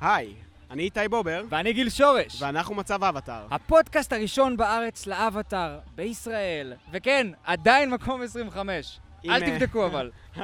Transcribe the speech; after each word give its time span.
היי, 0.00 0.34
אני 0.70 0.82
איתי 0.82 1.00
בובר, 1.10 1.42
ואני 1.50 1.72
גיל 1.72 1.90
שורש. 1.90 2.42
ואנחנו 2.42 2.74
מצב 2.74 3.04
אבטאר. 3.04 3.46
הפודקאסט 3.50 4.12
הראשון 4.12 4.56
בארץ 4.56 5.06
לאבטאר, 5.06 5.78
בישראל. 5.94 6.72
וכן, 6.92 7.26
עדיין 7.44 7.90
מקום 7.90 8.22
25. 8.22 9.00
עם, 9.22 9.30
אל 9.30 9.42
אה, 9.42 9.50
תבדקו 9.58 9.86
אבל. 9.86 10.10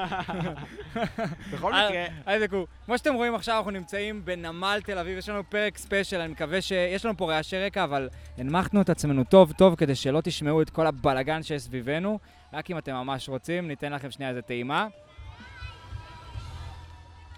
בכל 1.53 1.75
אל- 1.75 1.89
מקרה, 1.89 2.05
אל 2.29 2.39
תבדקו. 2.39 2.67
כמו 2.87 2.99
שאתם 2.99 3.15
רואים 3.15 3.35
עכשיו, 3.35 3.57
אנחנו 3.57 3.71
נמצאים 3.71 4.25
בנמל 4.25 4.81
תל 4.85 4.99
אביב, 4.99 5.19
יש 5.19 5.29
לנו 5.29 5.43
פרק 5.51 5.79
ספיישל, 5.79 6.21
אני 6.21 6.33
מקווה 6.33 6.61
שיש 6.63 7.05
לנו 7.05 7.17
פה 7.17 7.33
רעשי 7.33 7.59
רקע, 7.59 7.85
אבל 7.85 8.09
הנמכנו 8.39 8.81
את 8.81 8.91
עצמנו 8.91 9.25
טוב 9.25 9.53
טוב 9.53 9.75
כדי 9.75 9.95
שלא 9.95 10.21
תשמעו 10.21 10.63
את 10.63 10.71
כל 10.71 10.87
הבלגן 10.87 11.43
שיש 11.43 11.63
סביבנו. 11.63 12.19
רק 12.53 12.71
אם 12.71 12.79
אתם 12.79 12.93
ממש 12.95 13.29
רוצים, 13.29 13.69
ניתן 13.69 13.93
לכם 13.93 14.11
שנייה 14.11 14.31
איזה 14.31 14.43
טעימה. 14.43 14.87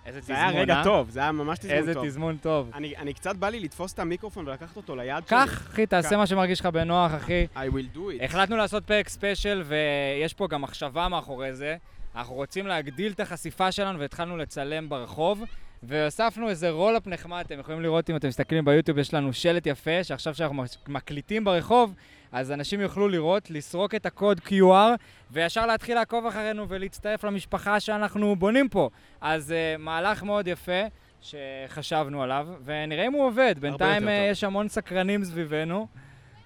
איזה 0.07 0.21
זה 0.21 0.35
תזמון, 0.35 0.39
היה 0.39 0.61
רגע 0.61 0.75
אה? 0.75 0.85
טוב, 0.85 1.11
זה 1.11 1.21
היה 1.21 1.33
ממש 1.33 1.59
תזמון 1.59 1.77
איזה 1.77 1.95
טוב. 1.95 2.07
תזמון 2.07 2.37
טוב. 2.37 2.71
אני 2.75 2.97
אני 2.97 3.15
קצת 3.15 3.37
בא 3.37 3.49
לי 3.49 3.61
לתפוס 3.61 3.93
את 3.93 3.99
המיקרופון 3.99 4.49
ולקחת 4.49 4.77
אותו 4.77 4.97
ליד 4.97 5.29
שלי. 5.29 5.39
קח, 5.39 5.63
אחי, 5.71 5.87
תעשה. 5.87 6.17
מה 6.17 6.27
שמרגיש 6.27 6.61
לך 6.61 6.67
בנוח, 6.67 7.15
אחי. 7.17 7.47
I 7.55 7.59
will 7.59 7.97
do 7.97 8.21
it. 8.21 8.25
החלטנו 8.25 8.57
לעשות 8.57 8.85
פרק 8.85 9.09
ספיישל, 9.09 9.63
ויש 9.67 10.35
פה 10.35 10.49
גם 10.49 10.63
מחשבה 10.63 11.09
מאחורי 11.09 11.55
זה. 11.55 11.77
אנחנו 12.17 12.35
רוצים 12.35 12.67
להגדיל 12.67 13.13
את 13.13 13.21
החשיפה 13.21 13.73
שלנו, 13.73 13.99
והתחלנו 13.99 14.37
לצלם 14.37 14.89
ברחוב, 14.89 15.45
והוספנו 15.83 16.49
איזה 16.49 16.71
roll-up 16.71 17.07
נחמד, 17.07 17.43
אתם 17.47 17.61
יכולים 17.61 17.83
לראות 17.83 18.11
אם 18.11 18.17
אתם 18.17 18.29
מסתכלים 18.29 18.65
ביוטיוב, 18.65 18.99
יש 18.99 19.15
לנו 19.15 19.33
שלט 19.33 19.67
יפה, 19.67 20.05
שעכשיו 20.05 20.35
שאנחנו 20.35 20.65
מקליטים 20.89 21.45
ברחוב, 21.45 21.95
אז 22.33 22.53
אנשים 22.53 22.81
יוכלו 22.81 23.09
לראות, 23.09 23.51
לסרוק 23.51 23.95
את 23.95 24.07
הקוד 24.07 24.41
QR, 24.47 24.97
וישר 25.31 25.67
להתחיל 25.67 25.95
לעקוב 25.95 26.27
אחרינו 26.27 26.69
ולהצטרף 26.69 27.25
למשפחה 27.25 27.81
שאנחנו 27.81 28.37
בונים 28.37 28.69
פה. 28.69 28.91
אז 29.21 29.51
uh, 29.51 29.81
מהלך 29.81 30.23
מאוד 30.23 30.49
יפה. 30.49 30.83
שחשבנו 31.21 32.23
עליו, 32.23 32.49
ונראה 32.65 33.07
אם 33.07 33.13
הוא 33.13 33.27
עובד. 33.27 33.55
בינתיים 33.61 34.03
uh, 34.03 34.07
טוב. 34.07 34.31
יש 34.31 34.45
המון 34.45 34.69
סקרנים 34.69 35.25
סביבנו. 35.25 35.87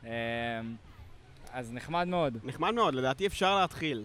Uh, 0.03 0.07
אז 1.53 1.73
נחמד 1.73 2.09
מאוד. 2.09 2.39
נחמד 2.45 2.75
מאוד, 2.75 2.95
לדעתי 2.95 3.27
אפשר 3.27 3.61
להתחיל. 3.61 4.05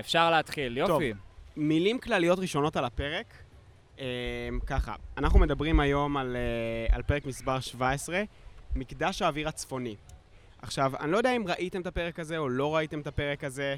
אפשר 0.00 0.30
להתחיל, 0.30 0.76
יופי. 0.76 1.12
מילים 1.56 1.98
כלליות 1.98 2.38
ראשונות 2.38 2.76
על 2.76 2.84
הפרק. 2.84 3.34
אה, 3.98 4.04
ככה, 4.66 4.94
אנחנו 5.18 5.38
מדברים 5.38 5.80
היום 5.80 6.16
על, 6.16 6.36
אה, 6.36 6.94
על 6.96 7.02
פרק 7.02 7.26
מספר 7.26 7.60
17, 7.60 8.22
מקדש 8.74 9.22
האוויר 9.22 9.48
הצפוני. 9.48 9.96
עכשיו, 10.64 10.92
אני 11.00 11.12
לא 11.12 11.16
יודע 11.16 11.36
אם 11.36 11.44
ראיתם 11.48 11.80
את 11.80 11.86
הפרק 11.86 12.18
הזה 12.18 12.38
או 12.38 12.48
לא 12.48 12.76
ראיתם 12.76 13.00
את 13.00 13.06
הפרק 13.06 13.44
הזה. 13.44 13.76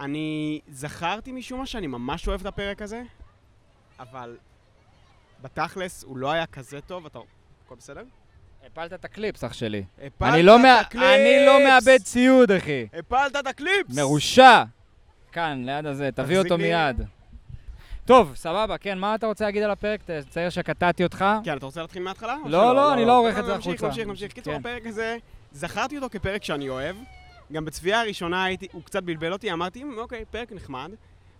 אני 0.00 0.60
זכרתי 0.68 1.32
משום 1.32 1.60
מה 1.60 1.66
שאני 1.66 1.86
ממש 1.86 2.28
אוהב 2.28 2.40
את 2.40 2.46
הפרק 2.46 2.82
הזה, 2.82 3.02
אבל 4.00 4.36
בתכלס 5.42 6.02
הוא 6.04 6.16
לא 6.18 6.30
היה 6.32 6.46
כזה 6.46 6.80
טוב, 6.80 7.06
אתה... 7.06 7.18
הכל 7.66 7.74
בסדר? 7.74 8.02
הפלת 8.66 8.92
את 8.92 9.04
הקליפס, 9.04 9.44
אח 9.44 9.52
שלי. 9.52 9.84
הפלת 10.06 10.32
אני 10.34 10.42
לא 10.42 10.56
את 10.56 10.60
מא- 10.62 10.78
הקליפס! 10.80 11.06
אני 11.06 11.46
לא 11.46 11.64
מאבד 11.64 11.98
ציוד, 12.02 12.50
אחי. 12.52 12.86
הפלת 12.98 13.36
את 13.36 13.46
הקליפס! 13.46 13.96
מרושע. 13.98 14.62
כאן, 15.32 15.62
ליד 15.66 15.86
הזה, 15.86 16.10
תביא 16.14 16.38
אותו 16.38 16.56
לי. 16.56 16.62
מיד. 16.62 17.02
טוב, 18.04 18.32
סבבה, 18.34 18.78
כן, 18.78 18.98
מה 18.98 19.14
אתה 19.14 19.26
רוצה 19.26 19.44
להגיד 19.44 19.62
על 19.62 19.70
הפרק? 19.70 20.00
מצטער 20.02 20.50
שקטעתי 20.50 21.04
אותך. 21.04 21.24
כן, 21.44 21.56
אתה 21.56 21.66
רוצה 21.66 21.80
להתחיל 21.80 22.02
מההתחלה? 22.02 22.36
לא, 22.44 22.50
שלא? 22.50 22.74
לא, 22.74 22.94
אני 22.94 23.04
לא 23.04 23.18
עורך 23.18 23.38
את 23.38 23.44
זה 23.44 23.54
נמשיך, 23.54 23.72
החוצה. 23.72 23.86
נמשיך, 23.86 24.06
נמשיך. 24.08 24.32
קיצור, 24.32 24.54
כן. 24.54 24.60
הפרק 24.60 24.86
הזה, 24.86 25.16
זכרתי 25.52 25.96
אותו 25.96 26.08
כפרק 26.10 26.44
שאני 26.44 26.68
אוהב. 26.68 26.96
גם 27.52 27.64
בצפייה 27.64 28.00
הראשונה 28.00 28.44
הייתי, 28.44 28.66
הוא 28.72 28.82
קצת 28.82 29.02
בלבל 29.02 29.32
אותי, 29.32 29.52
אמרתי, 29.52 29.84
"מ, 29.84 29.98
אוקיי, 29.98 30.24
פרק 30.30 30.52
נחמד. 30.52 30.90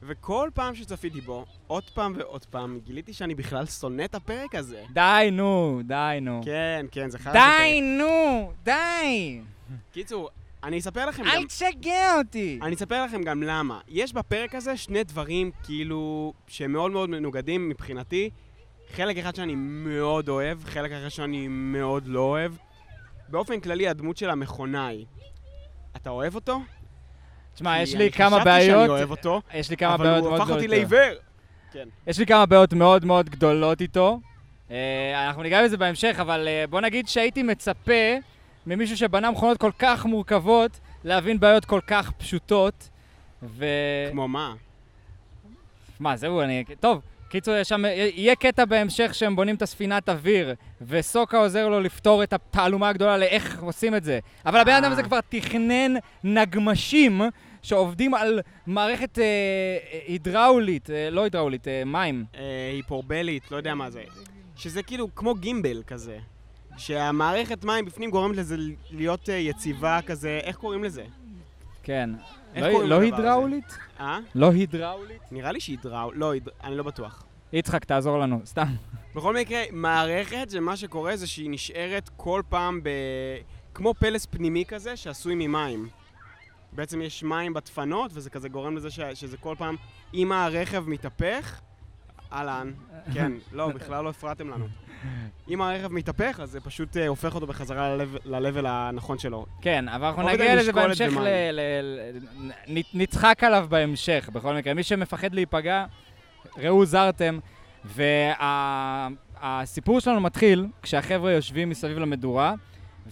וכל 0.03 0.51
פעם 0.55 0.75
שצפיתי 0.75 1.21
בו, 1.21 1.45
עוד 1.67 1.91
פעם 1.95 2.13
ועוד 2.17 2.45
פעם, 2.45 2.81
גיליתי 2.85 3.13
שאני 3.13 3.35
בכלל 3.35 3.67
שונא 3.67 4.05
את 4.05 4.15
הפרק 4.15 4.55
הזה. 4.55 4.85
די, 4.93 5.29
נו, 5.33 5.81
די, 5.85 6.19
נו. 6.23 6.41
כן, 6.45 6.87
כן, 6.91 7.11
זה 7.11 7.19
חרא 7.19 7.33
די, 7.33 7.81
נו, 7.81 8.53
די. 8.65 9.41
קיצור, 9.93 10.31
אני 10.65 10.79
אספר 10.79 11.07
לכם 11.07 11.23
גם... 11.23 11.29
אל 11.29 11.47
תשגע 11.47 12.19
אותי. 12.19 12.59
אני 12.63 12.75
אספר 12.75 13.05
לכם 13.05 13.23
גם 13.23 13.43
למה. 13.43 13.81
יש 13.89 14.13
בפרק 14.13 14.55
הזה 14.55 14.77
שני 14.77 15.05
דברים, 15.05 15.51
כאילו, 15.65 16.33
שהם 16.47 16.73
מאוד 16.73 16.91
מאוד 16.91 17.11
מנוגדים 17.11 17.69
מבחינתי. 17.69 18.31
חלק 18.93 19.17
אחד 19.17 19.35
שאני 19.35 19.55
מאוד 19.57 20.29
אוהב, 20.29 20.65
חלק 20.65 20.93
אחר 20.93 21.09
שאני 21.09 21.49
מאוד 21.49 22.07
לא 22.07 22.21
אוהב. 22.21 22.53
באופן 23.33 23.61
כללי, 23.61 23.89
הדמות 23.89 24.17
של 24.17 24.31
המכונאי. 24.31 25.05
אתה 25.97 26.11
אוהב 26.11 26.35
אותו? 26.35 26.61
תשמע, 27.55 27.83
יש 27.83 27.95
אני 27.95 28.05
לי 28.05 28.13
כמה 28.13 28.41
חשבתי 28.41 28.61
שאני 28.61 28.73
בעיות. 28.73 28.91
אוהב 28.91 29.11
אותו, 29.11 29.43
יש 29.55 29.71
לי 29.71 29.77
כמה 29.77 29.95
אבל 29.95 30.05
בעיות 30.05 30.21
הוא 30.25 30.31
מאוד 30.31 30.41
הפך 30.41 30.51
גדולות. 30.51 30.63
אותי 30.65 30.75
איתו. 30.75 30.95
לעיוור. 30.97 31.19
כן. 31.73 31.89
יש 32.07 32.19
לי 32.19 32.27
כמה 32.27 32.47
בעיות 32.47 32.73
מאוד 32.73 33.05
מאוד 33.05 33.31
גדולות 33.31 33.81
איתו. 33.81 34.21
אה, 34.71 35.27
אנחנו 35.27 35.43
ניגע 35.43 35.65
בזה 35.65 35.77
בהמשך, 35.77 36.17
אבל 36.21 36.49
אה, 36.49 36.65
בוא 36.71 36.81
נגיד 36.81 37.09
שהייתי 37.09 37.43
מצפה 37.43 38.15
ממישהו 38.67 38.97
שבנה 38.97 39.31
מכונות 39.31 39.59
כל 39.59 39.71
כך 39.79 40.07
מורכבות, 40.07 40.81
להבין 41.05 41.41
בעיות 41.41 41.65
כל 41.65 41.81
כך 41.87 42.11
פשוטות. 42.11 42.89
ו... 43.43 43.67
כמו 44.11 44.29
מה? 44.29 44.55
מה, 46.01 46.17
זהו, 46.17 46.41
אני... 46.41 46.65
טוב, 46.81 47.01
קיצור, 47.33 47.55
יש 47.55 47.69
שם... 47.69 47.85
יהיה 48.15 48.35
קטע 48.35 48.65
בהמשך 48.65 49.15
שהם 49.15 49.37
בונים 49.37 49.55
את 49.55 49.63
הספינת 49.63 50.09
אוויר, 50.09 50.55
וסוקה 50.83 51.39
עוזר 51.39 51.69
לו 51.69 51.81
לפתור 51.81 52.23
את 52.23 52.33
התעלומה 52.33 52.89
הגדולה 52.89 53.19
לאיך 53.19 53.63
עושים 53.63 53.95
את 53.95 54.05
זה. 54.05 54.19
אבל 54.47 54.61
הבן 54.61 54.73
אדם 54.73 54.85
אה. 54.85 54.93
הזה 54.93 55.03
כבר 55.03 55.19
תכנן 55.29 55.95
נגמשים 56.25 57.21
שעובדים 57.63 58.15
על 58.15 58.41
מערכת 58.67 59.19
אה, 59.19 59.25
אה, 59.25 59.99
הידראולית, 60.07 60.91
אה, 60.91 61.11
לא 61.11 61.25
הידראולית, 61.25 61.69
אה, 61.69 61.83
מים. 61.87 62.25
אה, 62.35 62.71
היפורבלית, 62.73 63.51
לא 63.51 63.57
יודע 63.57 63.75
מה 63.75 63.91
זה. 63.91 64.03
שזה 64.57 64.83
כאילו 64.83 65.09
כמו 65.15 65.35
גימבל 65.35 65.83
כזה. 65.87 66.19
שהמערכת 66.77 67.65
מים 67.65 67.85
בפנים 67.85 68.11
גורמת 68.11 68.37
לזה 68.37 68.57
להיות 68.91 69.29
אה, 69.29 69.35
יציבה 69.35 70.01
כזה, 70.07 70.41
איך 70.43 70.57
קוראים 70.57 70.85
לזה? 70.85 71.05
כן. 71.83 72.11
לא, 72.57 72.85
לא? 72.85 73.01
הידראולית? 73.01 73.79
אה? 74.01 74.19
לא 74.35 74.51
הידראולית? 74.51 75.23
נראה 75.31 75.53
לי 75.53 75.61
שהיא 75.61 75.79
דראו... 75.83 76.13
לא, 76.13 76.33
אני 76.65 76.77
לא 76.77 76.83
בטוח. 76.83 77.25
יצחק, 77.53 77.85
תעזור 77.85 78.19
לנו, 78.19 78.41
סתם. 78.45 78.67
בכל 79.15 79.35
מקרה, 79.35 79.63
מערכת, 79.73 80.51
זה 80.51 80.61
מה 80.61 80.77
שקורה 80.77 81.17
זה 81.17 81.27
שהיא 81.27 81.51
נשארת 81.51 82.11
כל 82.17 82.43
פעם 82.49 82.81
ב... 82.83 82.89
כמו 83.75 83.95
פלס 83.95 84.27
פנימי 84.27 84.65
כזה 84.65 84.97
שעשוי 84.97 85.35
ממים. 85.35 85.89
בעצם 86.73 87.03
יש 87.03 87.23
מים 87.23 87.55
בדפנות, 87.55 88.11
וזה 88.15 88.31
כזה 88.31 88.49
גורם 88.49 88.77
לזה 88.77 88.91
ש... 88.91 89.01
שזה 89.01 89.37
כל 89.37 89.55
פעם, 89.59 89.77
אם 90.15 90.33
הרכב 90.33 90.89
מתהפך, 90.89 91.61
אהלן, 92.33 92.73
כן, 93.15 93.33
לא, 93.53 93.69
בכלל 93.69 94.05
לא 94.05 94.11
הפרעתם 94.11 94.49
לנו. 94.49 94.67
אם 95.49 95.63
הרכב 95.63 95.93
מתהפך, 95.93 96.41
אז 96.43 96.51
זה 96.51 96.61
פשוט 96.61 96.97
אה, 96.97 97.09
הופך 97.09 97.35
אותו 97.35 97.47
בחזרה 97.47 97.97
ל-level 97.97 98.67
הנכון 98.67 99.19
שלו. 99.19 99.47
כן, 99.61 99.89
אבל 99.89 100.07
אנחנו 100.07 100.23
נגיע 100.23 100.57
לזה 100.57 100.73
בהמשך, 100.73 101.13
נצחק 102.95 103.45
עליו 103.45 103.67
בהמשך, 103.69 104.31
בכל 104.33 104.55
מקרה. 104.55 104.75
מי 104.75 104.83
שמפחד 104.83 105.35
להיפגע, 105.35 105.85
ראו 106.59 106.85
זרתם. 106.85 107.39
והסיפור 109.43 110.01
שלנו 110.01 110.21
מתחיל 110.21 110.67
כשהחבר'ה 110.83 111.33
יושבים 111.33 111.71
מסביב 111.71 111.99
למדורה 111.99 112.55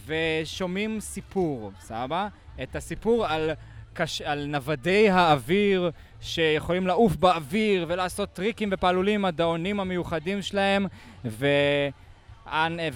ושומעים 0.06 1.00
סיפור, 1.00 1.72
סבבה? 1.80 2.28
את 2.62 2.76
הסיפור 2.76 3.26
על, 3.26 3.50
קש... 3.92 4.22
על 4.22 4.46
נוודי 4.46 5.10
האוויר 5.10 5.90
שיכולים 6.20 6.86
לעוף 6.86 7.16
באוויר 7.16 7.84
ולעשות 7.88 8.32
טריקים 8.32 8.68
ופעלולים 8.72 9.20
עם 9.20 9.24
הדאונים 9.24 9.80
המיוחדים 9.80 10.42
שלהם 10.42 10.86
ו... 11.24 11.46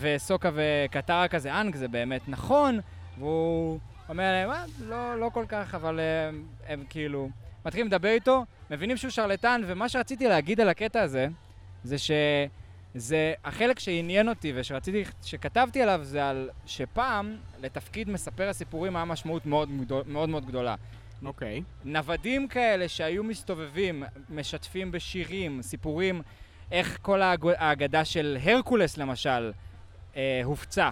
וסוקה 0.01 0.51
וקטרה 0.55 1.29
כזה, 1.29 1.61
אנג, 1.61 1.77
זה 1.77 1.89
באמת 1.89 2.29
נכון, 2.29 2.81
והוא 3.19 3.79
אומר 4.09 4.33
להם, 4.33 4.51
"אה, 4.51 4.65
לא, 4.81 5.21
לא 5.21 5.31
כל 5.35 5.45
כך, 5.49 5.75
אבל 5.75 6.01
הם, 6.01 6.45
הם 6.69 6.85
כאילו... 6.89 7.29
מתחילים 7.67 7.87
לדבר 7.87 8.09
איתו, 8.09 8.45
מבינים 8.71 8.97
שהוא 8.97 9.11
שרלטן, 9.11 9.63
ומה 9.67 9.89
שרציתי 9.89 10.29
להגיד 10.29 10.61
על 10.61 10.69
הקטע 10.69 11.03
הזה, 11.03 11.29
זה 11.85 11.97
שזה 12.95 13.35
החלק 13.45 13.79
שעניין 13.79 14.29
אותי 14.29 14.53
ושרציתי, 14.57 15.05
שכתבתי 15.23 15.83
עליו, 15.83 16.01
זה 16.03 16.29
על 16.29 16.51
שפעם 16.67 17.37
לתפקיד 17.61 18.11
מספר 18.11 18.49
הסיפורים 18.49 18.97
היה 18.97 19.05
משמעות 19.05 19.47
מאוד 19.47 19.69
מאוד, 20.07 20.29
מאוד 20.29 20.47
גדולה. 20.47 20.75
אוקיי. 21.25 21.63
נוודים 21.85 22.49
כאלה 22.49 22.89
שהיו 22.89 23.25
מסתובבים, 23.25 24.05
משתפים 24.31 24.93
בשירים, 24.93 25.63
סיפורים, 25.63 26.23
איך 26.73 26.99
כל 27.03 27.23
האג- 27.23 27.55
האגדה 27.57 28.05
של 28.05 28.39
הרקולס 28.43 28.97
למשל 28.97 29.53
אה, 30.17 30.41
הופצה 30.45 30.91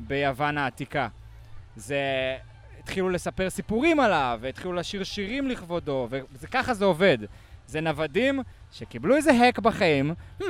ביוון 0.00 0.58
העתיקה. 0.58 1.08
זה... 1.76 1.98
התחילו 2.78 3.10
לספר 3.10 3.50
סיפורים 3.50 4.00
עליו, 4.00 4.38
והתחילו 4.42 4.72
לשיר 4.72 5.04
שירים 5.04 5.48
לכבודו, 5.48 6.08
וככה 6.40 6.74
זה 6.74 6.84
עובד. 6.84 7.18
זה 7.66 7.80
נוודים 7.80 8.40
שקיבלו 8.72 9.16
איזה 9.16 9.32
האק 9.32 9.58
בחיים, 9.58 10.14
hmm, 10.40 10.44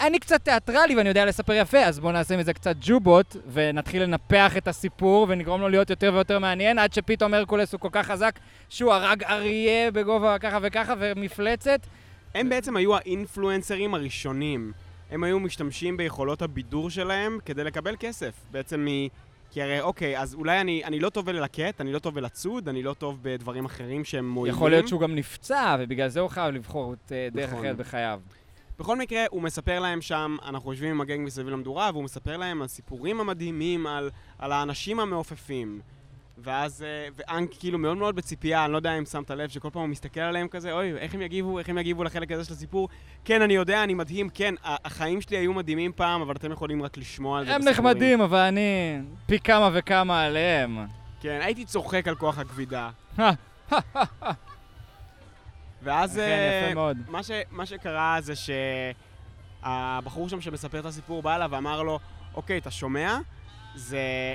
אני 0.00 0.18
קצת 0.18 0.44
תיאטרלי 0.44 0.96
ואני 0.96 1.08
יודע 1.08 1.24
לספר 1.24 1.52
יפה, 1.52 1.78
אז 1.78 2.00
בואו 2.00 2.12
נעשה 2.12 2.36
מזה 2.36 2.52
קצת 2.52 2.76
ג'ובות, 2.80 3.36
ונתחיל 3.52 4.02
לנפח 4.02 4.56
את 4.56 4.68
הסיפור, 4.68 5.26
ונגרום 5.28 5.60
לו 5.60 5.68
להיות 5.68 5.90
יותר 5.90 6.10
ויותר 6.14 6.38
מעניין, 6.38 6.78
עד 6.78 6.92
שפתאום 6.92 7.34
הרקולס 7.34 7.72
הוא 7.72 7.80
כל 7.80 7.88
כך 7.92 8.06
חזק, 8.06 8.38
שהוא 8.68 8.92
הרג 8.92 9.22
אריה 9.22 9.90
בגובה 9.90 10.38
ככה 10.38 10.58
וככה, 10.62 10.94
ומפלצת. 10.98 11.80
הם 12.34 12.48
בעצם 12.48 12.76
היו 12.76 12.96
האינפלואנסרים 12.96 13.94
הראשונים. 13.94 14.72
הם 15.10 15.24
היו 15.24 15.40
משתמשים 15.40 15.96
ביכולות 15.96 16.42
הבידור 16.42 16.90
שלהם 16.90 17.38
כדי 17.44 17.64
לקבל 17.64 17.94
כסף. 18.00 18.34
בעצם 18.50 18.86
מ... 18.88 19.08
כי 19.50 19.62
הרי, 19.62 19.80
אוקיי, 19.80 20.18
אז 20.18 20.34
אולי 20.34 20.60
אני, 20.60 20.84
אני 20.84 21.00
לא 21.00 21.10
טוב 21.10 21.26
בללקט, 21.26 21.80
אני 21.80 21.92
לא 21.92 21.98
טוב 21.98 22.14
בלצוד, 22.14 22.68
אני 22.68 22.82
לא 22.82 22.94
טוב 22.94 23.18
בדברים 23.22 23.64
אחרים 23.64 24.04
שהם 24.04 24.28
מועילים. 24.28 24.56
יכול 24.56 24.70
להיות 24.70 24.88
שהוא 24.88 25.00
גם 25.00 25.14
נפצע, 25.14 25.76
ובגלל 25.78 26.08
זה 26.08 26.20
הוא 26.20 26.28
חייב 26.28 26.54
לבחור 26.54 26.92
את 26.92 27.12
אה, 27.12 27.28
דרך 27.32 27.50
נכון. 27.50 27.58
אחרת 27.58 27.76
בחייו. 27.76 28.20
בכל 28.78 28.96
מקרה, 28.96 29.24
הוא 29.30 29.42
מספר 29.42 29.80
להם 29.80 30.00
שם, 30.00 30.36
אנחנו 30.44 30.72
יושבים 30.72 30.90
עם 30.90 31.00
הגנג 31.00 31.26
מסביב 31.26 31.48
למדורה, 31.48 31.90
והוא 31.92 32.04
מספר 32.04 32.36
להם 32.36 32.62
על 32.62 32.68
סיפורים 32.68 33.20
המדהימים, 33.20 33.86
על, 33.86 34.10
על 34.38 34.52
האנשים 34.52 35.00
המעופפים. 35.00 35.80
ואז, 36.38 36.82
אה, 36.82 37.08
ואנג 37.16 37.48
כאילו 37.60 37.78
מאוד 37.78 37.96
מאוד 37.96 38.16
בציפייה, 38.16 38.64
אני 38.64 38.72
לא 38.72 38.76
יודע 38.76 38.98
אם 38.98 39.04
שמת 39.04 39.30
לב, 39.30 39.48
שכל 39.48 39.70
פעם 39.72 39.82
הוא 39.82 39.88
מסתכל 39.88 40.20
עליהם 40.20 40.48
כזה, 40.48 40.72
אוי, 40.72 40.92
איך 40.98 41.14
הם 41.14 41.22
יגיבו, 41.22 41.58
איך 41.58 41.68
הם 41.68 41.78
יגיבו 41.78 42.04
לחלק 42.04 42.32
הזה 42.32 42.44
של 42.44 42.52
הסיפור. 42.52 42.88
כן, 43.24 43.42
אני 43.42 43.54
יודע, 43.54 43.84
אני 43.84 43.94
מדהים, 43.94 44.28
כן, 44.28 44.54
החיים 44.64 45.20
שלי 45.20 45.36
היו 45.36 45.52
מדהימים 45.52 45.92
פעם, 45.96 46.20
אבל 46.20 46.36
אתם 46.36 46.52
יכולים 46.52 46.82
רק 46.82 46.96
לשמוע 46.98 47.38
על 47.38 47.44
זה 47.44 47.54
הם 47.54 47.60
בסיפורים." 47.60 47.90
נחמדים, 47.90 48.20
אבל 48.20 48.38
אני 48.38 48.98
פי 49.26 49.38
כמה 49.40 49.70
וכמה 49.72 50.22
עליהם. 50.22 50.78
כן, 51.20 51.38
הייתי 51.42 51.64
צוחק 51.64 52.08
על 52.08 52.14
כוח 52.14 52.38
הכבידה. 52.38 52.90
ואז... 55.84 56.16
כן, 56.16 56.62
יפה 56.64 56.74
מאוד. 56.74 56.98
מה, 57.08 57.22
ש, 57.22 57.30
מה 57.50 57.66
שקרה 57.66 58.18
זה 58.20 58.32
שהבחור 59.62 60.28
שם 60.28 60.40
שמספר 60.40 60.80
את 60.80 60.86
הסיפור 60.86 61.22
בא 61.22 61.36
אליו 61.36 61.48
ואמר 61.52 61.82
לו, 61.82 61.98
אוקיי, 62.34 62.58
אתה 62.58 62.70
שומע? 62.70 63.18
זה 63.74 64.34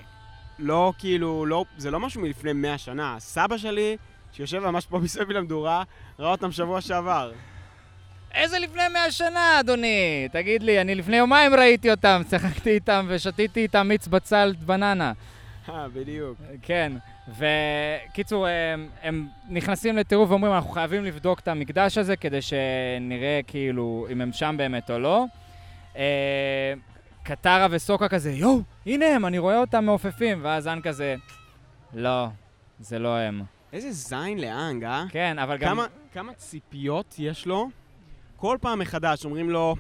לא 0.60 0.94
כאילו, 0.98 1.46
לא, 1.46 1.66
זה 1.78 1.92
לא 1.92 2.00
משהו 2.00 2.22
מלפני 2.22 2.54
100 2.54 2.78
שנה. 2.78 3.16
סבא 3.20 3.58
שלי, 3.58 3.98
שיושב 4.32 4.60
ממש 4.60 4.86
פה 4.86 5.00
מסביב 5.00 5.32
למדורה, 5.32 5.84
ראה 6.20 6.32
אותם 6.32 6.52
שבוע 6.52 6.82
שעבר. 6.82 7.32
איזה 8.34 8.60
לפני 8.60 8.88
מאה 8.94 9.12
שנה, 9.12 9.60
אדוני? 9.60 10.28
תגיד 10.32 10.64
לי, 10.64 10.82
אני 10.82 10.96
לפני 10.96 11.18
יומיים 11.18 11.54
ראיתי 11.54 11.92
אותם, 11.92 12.22
שיחקתי 12.30 12.70
איתם 12.70 13.06
ושתיתי 13.10 13.60
איתם 13.60 13.88
מיץ 13.88 14.08
בצל 14.08 14.54
בננה. 14.66 15.14
אה, 15.70 15.88
בדיוק. 15.88 16.38
כן, 16.62 16.92
וקיצור, 17.28 18.48
הם, 18.48 18.90
הם 19.02 19.28
נכנסים 19.50 19.98
לטירוף 19.98 20.30
ואומרים, 20.30 20.54
אנחנו 20.54 20.70
חייבים 20.70 21.06
לבדוק 21.06 21.40
את 21.40 21.48
המקדש 21.48 21.98
הזה 21.98 22.16
כדי 22.16 22.42
שנראה 22.42 23.40
כאילו 23.48 24.08
אם 24.12 24.22
הם 24.22 24.34
שם 24.34 24.56
באמת 24.58 24.92
או 24.92 25.00
לא. 25.00 25.26
אה, 25.98 26.74
קטרה 27.24 27.68
וסוקה 27.72 28.08
כזה, 28.08 28.32
יואו, 28.32 28.62
הנה 28.86 29.06
הם, 29.06 29.26
אני 29.26 29.38
רואה 29.38 29.58
אותם 29.58 29.86
מעופפים, 29.86 30.40
ואז 30.42 30.68
אן 30.68 30.82
כזה, 30.82 31.16
לא, 31.94 32.28
זה 32.80 33.00
לא 33.00 33.18
הם. 33.18 33.42
איזה 33.74 33.92
זין 33.92 34.40
לאנג, 34.40 34.84
אה? 34.84 35.06
כן, 35.10 35.40
אבל 35.40 35.58
גם... 35.58 35.70
כמה, 35.70 35.86
כמה 36.14 36.34
ציפיות 36.34 37.16
יש 37.20 37.46
לו? 37.46 37.70
כל 38.36 38.58
פעם 38.62 38.80
מחדש 38.80 39.26
אומרים 39.26 39.50
לו, 39.50 39.76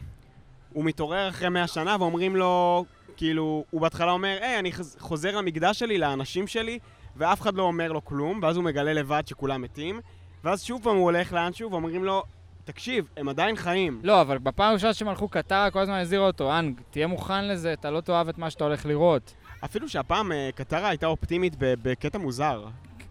הוא 0.73 0.85
מתעורר 0.85 1.29
אחרי 1.29 1.49
100 1.49 1.67
שנה 1.67 1.95
ואומרים 1.99 2.35
לו, 2.35 2.85
כאילו, 3.23 3.63
הוא 3.69 3.81
בהתחלה 3.81 4.11
אומר, 4.11 4.37
היי, 4.41 4.59
אני 4.59 4.71
חז- 4.71 4.95
חוזר 4.99 5.37
למקדש 5.37 5.79
שלי, 5.79 5.97
לאנשים 5.97 6.47
שלי, 6.47 6.79
ואף 7.17 7.41
אחד 7.41 7.53
לא 7.55 7.63
אומר 7.63 7.91
לו 7.91 8.05
כלום, 8.05 8.39
ואז 8.43 8.55
הוא 8.55 8.63
מגלה 8.63 8.93
לבד 8.93 9.23
שכולם 9.27 9.61
מתים, 9.61 9.99
ואז 10.43 10.63
שוב 10.63 10.83
פעם 10.83 10.95
הוא 10.95 11.03
הולך 11.03 11.33
לאנשהו 11.33 11.71
ואומרים 11.71 12.03
לו, 12.03 12.23
תקשיב, 12.65 13.05
הם 13.17 13.29
עדיין 13.29 13.55
חיים. 13.55 13.99
לא, 14.03 14.21
אבל 14.21 14.37
בפעם 14.37 14.69
הראשונה 14.71 14.93
שהם 14.93 15.07
הלכו, 15.07 15.27
קטרה 15.27 15.71
כל 15.71 15.79
הזמן 15.79 15.99
הזהירה 15.99 16.25
אותו, 16.27 16.59
אנג, 16.59 16.81
תהיה 16.91 17.07
מוכן 17.07 17.47
לזה, 17.47 17.73
אתה 17.73 17.91
לא 17.91 18.01
תאהב 18.01 18.29
את 18.29 18.37
מה 18.37 18.49
שאתה 18.49 18.63
הולך 18.63 18.85
לראות. 18.85 19.33
אפילו 19.65 19.89
שהפעם 19.89 20.31
אה, 20.31 20.49
קטרה 20.55 20.89
הייתה 20.89 21.07
אופטימית 21.07 21.53
בקטע 21.59 22.17
מוזר. 22.17 22.65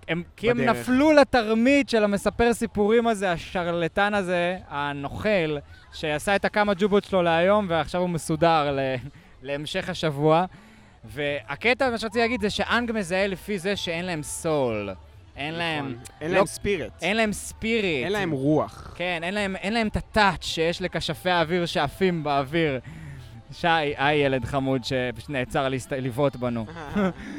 הם, 0.09 0.23
כי 0.37 0.51
הם. 0.51 0.61
נפלו 0.61 1.13
לתרמית 1.13 1.89
של 1.89 2.05
המספר 2.05 2.55
סיפורים 2.55 3.07
הזה, 3.07 3.33
השרלטן 3.33 4.15
הזה, 4.15 4.57
הנוכל, 4.69 5.57
שעשה 5.93 6.37
את 6.37 6.45
הכמה 6.45 6.73
ג'ובות 6.79 7.05
שלו 7.05 7.23
להיום, 7.23 7.67
ועכשיו 7.69 8.01
הוא 8.01 8.09
מסודר 8.11 8.71
ל, 8.77 8.79
להמשך 9.43 9.89
השבוע. 9.89 10.45
והקטע, 11.05 11.91
מה 11.91 11.99
שרציתי 11.99 12.19
להגיד, 12.19 12.41
זה 12.41 12.51
שאנג 12.51 12.93
מזהה 12.93 13.27
לפי 13.27 13.59
זה 13.59 13.77
שאין 13.77 14.05
להם 14.05 14.23
סול. 14.23 14.91
אין 15.37 15.55
להם, 15.55 15.85
נכון. 15.87 16.03
אין 16.21 16.31
לא- 16.31 16.37
להם 16.37 16.47
ספיריט. 16.47 16.93
אין 17.03 17.17
להם 17.17 17.33
ספיריט. 17.33 18.05
אין 18.05 18.13
להם 18.13 18.31
רוח. 18.31 18.93
כן, 18.97 19.21
אין 19.23 19.35
להם, 19.35 19.57
אין 19.57 19.73
להם 19.75 19.87
את 19.89 19.97
הטאץ' 19.97 20.45
שיש 20.45 20.83
לכשפי 20.83 21.31
האוויר 21.31 21.67
שעפים 21.67 22.25
באוויר. 22.25 22.81
שי, 23.53 23.67
היי 23.69 24.19
ילד 24.19 24.45
חמוד 24.45 24.85
שפשוט 24.85 25.31
נעצר. 25.31 25.69
לבעוט 25.99 26.37
בנו. 26.37 26.67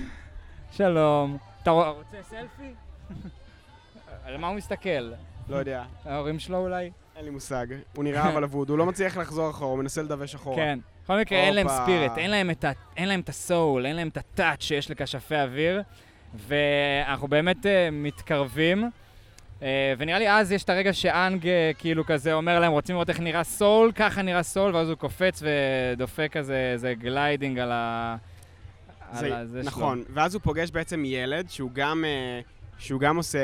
שלום. 0.78 1.38
אתה 1.64 1.72
רוצה 1.72 2.18
סלפי? 2.30 2.74
על 4.26 4.38
מה 4.38 4.48
הוא 4.48 4.56
מסתכל? 4.56 5.12
לא 5.50 5.56
יודע, 5.56 5.84
ההורים 6.06 6.40
שלו 6.40 6.58
אולי? 6.58 6.92
אין 7.16 7.26
לי 7.26 7.32
מושג. 7.32 7.68
הוא 7.96 8.04
נראה 8.04 8.30
אבל 8.30 8.44
אבוד, 8.44 8.70
הוא 8.70 8.78
לא 8.78 8.86
מצליח 8.86 9.18
לחזור 9.18 9.50
אחורה, 9.50 9.72
הוא 9.72 9.80
מנסה 9.80 10.02
לדווש 10.02 10.36
אחורה. 10.36 10.56
כן. 10.56 10.80
בכל 11.10 11.20
מקרה, 11.20 11.38
אין 11.40 11.54
להם 11.54 11.68
הופה. 11.68 11.84
ספיריט, 11.84 12.12
אין 12.18 12.32
להם 12.32 12.50
את 12.50 12.64
ה- 12.64 12.72
אין 12.98 13.08
להם 13.08 13.20
את 13.20 13.30
הסול, 13.30 13.86
אין 13.86 13.96
להם 13.96 14.08
את 14.08 14.18
הטאץ' 14.18 14.62
שיש 14.64 14.92
לכשפי 14.92 15.36
אוויר, 15.36 15.82
ואנחנו 16.48 17.28
באמת 17.28 17.66
אה, 17.66 17.90
מתקרבים. 17.92 18.90
אה, 19.62 19.94
ונראה 19.98 20.20
לי 20.20 20.30
אז 20.32 20.52
יש 20.52 20.64
את 20.64 20.70
הרגע 20.70 20.94
שאנג 20.94 21.48
אה, 21.48 21.72
כאילו 21.78 22.06
כזה 22.06 22.34
אומר 22.34 22.60
להם, 22.60 22.72
רוצים 22.72 22.96
לראות 22.96 23.10
איך 23.10 23.20
נראה 23.20 23.44
סול? 23.44 23.92
ככה 23.96 24.22
נראה 24.22 24.44
סול, 24.44 24.76
ואז 24.76 24.90
הוא 24.90 24.98
קופץ 24.98 25.44
ודופק 25.44 26.30
כזה 26.32 26.70
איזה 26.74 26.94
gliding 26.94 27.60
על 27.60 27.72
ה... 27.72 28.16
זה, 29.14 29.26
על 29.26 29.34
הזה 29.34 29.62
שלו. 29.62 29.72
נכון, 29.72 30.04
ואז 30.14 30.34
הוא 30.34 30.42
פוגש 30.42 30.72
בעצם 30.72 31.04
ילד 31.06 31.50
שהוא 31.50 31.72
גם, 31.74 32.06
שהוא 32.78 33.00
גם 33.02 33.18
עושה 33.18 33.40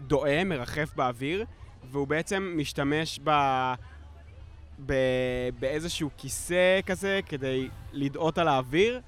דואה, 0.00 0.44
מרחף 0.44 0.94
באוויר, 0.96 1.44
והוא 1.90 2.08
בעצם 2.08 2.54
משתמש 2.56 3.20
ב, 3.24 3.30
באיזשהו 5.58 6.10
כיסא 6.16 6.80
כזה 6.86 7.20
כדי 7.26 7.68
לדאות 7.92 8.38
על 8.38 8.48
האוויר. 8.48 9.00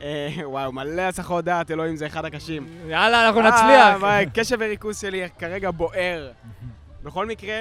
אה, 0.00 0.28
וואו, 0.44 0.72
מלא 0.72 1.02
הסחות 1.02 1.44
דעת, 1.44 1.70
אלוהים, 1.70 1.96
זה 1.96 2.06
אחד 2.06 2.24
הקשים. 2.24 2.66
יאללה, 2.88 3.26
אנחנו 3.26 3.40
אה, 3.40 3.48
נצליח. 3.48 4.00
וואי, 4.00 4.26
קשב 4.34 4.56
וריכוז 4.60 5.00
שלי 5.00 5.28
כרגע 5.38 5.70
בוער. 5.70 6.32
בכל 7.02 7.26
מקרה, 7.26 7.60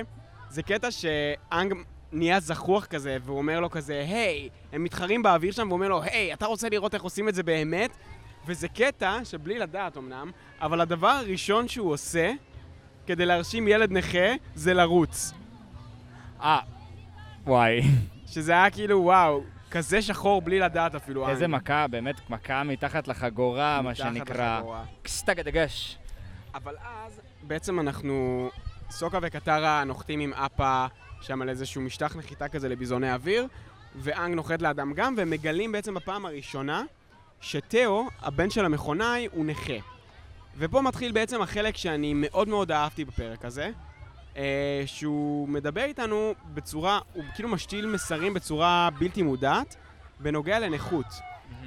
זה 0.49 0.63
קטע 0.63 0.91
שאנג 0.91 1.73
נהיה 2.11 2.39
זחוח 2.39 2.85
כזה, 2.85 3.17
והוא 3.25 3.37
אומר 3.37 3.59
לו 3.59 3.69
כזה, 3.69 4.05
היי, 4.07 4.49
הם 4.73 4.83
מתחרים 4.83 5.23
באוויר 5.23 5.51
שם, 5.51 5.61
והוא 5.61 5.73
אומר 5.73 5.87
לו, 5.87 6.01
היי, 6.01 6.33
אתה 6.33 6.45
רוצה 6.45 6.69
לראות 6.69 6.93
איך 6.93 7.03
עושים 7.03 7.29
את 7.29 7.35
זה 7.35 7.43
באמת? 7.43 7.91
וזה 8.45 8.67
קטע 8.67 9.19
שבלי 9.23 9.59
לדעת 9.59 9.97
אמנם, 9.97 10.31
אבל 10.61 10.81
הדבר 10.81 11.07
הראשון 11.07 11.67
שהוא 11.67 11.91
עושה, 11.91 12.31
כדי 13.07 13.25
להרשים 13.25 13.67
ילד 13.67 13.91
נכה, 13.91 14.33
זה 14.55 14.73
לרוץ. 14.73 15.33
אה, 16.41 16.59
וואי. 17.45 17.81
שזה 18.27 18.51
היה 18.51 18.69
כאילו, 18.69 19.01
וואו, 19.03 19.43
כזה 19.71 20.01
שחור 20.01 20.41
בלי 20.41 20.59
לדעת 20.59 20.95
אפילו. 20.95 21.29
איזה. 21.29 21.47
מכה, 21.47 21.87
באמת 21.87 22.29
מכה 22.29 22.63
מתחת 22.63 23.07
לחגורה, 23.07 23.81
מה 23.81 23.89
מתחת 23.91 24.03
שנקרא. 24.03 24.57
לחגורה. 24.57 24.83
קסטגה 25.01 25.43
דגש. 25.43 25.97
אבל 26.55 26.75
אז 27.05 27.21
בעצם 27.43 27.79
אנחנו, 27.79 28.49
סוקה 28.89 29.19
וקטרה 29.21 29.83
נוחתים 29.83 30.19
עם 30.19 30.33
אפה 30.33 30.85
שם 31.21 31.41
על 31.41 31.49
איזשהו 31.49 31.81
משטח 31.81 32.15
נחיתה 32.15 32.47
כזה 32.47 32.69
לביזוני 32.69 33.13
אוויר, 33.13 33.47
ואנג 33.95 34.35
נוחת 34.35 34.61
לאדם 34.61 34.93
גם, 34.93 35.13
והם 35.17 35.29
מגלים 35.29 35.71
בעצם 35.71 35.93
בפעם 35.93 36.25
הראשונה 36.25 36.83
שתאו, 37.41 38.07
הבן 38.21 38.49
של 38.49 38.65
המכונאי, 38.65 39.27
הוא 39.31 39.45
נכה. 39.45 39.73
ופה 40.57 40.81
מתחיל 40.81 41.11
בעצם 41.11 41.41
החלק 41.41 41.77
שאני 41.77 42.13
מאוד 42.15 42.47
מאוד 42.47 42.71
אהבתי 42.71 43.05
בפרק 43.05 43.45
הזה, 43.45 43.71
אה, 44.37 44.83
שהוא 44.85 45.49
מדבר 45.49 45.83
איתנו 45.83 46.33
בצורה, 46.53 46.99
הוא 47.13 47.23
כאילו 47.35 47.49
משתיל 47.49 47.85
מסרים 47.85 48.33
בצורה 48.33 48.89
בלתי 48.99 49.21
מודעת 49.21 49.75
בנוגע 50.19 50.59
לנכות. 50.59 51.05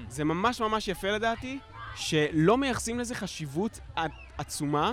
זה 0.09 0.25
ממש 0.25 0.61
ממש 0.61 0.88
יפה 0.88 1.11
לדעתי, 1.11 1.59
שלא 1.97 2.59
מייחסים 2.59 2.99
לזה 2.99 3.14
חשיבות 3.14 3.80
עצומה 4.38 4.92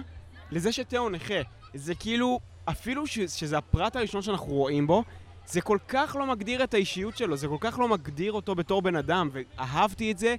לזה 0.52 0.72
שתאו 0.72 1.10
נכה. 1.10 1.34
זה 1.74 1.96
כאילו, 1.96 2.40
אפילו 2.66 3.08
ש- 3.08 3.20
שזה 3.20 3.58
הפרט 3.58 3.96
הראשון 3.96 4.22
שאנחנו 4.22 4.48
רואים 4.48 4.88
בו, 4.88 5.04
זה 5.46 5.62
כל 5.62 5.78
כך 5.88 6.16
לא 6.20 6.26
מגדיר 6.26 6.64
את 6.64 6.74
האישיות 6.74 7.18
שלו, 7.18 7.38
זה 7.38 7.48
כל 7.48 7.58
כך 7.60 7.80
לא 7.80 7.88
מגדיר 7.88 8.32
אותו 8.32 8.56
בתור 8.56 8.82
בן 8.82 8.96
אדם, 8.96 9.30
ואהבתי 9.32 10.12
את 10.12 10.18
זה 10.18 10.36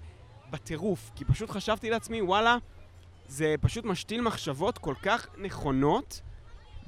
בטירוף, 0.50 1.10
כי 1.14 1.24
פשוט 1.24 1.50
חשבתי 1.50 1.90
לעצמי, 1.90 2.22
וואלה, 2.22 2.56
זה 3.28 3.54
פשוט 3.60 3.84
משתיל 3.84 4.20
מחשבות 4.20 4.78
כל 4.78 4.94
כך 5.02 5.26
נכונות 5.38 6.20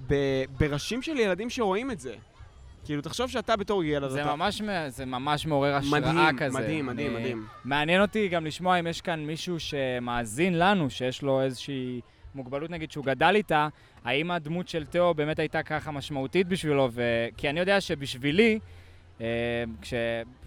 ב- 0.06 0.14
בראשים 0.58 1.02
של 1.02 1.18
ילדים 1.18 1.50
שרואים 1.50 1.90
את 1.90 2.00
זה. 2.00 2.14
כאילו, 2.84 3.02
תחשוב 3.02 3.30
שאתה 3.30 3.56
בתור 3.56 3.84
ילד, 3.84 4.08
זה 4.10 4.22
אתה... 4.22 4.36
ממש, 4.36 4.60
מ- 4.62 4.88
זה 4.88 5.04
ממש 5.06 5.46
מעורר 5.46 5.74
השראה 5.74 6.00
מדהים, 6.00 6.38
כזה. 6.38 6.58
מדהים, 6.58 6.86
מדהים, 6.86 7.10
אני- 7.16 7.20
מדהים. 7.20 7.46
מעניין 7.64 8.02
אותי 8.02 8.28
גם 8.28 8.46
לשמוע 8.46 8.78
אם 8.80 8.86
יש 8.86 9.00
כאן 9.00 9.20
מישהו 9.26 9.60
שמאזין 9.60 10.58
לנו, 10.58 10.90
שיש 10.90 11.22
לו 11.22 11.42
איזושהי 11.42 12.00
מוגבלות 12.34 12.70
נגיד 12.70 12.90
שהוא 12.92 13.04
גדל 13.04 13.32
איתה, 13.34 13.68
האם 14.04 14.30
הדמות 14.30 14.68
של 14.68 14.84
תאו 14.86 15.14
באמת 15.14 15.38
הייתה 15.38 15.62
ככה 15.62 15.90
משמעותית 15.90 16.48
בשבילו, 16.48 16.88
ו... 16.92 17.02
כי 17.36 17.50
אני 17.50 17.60
יודע 17.60 17.80
שבשבילי, 17.80 18.58
אה, 19.20 19.26
כש... 19.82 19.94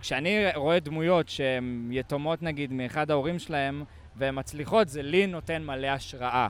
כשאני 0.01 0.45
רואה 0.55 0.79
דמויות 0.79 1.29
שהן 1.29 1.89
יתומות 1.91 2.41
נגיד 2.41 2.73
מאחד 2.73 3.11
ההורים 3.11 3.39
שלהם, 3.39 3.83
והן 4.15 4.39
מצליחות, 4.39 4.87
זה 4.89 5.01
לי 5.01 5.27
נותן 5.27 5.63
מלא 5.65 5.87
השראה. 5.87 6.47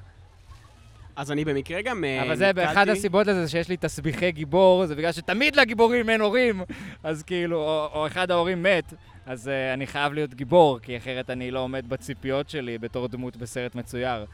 אז 1.17 1.31
אני 1.31 1.45
במקרה 1.45 1.81
גם 1.81 2.03
אה, 2.03 2.24
אבל 2.24 2.36
זה 2.36 2.53
באחד 2.53 2.89
הסיבות 2.89 3.27
לזה 3.27 3.47
שיש 3.47 3.69
לי 3.69 3.77
תסביכי 3.77 4.31
גיבור, 4.31 4.86
זה 4.86 4.95
בגלל 4.95 5.12
שתמיד 5.12 5.55
לגיבורים 5.55 6.09
אין 6.09 6.21
הורים, 6.21 6.62
אז 7.03 7.24
כאילו, 7.24 7.57
או, 7.57 7.89
או 7.93 8.07
אחד 8.07 8.31
ההורים 8.31 8.63
מת, 8.63 8.93
אז 9.25 9.47
uh, 9.47 9.74
אני 9.74 9.88
חייב 9.88 10.13
להיות 10.13 10.33
גיבור, 10.33 10.79
כי 10.79 10.97
אחרת 10.97 11.29
אני 11.29 11.51
לא 11.51 11.59
עומד 11.59 11.89
בציפיות 11.89 12.50
שלי 12.50 12.77
בתור 12.77 13.07
דמות 13.07 13.38
בסרט 13.38 13.75
מצויר. 13.75 14.25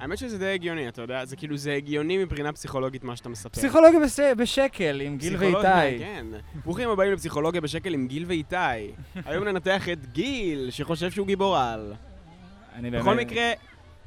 האמת 0.00 0.18
שזה 0.18 0.38
די 0.38 0.54
הגיוני, 0.54 0.88
אתה 0.88 1.02
יודע? 1.02 1.24
זה 1.24 1.36
כאילו, 1.36 1.56
זה 1.56 1.72
הגיוני 1.74 2.18
מבחינה 2.18 2.52
פסיכולוגית 2.52 3.04
מה 3.04 3.16
שאתה 3.16 3.28
מספר. 3.28 3.48
פסיכולוגיה 3.48 4.00
בש... 4.00 4.20
בשקל 4.20 5.00
עם 5.00 5.16
גיל 5.16 5.36
ואיתי. 5.38 5.98
כן. 5.98 6.26
ברוכים 6.64 6.88
הבאים 6.88 7.12
לפסיכולוגיה 7.12 7.60
בשקל 7.60 7.94
עם 7.94 8.06
גיל 8.06 8.24
ואיתי. 8.26 8.56
היום 9.26 9.44
ננתח 9.44 9.88
את 9.88 10.12
גיל, 10.12 10.70
שחושב 10.70 11.10
שהוא 11.10 11.26
גיבור 11.26 11.58
על. 11.58 11.94
אני 12.74 12.90
בכל 12.90 13.16
מקרה, 13.16 13.52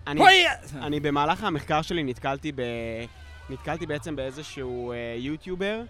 אני! 0.08 0.22
אני 0.82 1.00
במהלך 1.00 1.44
המחקר 1.44 1.82
שלי 1.82 2.04
נתקלתי 2.04 2.52
ב... 2.52 2.62
נתקלתי 3.50 3.86
בעצם 3.86 4.16
באיזשהו 4.16 4.92
אה, 4.92 5.16
יוטיובר 5.18 5.82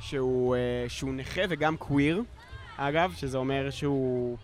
שהוא, 0.00 0.56
אה, 0.56 0.60
שהוא 0.88 1.14
נכה 1.14 1.40
וגם 1.48 1.76
קוויר, 1.76 2.22
אגב, 2.76 3.12
שזה 3.16 3.38
אומר 3.38 3.70
שהוא 3.70 4.36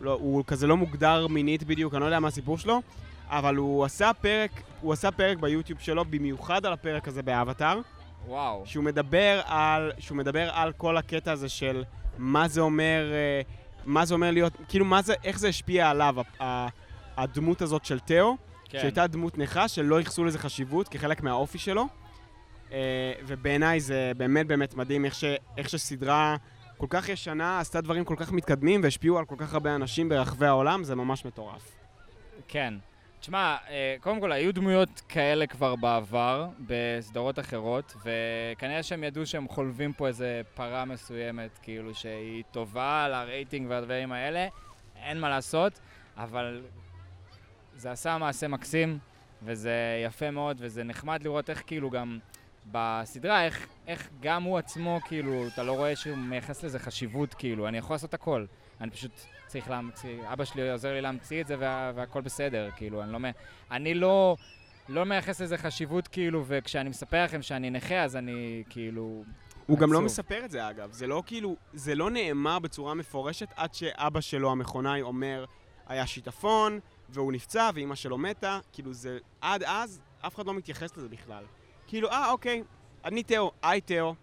לא, 0.00 0.12
הוא 0.12 0.44
כזה 0.46 0.66
לא 0.66 0.76
מוגדר 0.76 1.26
מינית 1.26 1.64
בדיוק, 1.64 1.94
אני 1.94 2.00
לא 2.00 2.06
יודע 2.06 2.20
מה 2.20 2.28
הסיפור 2.28 2.58
שלו, 2.58 2.82
אבל 3.28 3.56
הוא 3.56 3.84
עשה 3.84 4.10
פרק, 4.20 4.50
הוא 4.80 4.92
עשה 4.92 5.10
פרק 5.10 5.38
ביוטיוב 5.38 5.80
שלו 5.80 6.04
במיוחד 6.04 6.66
על 6.66 6.72
הפרק 6.72 7.08
הזה 7.08 7.22
באבטאר, 7.22 7.80
וואו. 8.26 8.62
שהוא 8.66 8.84
מדבר 8.84 9.40
על, 9.44 9.92
שהוא 9.98 10.18
מדבר 10.18 10.50
על 10.52 10.72
כל 10.72 10.96
הקטע 10.96 11.32
הזה 11.32 11.48
של 11.48 11.84
מה 12.18 12.48
זה 12.48 12.60
אומר, 12.60 13.10
אה, 13.12 13.40
מה 13.84 14.04
זה 14.04 14.14
אומר 14.14 14.30
להיות, 14.30 14.52
כאילו 14.68 14.84
מה 14.84 15.02
זה, 15.02 15.14
איך 15.24 15.38
זה 15.38 15.48
השפיע 15.48 15.90
עליו, 15.90 16.16
הדמות 17.18 17.62
הזאת 17.62 17.84
של 17.84 17.98
תאו, 17.98 18.36
כן. 18.68 18.78
שהייתה 18.78 19.06
דמות 19.06 19.38
נכה 19.38 19.68
שלא 19.68 19.98
ייחסו 19.98 20.24
לזה 20.24 20.38
חשיבות 20.38 20.88
כחלק 20.88 21.22
מהאופי 21.22 21.58
שלו. 21.58 21.86
אה, 22.72 23.12
ובעיניי 23.26 23.80
זה 23.80 24.12
באמת 24.16 24.46
באמת 24.46 24.74
מדהים 24.74 25.04
איך, 25.04 25.14
ש, 25.14 25.24
איך 25.56 25.68
שסדרה 25.68 26.36
כל 26.76 26.86
כך 26.90 27.08
ישנה 27.08 27.60
עשתה 27.60 27.80
דברים 27.80 28.04
כל 28.04 28.14
כך 28.18 28.32
מתקדמים 28.32 28.80
והשפיעו 28.82 29.18
על 29.18 29.24
כל 29.24 29.34
כך 29.38 29.54
הרבה 29.54 29.74
אנשים 29.74 30.08
ברחבי 30.08 30.46
העולם, 30.46 30.84
זה 30.84 30.94
ממש 30.94 31.24
מטורף. 31.24 31.76
כן. 32.48 32.74
תשמע, 33.20 33.56
אה, 33.68 33.96
קודם 34.00 34.20
כל, 34.20 34.32
היו 34.32 34.54
דמויות 34.54 35.02
כאלה 35.08 35.46
כבר 35.46 35.76
בעבר, 35.76 36.48
בסדרות 36.66 37.38
אחרות, 37.38 37.94
וכנראה 38.04 38.82
שהם 38.82 39.04
ידעו 39.04 39.26
שהם 39.26 39.48
חולבים 39.48 39.92
פה 39.92 40.06
איזה 40.06 40.42
פרה 40.54 40.84
מסוימת, 40.84 41.58
כאילו 41.62 41.94
שהיא 41.94 42.44
טובה 42.50 43.04
על 43.04 43.14
הרייטינג 43.14 43.70
והדברים 43.70 44.12
האלה, 44.12 44.48
אין 44.96 45.20
מה 45.20 45.28
לעשות, 45.28 45.80
אבל 46.16 46.62
זה 47.78 47.90
עשה 47.90 48.18
מעשה 48.18 48.48
מקסים, 48.48 48.98
וזה 49.42 50.02
יפה 50.06 50.30
מאוד, 50.30 50.56
וזה 50.60 50.84
נחמד 50.84 51.22
לראות 51.22 51.50
איך 51.50 51.62
כאילו 51.66 51.90
גם 51.90 52.18
בסדרה, 52.72 53.44
איך, 53.44 53.66
איך 53.86 54.08
גם 54.20 54.42
הוא 54.42 54.58
עצמו, 54.58 55.00
כאילו, 55.04 55.46
אתה 55.46 55.62
לא 55.62 55.72
רואה 55.72 55.96
שהוא 55.96 56.16
מייחס 56.16 56.64
לזה 56.64 56.78
חשיבות, 56.78 57.34
כאילו, 57.34 57.68
אני 57.68 57.78
יכול 57.78 57.94
לעשות 57.94 58.14
הכל. 58.14 58.44
אני 58.80 58.90
פשוט 58.90 59.10
צריך 59.46 59.70
להמציא, 59.70 60.18
אבא 60.32 60.44
שלי 60.44 60.70
עוזר 60.70 60.92
לי 60.92 61.00
להמציא 61.00 61.40
את 61.40 61.46
זה 61.46 61.56
וה, 61.58 61.92
והכל 61.94 62.20
בסדר, 62.20 62.70
כאילו, 62.76 63.02
אני 63.02 63.12
לא, 63.12 63.18
אני 63.70 63.94
לא, 63.94 64.36
לא 64.88 65.04
מייחס 65.04 65.40
לזה 65.40 65.58
חשיבות, 65.58 66.08
כאילו, 66.08 66.44
וכשאני 66.46 66.88
מספר 66.88 67.24
לכם 67.24 67.42
שאני 67.42 67.70
נכה, 67.70 68.02
אז 68.02 68.16
אני, 68.16 68.62
כאילו... 68.70 69.24
הוא 69.66 69.78
גם 69.78 69.92
לא. 69.92 70.00
מספר 70.00 70.44
את 70.44 70.50
זה 70.50 70.70
אגב, 70.70 70.92
זה 70.92 71.06
לא 71.06 71.22
כאילו, 71.26 71.56
זה 71.72 71.94
לא 71.94 72.10
נאמר 72.10 72.58
בצורה 72.58 72.94
מפורשת 72.94 73.48
עד 73.56 73.74
שאבא 73.74 74.20
שלו 74.20 74.50
המכונאי 74.50 75.02
אומר, 75.02 75.44
היה 75.86 76.06
שיטפון, 76.06 76.80
והוא 77.08 77.32
נפצע, 77.32 77.70
ואימא 77.74 77.94
שלו 77.94 78.18
מתה, 78.18 78.58
כאילו 78.72 78.92
זה, 78.92 79.18
עד 79.40 79.62
אז, 79.62 80.00
אף 80.20 80.34
אחד 80.34 80.46
לא 80.46 80.54
מתייחס 80.54 80.96
לזה 80.96 81.08
בכלל. 81.08 81.44
כאילו, 81.86 82.10
אה, 82.10 82.30
אוקיי, 82.30 82.62
אני 83.04 83.22
תאו, 83.22 83.50
היי 83.62 83.80
תאו. 83.80 84.14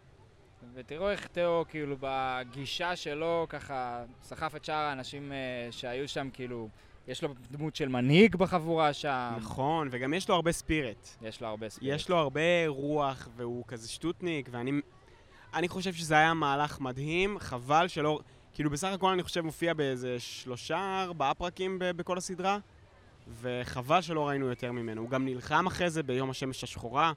ותראו 0.73 1.09
איך 1.09 1.27
תאו, 1.27 1.65
כאילו, 1.69 1.95
בגישה 1.99 2.95
שלו, 2.95 3.45
ככה, 3.49 4.03
סחף 4.23 4.55
את 4.55 4.65
שאר 4.65 4.75
האנשים 4.75 5.31
אה, 5.31 5.67
שהיו 5.71 6.07
שם, 6.07 6.29
כאילו, 6.33 6.69
יש 7.07 7.23
לו 7.23 7.33
דמות 7.51 7.75
של 7.75 7.89
מנהיג 7.89 8.35
בחבורה 8.35 8.93
שם. 8.93 9.33
נכון, 9.37 9.87
וגם 9.91 10.13
יש 10.13 10.29
לו 10.29 10.35
הרבה 10.35 10.51
ספיריט. 10.51 11.07
יש 11.21 11.41
לו 11.41 11.47
הרבה 11.47 11.69
ספיריט. 11.69 11.95
יש 11.95 12.09
לו 12.09 12.17
הרבה 12.17 12.67
רוח, 12.67 13.27
והוא 13.35 13.63
כזה 13.67 13.89
שטוטניק, 13.89 14.49
ואני 14.51 14.71
אני 15.53 15.67
חושב 15.67 15.93
שזה 15.93 16.15
היה 16.15 16.33
מהלך 16.33 16.79
מדהים, 16.79 17.39
חבל 17.39 17.87
שלא... 17.87 18.19
כאילו, 18.53 18.69
בסך 18.69 18.87
הכל 18.87 19.11
אני 19.13 19.23
חושב 19.23 19.41
מופיע 19.41 19.73
באיזה 19.73 20.19
שלושה, 20.19 21.03
ארבעה 21.03 21.33
פרקים 21.33 21.79
ב- 21.79 21.91
בכל 21.91 22.17
הסדרה, 22.17 22.57
וחבל 23.41 24.01
שלא 24.01 24.27
ראינו 24.27 24.45
יותר 24.49 24.71
ממנו. 24.71 25.01
הוא 25.01 25.09
גם 25.09 25.25
נלחם 25.25 25.67
אחרי 25.67 25.89
זה 25.89 26.03
ביום 26.03 26.29
השמש 26.29 26.63
השחורה. 26.63 27.13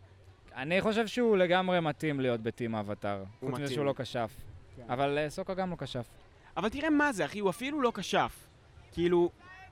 אני 0.57 0.81
חושב 0.81 1.07
שהוא 1.07 1.37
לגמרי 1.37 1.81
מתאים 1.81 2.21
להיות 2.21 2.41
בטים 2.41 2.75
אבטאר. 2.75 3.25
הוא 3.41 3.51
חוץ 3.51 3.61
מזה. 3.61 3.75
שהוא 3.75 3.85
לא 3.85 3.95
כשף. 3.97 4.31
כן. 4.77 4.83
אבל 4.89 5.19
אה, 5.19 5.31
סוקה 5.31 5.55
גם 5.55 5.71
לא 5.71 5.77
כשף. 5.79 6.07
אבל 6.57 6.69
תראה 6.69 6.91
מה 6.91 7.13
זה, 7.13 7.25
אחי, 7.25 7.39
הוא 7.39 7.51
אפילו 7.51 7.81
לא 7.83 7.93
כשף. 7.95 8.47
כאילו, 8.93 9.31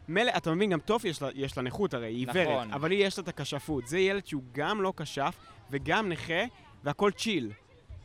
מילא, 0.08 0.32
אתה 0.36 0.54
מבין, 0.54 0.70
גם 0.70 0.80
טופי 0.80 1.08
יש 1.08 1.22
לה, 1.22 1.28
יש 1.34 1.56
לה 1.56 1.62
נכות 1.62 1.94
הרי, 1.94 2.06
היא 2.06 2.16
עיוורת, 2.28 2.48
נכון. 2.48 2.72
אבל 2.72 2.90
היא 2.90 3.06
יש 3.06 3.18
לה 3.18 3.22
את 3.22 3.28
הכשפות. 3.28 3.86
זה 3.86 3.98
ילד 3.98 4.26
שהוא 4.26 4.42
גם 4.52 4.82
לא 4.82 4.92
כשף 4.96 5.36
וגם 5.70 6.08
נכה, 6.08 6.42
והכל 6.84 7.10
צ'יל. 7.10 7.52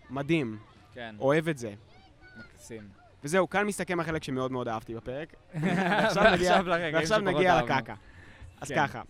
מדהים, 0.09 0.57
כן, 0.93 1.15
אוהב 1.19 1.47
את 1.47 1.57
זה. 1.57 1.73
מקסים. 2.37 2.89
וזהו, 3.23 3.49
כאן 3.49 3.67
מסתכם 3.67 3.99
החלק 3.99 4.23
שמאוד 4.23 4.51
מאוד 4.51 4.67
אהבתי 4.67 4.95
בפרק. 4.95 5.33
ועכשיו 5.53 6.23
נגיע- 6.33 6.61
ועכשיו 6.93 7.19
נגיע. 7.19 7.61
לקקה. 7.61 7.93
אז 8.61 8.67
כן. 8.67 8.87
ככה, 8.87 9.01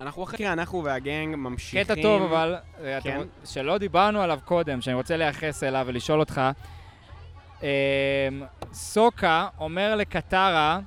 אנחנו 0.00 0.24
אחרי, 0.24 0.52
אנחנו 0.52 0.84
והגנג 0.84 1.34
ממשיכים... 1.36 1.84
קטע 1.84 1.94
טוב 2.02 2.22
אבל, 2.22 2.56
אה, 2.80 2.98
אתם 2.98 3.10
כן. 3.10 3.20
רוצ- 3.44 3.48
שלא 3.50 3.78
דיברנו 3.78 4.20
עליו 4.20 4.40
קודם, 4.44 4.80
שאני 4.80 4.94
רוצה 4.94 5.16
לייחס 5.16 5.62
אליו 5.62 5.84
ולשאול 5.88 6.20
אותך. 6.20 6.40
אמ, 7.62 7.66
סוקה 8.72 9.48
אומר 9.58 9.96
לקטרה, 9.96 10.80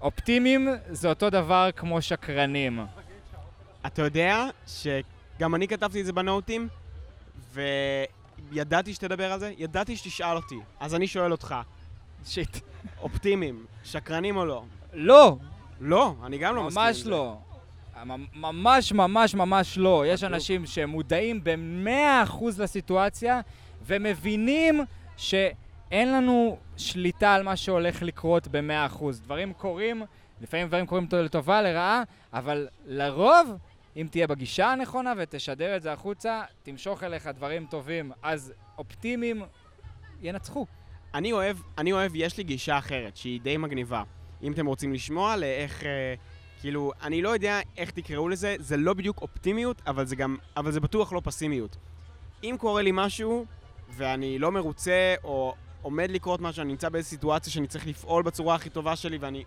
אופטימיים 0.00 0.68
זה 0.90 1.08
אותו 1.08 1.30
דבר 1.30 1.68
כמו 1.76 2.02
שקרנים. 2.02 2.80
אתה 3.86 4.02
יודע 4.02 4.44
שגם 4.66 5.54
אני 5.54 5.68
כתבתי 5.68 6.00
את 6.00 6.06
זה 6.06 6.12
בנוטים, 6.12 6.68
וידעתי 7.52 8.94
שתדבר 8.94 9.32
על 9.32 9.40
זה, 9.40 9.52
ידעתי 9.58 9.96
שתשאל 9.96 10.36
אותי. 10.36 10.58
אז 10.80 10.94
אני 10.94 11.06
שואל 11.06 11.32
אותך, 11.32 11.54
שיט. 12.24 12.56
אופטימיים, 13.00 13.64
שקרנים 13.84 14.36
או 14.36 14.44
לא? 14.44 14.62
לא, 14.92 15.36
לא, 15.84 16.14
אני 16.24 16.38
גם 16.38 16.56
לא 16.56 16.62
מסכים 16.62 16.82
עם 16.82 16.88
ממש. 16.88 17.06
לא. 17.06 17.38
ממ- 18.04 18.26
ממש 18.34 18.92
ממש 18.92 19.34
ממש 19.34 19.78
לא. 19.78 20.04
יש. 20.06 20.24
אנשים 20.24 20.66
שמודעים 20.66 21.40
ב-100% 21.44 22.44
לסיטואציה 22.58 23.40
ומבינים 23.86 24.80
שאין 25.16 26.12
לנו 26.12 26.58
שליטה 26.76 27.34
על 27.34 27.42
מה 27.42 27.56
שהולך 27.56 28.02
לקרות 28.02 28.48
ב-100%. 28.48 29.04
דברים 29.22 29.52
קורים, 29.52 30.02
לפעמים 30.40 30.66
דברים 30.68 30.86
קורים 30.86 31.06
לטובה, 31.12 31.62
לרעה, 31.62 32.02
אבל 32.32 32.68
לרוב, 32.86 33.56
אם 33.96 34.06
תהיה 34.10 34.26
בגישה 34.26 34.66
הנכונה 34.72 35.12
ותשדר 35.16 35.76
את 35.76 35.82
זה 35.82 35.92
החוצה, 35.92 36.42
תמשוך 36.62 37.02
אליך 37.02 37.26
דברים 37.26 37.66
טובים, 37.70 38.12
אז 38.22 38.52
אופטימיים 38.78 39.42
ינצחו. 40.22 40.66
אני 41.14 41.32
אוהב, 41.32 41.56
אני 41.78 41.92
אוהב, 41.92 42.12
יש 42.14 42.36
לי 42.38 42.44
גישה 42.44 42.78
אחרת, 42.78 43.16
שהיא 43.16 43.40
די 43.40 43.56
מגניבה. 43.56 44.02
אם 44.44 44.52
אתם 44.52 44.66
רוצים 44.66 44.92
לשמוע 44.92 45.36
לאיך, 45.36 45.84
אה, 45.84 46.14
כאילו, 46.60 46.92
אני 47.02 47.22
לא 47.22 47.28
יודע 47.28 47.60
איך 47.76 47.90
תקראו 47.90 48.28
לזה, 48.28 48.56
זה 48.58 48.76
לא 48.76 48.94
בדיוק 48.94 49.22
אופטימיות, 49.22 49.82
אבל 49.86 50.06
זה 50.06 50.16
גם, 50.16 50.36
אבל 50.56 50.72
זה 50.72 50.80
בטוח 50.80 51.12
לא 51.12 51.20
פסימיות. 51.24 51.76
אם 52.44 52.56
קורה 52.58 52.82
לי 52.82 52.90
משהו, 52.92 53.46
ואני 53.90 54.38
לא 54.38 54.52
מרוצה, 54.52 55.14
או 55.24 55.54
עומד 55.82 56.10
לקרות 56.10 56.40
משהו, 56.40 56.62
אני 56.62 56.70
נמצא 56.70 56.88
באיזו 56.88 57.08
סיטואציה 57.08 57.52
שאני 57.52 57.66
צריך 57.66 57.86
לפעול 57.86 58.22
בצורה 58.22 58.54
הכי 58.54 58.70
טובה 58.70 58.96
שלי, 58.96 59.18
ואני... 59.18 59.44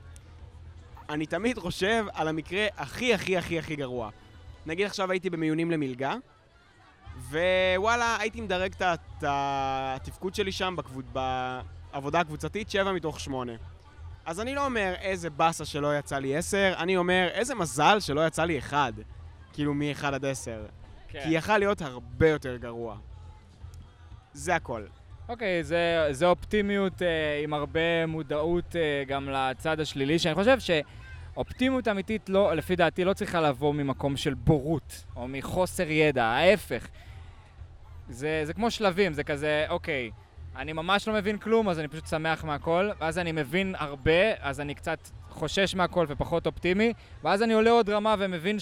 אני 1.10 1.26
תמיד 1.26 1.58
חושב 1.60 2.06
על 2.14 2.28
המקרה 2.28 2.68
הכי 2.78 3.14
הכי 3.14 3.38
הכי 3.38 3.60
הכי 3.60 3.76
גרוע. 3.76 4.10
נגיד 4.66 4.86
עכשיו 4.86 5.12
הייתי 5.12 5.30
במיונים 5.30 5.72
למלגה, 5.72 6.16
ווואלה, 7.30 8.18
הייתי 8.20 8.42
מדרג 8.42 8.74
את 8.82 9.24
התפקוד 9.28 10.36
שלי 10.36 10.52
שם. 10.52 10.76
בעבודה 11.14 12.20
הקבוצתית, 12.20 12.70
7 12.70 12.92
מתוך 12.92 13.20
8. 13.20 13.54
אז 14.28 14.40
אני 14.40 14.56
לא 14.56 14.66
אומר 14.66 14.94
איזה 15.00 15.30
באסה 15.30 15.66
שלא 15.66 15.98
יצא 15.98 16.18
לי 16.18 16.38
10, 16.38 16.74
אני 16.78 16.98
אומר 16.98 17.28
איזה 17.32 17.56
מזל 17.56 18.00
שלא 18.00 18.28
יצא 18.28 18.44
לי 18.44 18.60
1. 18.60 18.94
כאילו 19.54 19.74
מ-1 19.74 20.06
עד 20.06 20.26
10. 20.26 20.66
כן. 21.08 21.20
כי 21.24 21.30
יכל 21.30 21.58
להיות 21.58 21.82
הרבה 21.82 22.30
יותר 22.30 22.58
גרוע. 22.58 22.98
זה 24.34 24.56
הכל. 24.56 24.86
אוקיי, 25.30 25.64
זה, 25.64 26.08
זה 26.12 26.26
אופטימיות 26.26 27.02
אה, 27.02 27.40
עם 27.44 27.54
הרבה 27.54 28.06
מודעות 28.06 28.76
אה, 28.76 29.04
גם 29.08 29.30
לצד 29.30 29.80
השלילי, 29.80 30.20
שאני 30.20 30.36
חושב 30.36 30.58
שאופטימיות 30.60 31.88
אמיתית, 31.88 32.30
לא, 32.30 32.54
לפי 32.56 32.76
דעתי, 32.76 33.04
לא 33.04 33.14
צריכה 33.14 33.42
לבוא 33.42 33.74
ממקום 33.74 34.18
של 34.18 34.34
בורות, 34.34 35.06
או 35.16 35.28
מחוסר 35.28 35.92
ידע, 35.92 36.26
ההפך. 36.26 36.88
זה, 38.10 38.42
זה 38.44 38.54
כמו 38.54 38.72
שלבים, 38.72 39.14
זה 39.14 39.24
כזה, 39.24 39.66
אוקיי, 39.70 40.12
אני 40.58 40.74
ממש 40.74 41.08
לא 41.08 41.14
מבין 41.14 41.38
כלום, 41.38 41.70
אז 41.70 41.80
אני 41.80 41.88
פשוט 41.88 42.08
שמח 42.08 42.44
מהכל, 42.44 42.90
ואז 43.00 43.18
אני 43.18 43.32
מבין 43.32 43.76
הרבה, 43.78 44.34
אז 44.40 44.60
אני 44.60 44.76
קצת 44.76 45.00
חושש 45.30 45.76
מהכל 45.76 46.06
ופחות 46.10 46.46
אופטימי, 46.46 46.94
ואז 47.24 47.44
אני 47.44 47.54
עולה 47.54 47.70
עוד 47.70 47.90
רמה 47.90 48.16
ומבין 48.20 48.58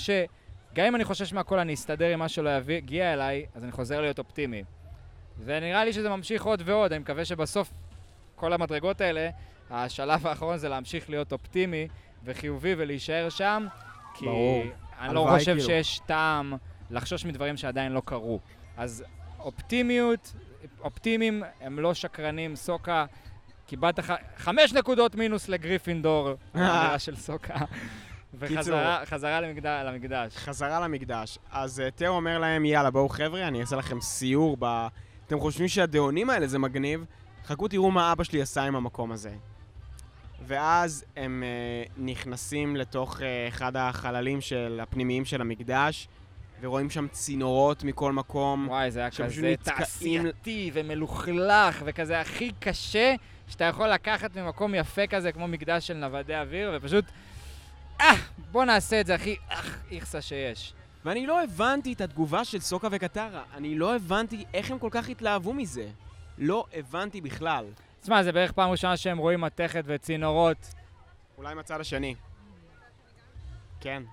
גם 0.73 0.85
אם 0.85 0.95
אני 0.95 1.03
חושש 1.03 1.33
מהכל, 1.33 1.59
אני 1.59 1.73
אסתדר 1.73 2.07
עם 2.07 2.19
מה 2.19 2.29
שלא 2.29 2.49
יגיע 2.67 3.13
אליי, 3.13 3.45
אז 3.55 3.63
אני 3.63 3.71
חוזר 3.71 4.01
להיות 4.01 4.19
אופטימי. 4.19 4.63
ונראה 5.45 5.85
לי 5.85 5.93
שזה 5.93 6.09
ממשיך 6.09 6.43
עוד 6.45 6.61
ועוד, 6.65 6.91
אני 6.91 6.99
מקווה 6.99 7.25
שבסוף 7.25 7.73
כל 8.35 8.53
המדרגות 8.53 9.01
האלה, 9.01 9.29
השלב 9.69 10.27
האחרון 10.27 10.57
זה 10.57 10.69
להמשיך 10.69 11.09
להיות 11.09 11.31
אופטימי 11.31 11.87
וחיובי 12.23 12.75
ולהישאר 12.77 13.29
שם, 13.29 13.67
כי 14.13 14.25
ברור. 14.25 14.63
אני 14.99 15.15
לא 15.15 15.27
חושב 15.29 15.45
כאילו. 15.45 15.61
שיש 15.61 15.99
טעם 16.05 16.53
לחשוש 16.91 17.25
מדברים 17.25 17.57
שעדיין 17.57 17.91
לא 17.91 18.01
קרו. 18.05 18.39
אז 18.77 19.03
אופטימיות, 19.39 20.33
אופטימיים 20.81 21.43
הם 21.61 21.79
לא 21.79 21.93
שקרנים, 21.93 22.55
סוקה, 22.55 23.05
קיבלת 23.67 23.99
ח... 23.99 24.11
חמש 24.37 24.73
נקודות 24.73 25.15
מינוס 25.15 25.49
לגריפינדור, 25.49 26.29
האמירה 26.53 26.99
של 26.99 27.15
סוקה. 27.15 27.55
וחזרה 28.39 29.05
חזרה 29.05 29.41
למקד... 29.41 29.65
למקדש. 29.67 30.35
חזרה 30.37 30.79
למקדש. 30.79 31.37
אז 31.51 31.79
uh, 31.87 31.91
תאו 31.91 32.07
אומר 32.07 32.39
להם, 32.39 32.65
יאללה, 32.65 32.91
בואו 32.91 33.09
חבר'ה, 33.09 33.47
אני 33.47 33.61
אעשה 33.61 33.75
לכם 33.75 34.01
סיור 34.01 34.57
ב... 34.59 34.87
אתם 35.27 35.39
חושבים 35.39 35.67
שהדאונים 35.67 36.29
האלה 36.29 36.47
זה 36.47 36.59
מגניב? 36.59 37.05
חכו 37.45 37.67
תראו 37.67 37.91
מה 37.91 38.11
אבא 38.11 38.23
שלי 38.23 38.41
עשה 38.41 38.63
עם 38.63 38.75
המקום 38.75 39.11
הזה. 39.11 39.31
ואז 40.47 41.05
הם 41.15 41.43
uh, 41.43 41.91
נכנסים 41.97 42.75
לתוך 42.75 43.19
uh, 43.19 43.23
אחד 43.47 43.75
החללים 43.75 44.41
של 44.41 44.79
הפנימיים 44.83 45.25
של 45.25 45.41
המקדש, 45.41 46.07
ורואים 46.61 46.89
שם 46.89 47.07
צינורות 47.11 47.83
מכל 47.83 48.13
מקום. 48.13 48.67
וואי, 48.69 48.91
זה 48.91 48.99
היה 48.99 49.11
כזה 49.11 49.55
תעשייתי 49.63 50.71
ומלוכלך, 50.73 51.81
וכזה 51.85 52.19
הכי 52.19 52.51
קשה 52.59 53.15
שאתה 53.47 53.63
יכול 53.63 53.87
לקחת 53.87 54.37
ממקום 54.37 54.75
יפה 54.75 55.07
כזה, 55.07 55.31
כמו 55.31 55.47
מקדש 55.47 55.87
של 55.87 55.93
נוודי 55.93 56.35
אוויר, 56.35 56.71
ופשוט, 56.75 57.05
אה, 58.01 58.15
בוא 58.51 58.65
נעשה 58.65 59.01
את 59.01 59.05
זה 59.05 59.15
הכי 59.15 59.35
איכסה 59.91 60.21
שיש. 60.21 60.73
ואני 61.05 61.27
לא 61.27 61.43
הבנתי 61.43 61.93
את 61.93 62.01
התגובה 62.01 62.45
של 62.45 62.59
סוקה 62.59 62.87
וקטרה. 62.91 63.43
אני 63.53 63.75
לא 63.75 63.95
הבנתי 63.95 64.45
איך 64.53 64.71
הם 64.71 64.79
כל 64.79 64.89
כך 64.91 65.09
התלהבו 65.09 65.53
מזה. 65.53 65.87
לא 66.37 66.65
הבנתי 66.73 67.21
בכלל. 67.21 67.65
תשמע, 68.01 68.23
זה 68.23 68.31
בערך 68.31 68.51
פעם 68.51 68.71
ראשונה 68.71 68.97
שהם 68.97 69.17
רואים 69.17 69.41
מתכת 69.41 69.83
וצינורות. 69.85 70.73
אולי 71.37 71.53
מהצד 71.53 71.79
השני. 71.79 72.15
כן. 73.79 74.03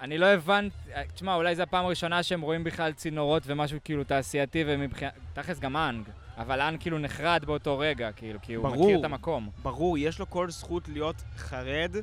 אני 0.00 0.18
לא 0.18 0.26
הבנתי, 0.26 0.76
תשמע, 1.14 1.34
אולי 1.34 1.56
זו 1.56 1.62
הפעם 1.62 1.84
הראשונה 1.84 2.22
שהם 2.22 2.40
רואים 2.40 2.64
בכלל 2.64 2.92
צינורות 2.92 3.42
ומשהו 3.46 3.78
כאילו 3.84 4.04
תעשייתי 4.04 4.64
ומבחינת... 4.66 5.12
תכלס 5.32 5.58
גם 5.58 5.76
האנג, 5.76 6.08
אבל 6.36 6.60
האנג 6.60 6.80
כאילו 6.80 6.98
נחרד 6.98 7.44
באותו 7.44 7.78
רגע, 7.78 8.12
כאילו, 8.12 8.38
כי 8.42 8.54
הוא 8.54 8.68
ברור. 8.68 8.84
מכיר 8.84 8.98
את 8.98 9.04
המקום. 9.04 9.50
ברור, 9.62 9.98
יש 9.98 10.18
לו 10.18 10.30
כל 10.30 10.50
זכות 10.50 10.88
להיות 10.88 11.16
חרד, 11.36 11.96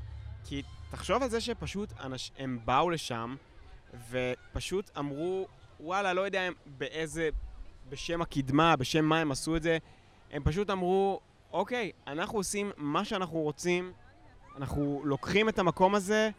כי 0.45 0.61
תחשוב 0.91 1.23
על 1.23 1.29
זה 1.29 1.41
שפשוט 1.41 1.93
אנש... 2.03 2.31
הם 2.39 2.59
באו 2.65 2.89
לשם, 2.89 3.35
ופשוט 4.09 4.91
אמרו, 4.97 5.47
וואלה, 5.79 6.13
לא 6.13 6.21
יודע 6.21 6.49
באיזה... 6.65 7.29
בשם 7.89 8.21
הקדמה, 8.21 8.75
בשם 8.75 9.05
מה 9.05 9.19
הם 9.19 9.31
עשו 9.31 9.55
את 9.55 9.63
זה, 9.63 9.77
הם 10.31 10.43
פשוט 10.43 10.69
אמרו, 10.69 11.19
אוקיי, 11.51 11.91
אנחנו 12.07 12.37
עושים 12.37 12.71
מה 12.77 13.05
שאנחנו 13.05 13.39
רוצים, 13.39 13.91
אנחנו 14.57 15.01
לוקחים 15.05 15.49
את 15.49 15.59
המקום 15.59 15.95
הזה 15.95 16.29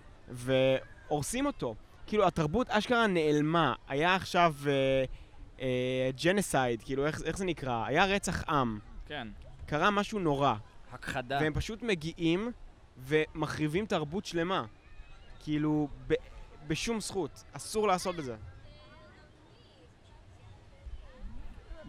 והורסים 1.15 1.47
אותו. 1.47 1.75
כאילו, 2.07 2.27
התרבות 2.27 2.71
אשכרה 2.71 3.07
נעלמה. 3.07 3.75
היה 3.89 4.15
עכשיו 4.15 4.55
אה, 4.67 5.05
אה, 5.61 6.11
ג'נסייד, 6.25 6.83
כאילו, 6.83 7.07
איך, 7.07 7.23
איך 7.25 7.39
זה 7.39 7.45
נקרא? 7.45 7.85
היה 7.87 8.05
רצח 8.05 8.49
עם. 8.49 8.79
כן. 9.07 9.29
קרה 9.67 9.91
משהו 9.91 10.19
נורא. 10.19 10.55
הכחדה. 10.93 11.39
והם 11.41 11.55
פשוט 11.55 11.83
מגיעים 11.83 12.53
ומחריבים 12.99 13.87
תרבות 13.87 14.25
שלמה. 14.25 14.65
כאילו, 15.45 15.89
ב- 16.07 16.15
בשום 16.67 17.01
זכות. 17.01 17.45
אסור 17.53 17.89
לעשות 17.89 18.19
את 18.19 18.25
זה. 18.25 18.37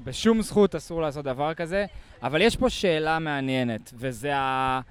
בשום 0.03 0.41
זכות 0.41 0.75
אסור 0.75 1.01
לעשות 1.01 1.25
דבר 1.25 1.53
כזה, 1.53 1.85
אבל 2.23 2.41
יש 2.41 2.55
פה 2.55 2.69
שאלה 2.69 3.19
מעניינת, 3.19 3.93
וזה 3.95 4.37
ה... 4.37 4.81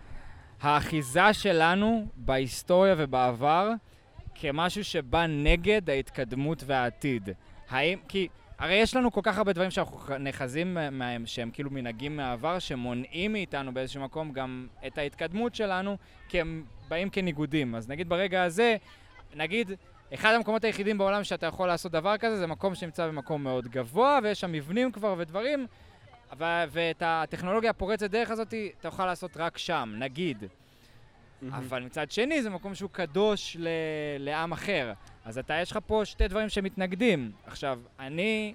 האחיזה 0.60 1.32
שלנו 1.32 2.06
בהיסטוריה 2.16 2.94
ובעבר 2.98 3.70
כמשהו 4.34 4.84
שבא 4.84 5.26
נגד 5.26 5.90
ההתקדמות 5.90 6.62
והעתיד. 6.66 7.28
האם, 7.68 7.98
כי 8.08 8.28
הרי 8.58 8.74
יש 8.74 8.96
לנו 8.96 9.12
כל 9.12 9.20
כך 9.22 9.38
הרבה 9.38 9.52
דברים 9.52 9.70
שאנחנו 9.70 10.18
נחזים 10.18 10.74
מהם, 10.74 11.26
שהם 11.26 11.50
כאילו 11.50 11.70
מנהגים 11.70 12.16
מהעבר, 12.16 12.58
שמונעים 12.58 13.32
מאיתנו 13.32 13.74
באיזשהו 13.74 14.02
מקום 14.02 14.32
גם 14.32 14.66
את 14.86 14.98
ההתקדמות 14.98 15.54
שלנו, 15.54 15.96
כי 16.28 16.40
הם 16.40 16.64
באים 16.88 17.10
כניגודים. 17.10 17.74
אז 17.74 17.88
נגיד 17.88 18.08
ברגע 18.08 18.42
הזה, 18.42 18.76
נגיד, 19.34 19.70
אחד 20.14 20.34
המקומות 20.34 20.64
היחידים 20.64 20.98
בעולם 20.98 21.24
שאתה 21.24 21.46
יכול 21.46 21.68
לעשות 21.68 21.92
דבר 21.92 22.16
כזה, 22.16 22.36
זה 22.36 22.46
מקום 22.46 22.74
שנמצא 22.74 23.06
במקום 23.06 23.44
מאוד 23.44 23.68
גבוה, 23.68 24.18
ויש 24.22 24.40
שם 24.40 24.52
מבנים 24.52 24.92
כבר 24.92 25.14
ודברים, 25.18 25.66
ו- 26.38 26.64
ואת 26.70 27.02
הטכנולוגיה 27.06 27.70
הפורצת 27.70 28.10
דרך 28.10 28.30
הזאת, 28.30 28.54
אתה 28.80 28.88
יכול 28.88 29.04
לעשות 29.04 29.36
רק 29.36 29.58
שם, 29.58 29.94
נגיד. 29.98 30.44
אבל 31.50 31.82
מצד 31.82 32.10
שני, 32.10 32.42
זה 32.42 32.50
מקום 32.50 32.74
שהוא 32.74 32.90
קדוש 32.90 33.56
ל- 33.60 33.68
לעם 34.18 34.52
אחר. 34.52 34.92
אז 35.24 35.38
אתה, 35.38 35.54
יש 35.54 35.70
לך 35.70 35.78
פה 35.86 36.04
שתי 36.04 36.28
דברים 36.28 36.48
שמתנגדים. 36.48 37.32
עכשיו, 37.46 37.80
אני 37.98 38.54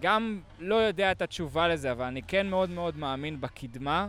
גם 0.00 0.40
לא 0.58 0.74
יודע 0.74 1.12
את 1.12 1.22
התשובה 1.22 1.68
לזה, 1.68 1.92
אבל 1.92 2.04
אני 2.04 2.22
כן 2.22 2.46
מאוד 2.50 2.70
מאוד 2.70 2.96
מאמין 2.96 3.40
בקדמה 3.40 4.08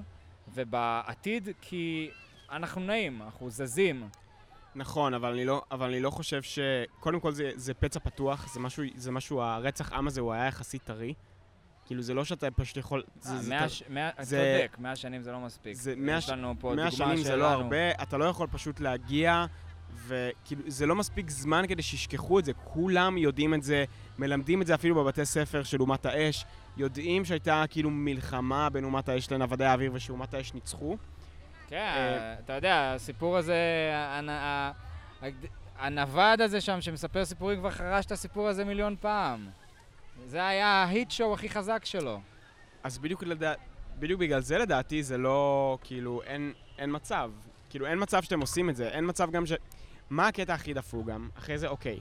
ובעתיד, 0.54 1.50
כי 1.62 2.10
אנחנו 2.52 2.82
נעים, 2.82 3.22
אנחנו 3.22 3.50
זזים. 3.50 4.10
נכון, 4.76 5.14
אבל 5.14 5.32
אני 5.34 5.46
לא, 5.46 5.62
אבל 5.72 5.88
אני 5.88 6.00
לא 6.00 6.10
חושב 6.10 6.42
ש... 6.42 6.60
קודם 7.00 7.20
כל 7.20 7.32
זה, 7.32 7.52
זה 7.56 7.74
פצע 7.74 8.00
פתוח, 8.00 8.54
זה 8.54 8.60
משהו, 8.60 8.84
זה 8.96 9.12
משהו, 9.12 9.42
הרצח 9.42 9.94
עם 9.94 10.08
הזה 10.08 10.22
הוא 10.22 10.34
היה 10.34 10.46
יחסית 10.48 10.84
טרי. 10.84 11.14
כאילו, 11.90 12.02
זה 12.02 12.14
לא 12.14 12.26
שאתה 12.26 12.52
פשוט 12.52 12.78
יכול... 12.78 13.04
זה, 13.22 13.34
אה, 13.34 13.38
זה, 13.42 13.50
מאה 13.50 13.70
ש- 13.70 13.84
מאה- 13.90 14.10
זה- 14.22 14.58
צודק, 14.68 14.78
מאה 14.80 14.96
שנים 14.96 15.22
זה 15.22 15.32
לא 15.32 15.40
מספיק. 15.40 15.74
זה 15.74 15.94
מאה 15.98 16.18
יש 16.18 16.26
ש- 16.26 16.30
לנו 16.30 16.54
פה 16.60 16.70
דוגמה 16.76 16.92
שנים 16.92 17.10
שלנו. 17.10 17.24
זה 17.24 17.36
לא 17.36 17.48
הרבה, 17.52 17.92
אתה 17.92 18.18
לא 18.18 18.26
יכול 18.26 18.48
פשוט 18.52 18.80
להגיע, 18.80 19.46
וכאילו, 20.08 20.62
זה 20.68 20.86
לא 20.86 20.96
מספיק 20.96 21.30
זמן 21.30 21.66
כדי 21.68 21.82
שישכחו 21.82 22.40
את 22.40 22.46
זה. 22.46 22.52
כולם 22.64 23.18
יודעים 23.18 23.54
את 23.54 23.64
זה, 23.64 23.86
מלמדים 24.18 24.62
את 24.62 24.68
זה 24.68 24.76
אפילו 24.76 24.96
בבתי 24.96 25.26
ספר 25.26 25.64
של 25.64 25.82
אומת 25.82 26.06
האש, 26.06 26.46
יודעים 26.78 27.26
שהייתה 27.26 27.64
כאילו 27.70 27.90
מלחמה 27.90 28.70
בין 28.70 28.84
אומת 28.84 29.10
האש 29.10 29.32
לנוודי 29.32 29.66
האוויר 29.66 29.92
ושאומת 29.94 30.34
האש 30.34 30.54
ניצחו. 30.54 30.98
כן, 31.68 31.78
אה, 31.78 32.34
אתה 32.34 32.54
יודע, 32.54 32.94
הסיפור 32.96 33.38
הזה, 33.38 33.56
הנווד 35.80 36.42
הזה 36.42 36.62
שם 36.62 36.82
שמספר 36.82 37.26
סיפורים 37.26 37.60
כבר 37.60 37.72
חרש 37.72 38.06
את 38.06 38.12
הסיפור 38.12 38.48
הזה 38.48 38.66
מיליון 38.66 38.96
פעם. 39.00 39.50
זה 40.26 40.48
היה 40.48 40.68
ההיט 40.68 41.12
שואו 41.12 41.34
הכי 41.34 41.50
חזק 41.50 41.86
שלו. 41.86 42.20
אז 42.84 42.98
בדיוק, 42.98 43.24
לדע... 43.24 43.54
בדיוק 44.00 44.20
בגלל 44.22 44.42
זה 44.42 44.58
לדעתי 44.58 45.04
זה 45.04 45.18
לא, 45.18 45.78
כאילו, 45.84 46.22
אין, 46.26 46.54
אין 46.78 46.96
מצב. 46.96 47.32
כאילו, 47.70 47.86
אין 47.86 47.98
מצב 48.02 48.24
שאתם 48.24 48.42
עושים 48.42 48.70
את 48.70 48.76
זה, 48.76 48.88
אין 48.90 49.06
מצב 49.10 49.32
גם 49.32 49.46
ש... 49.46 49.52
מה 50.10 50.28
הקטע 50.28 50.54
הכי 50.54 50.74
דפוק 50.74 51.08
גם? 51.08 51.30
אחרי 51.38 51.58
זה, 51.58 51.68
אוקיי. 51.68 52.00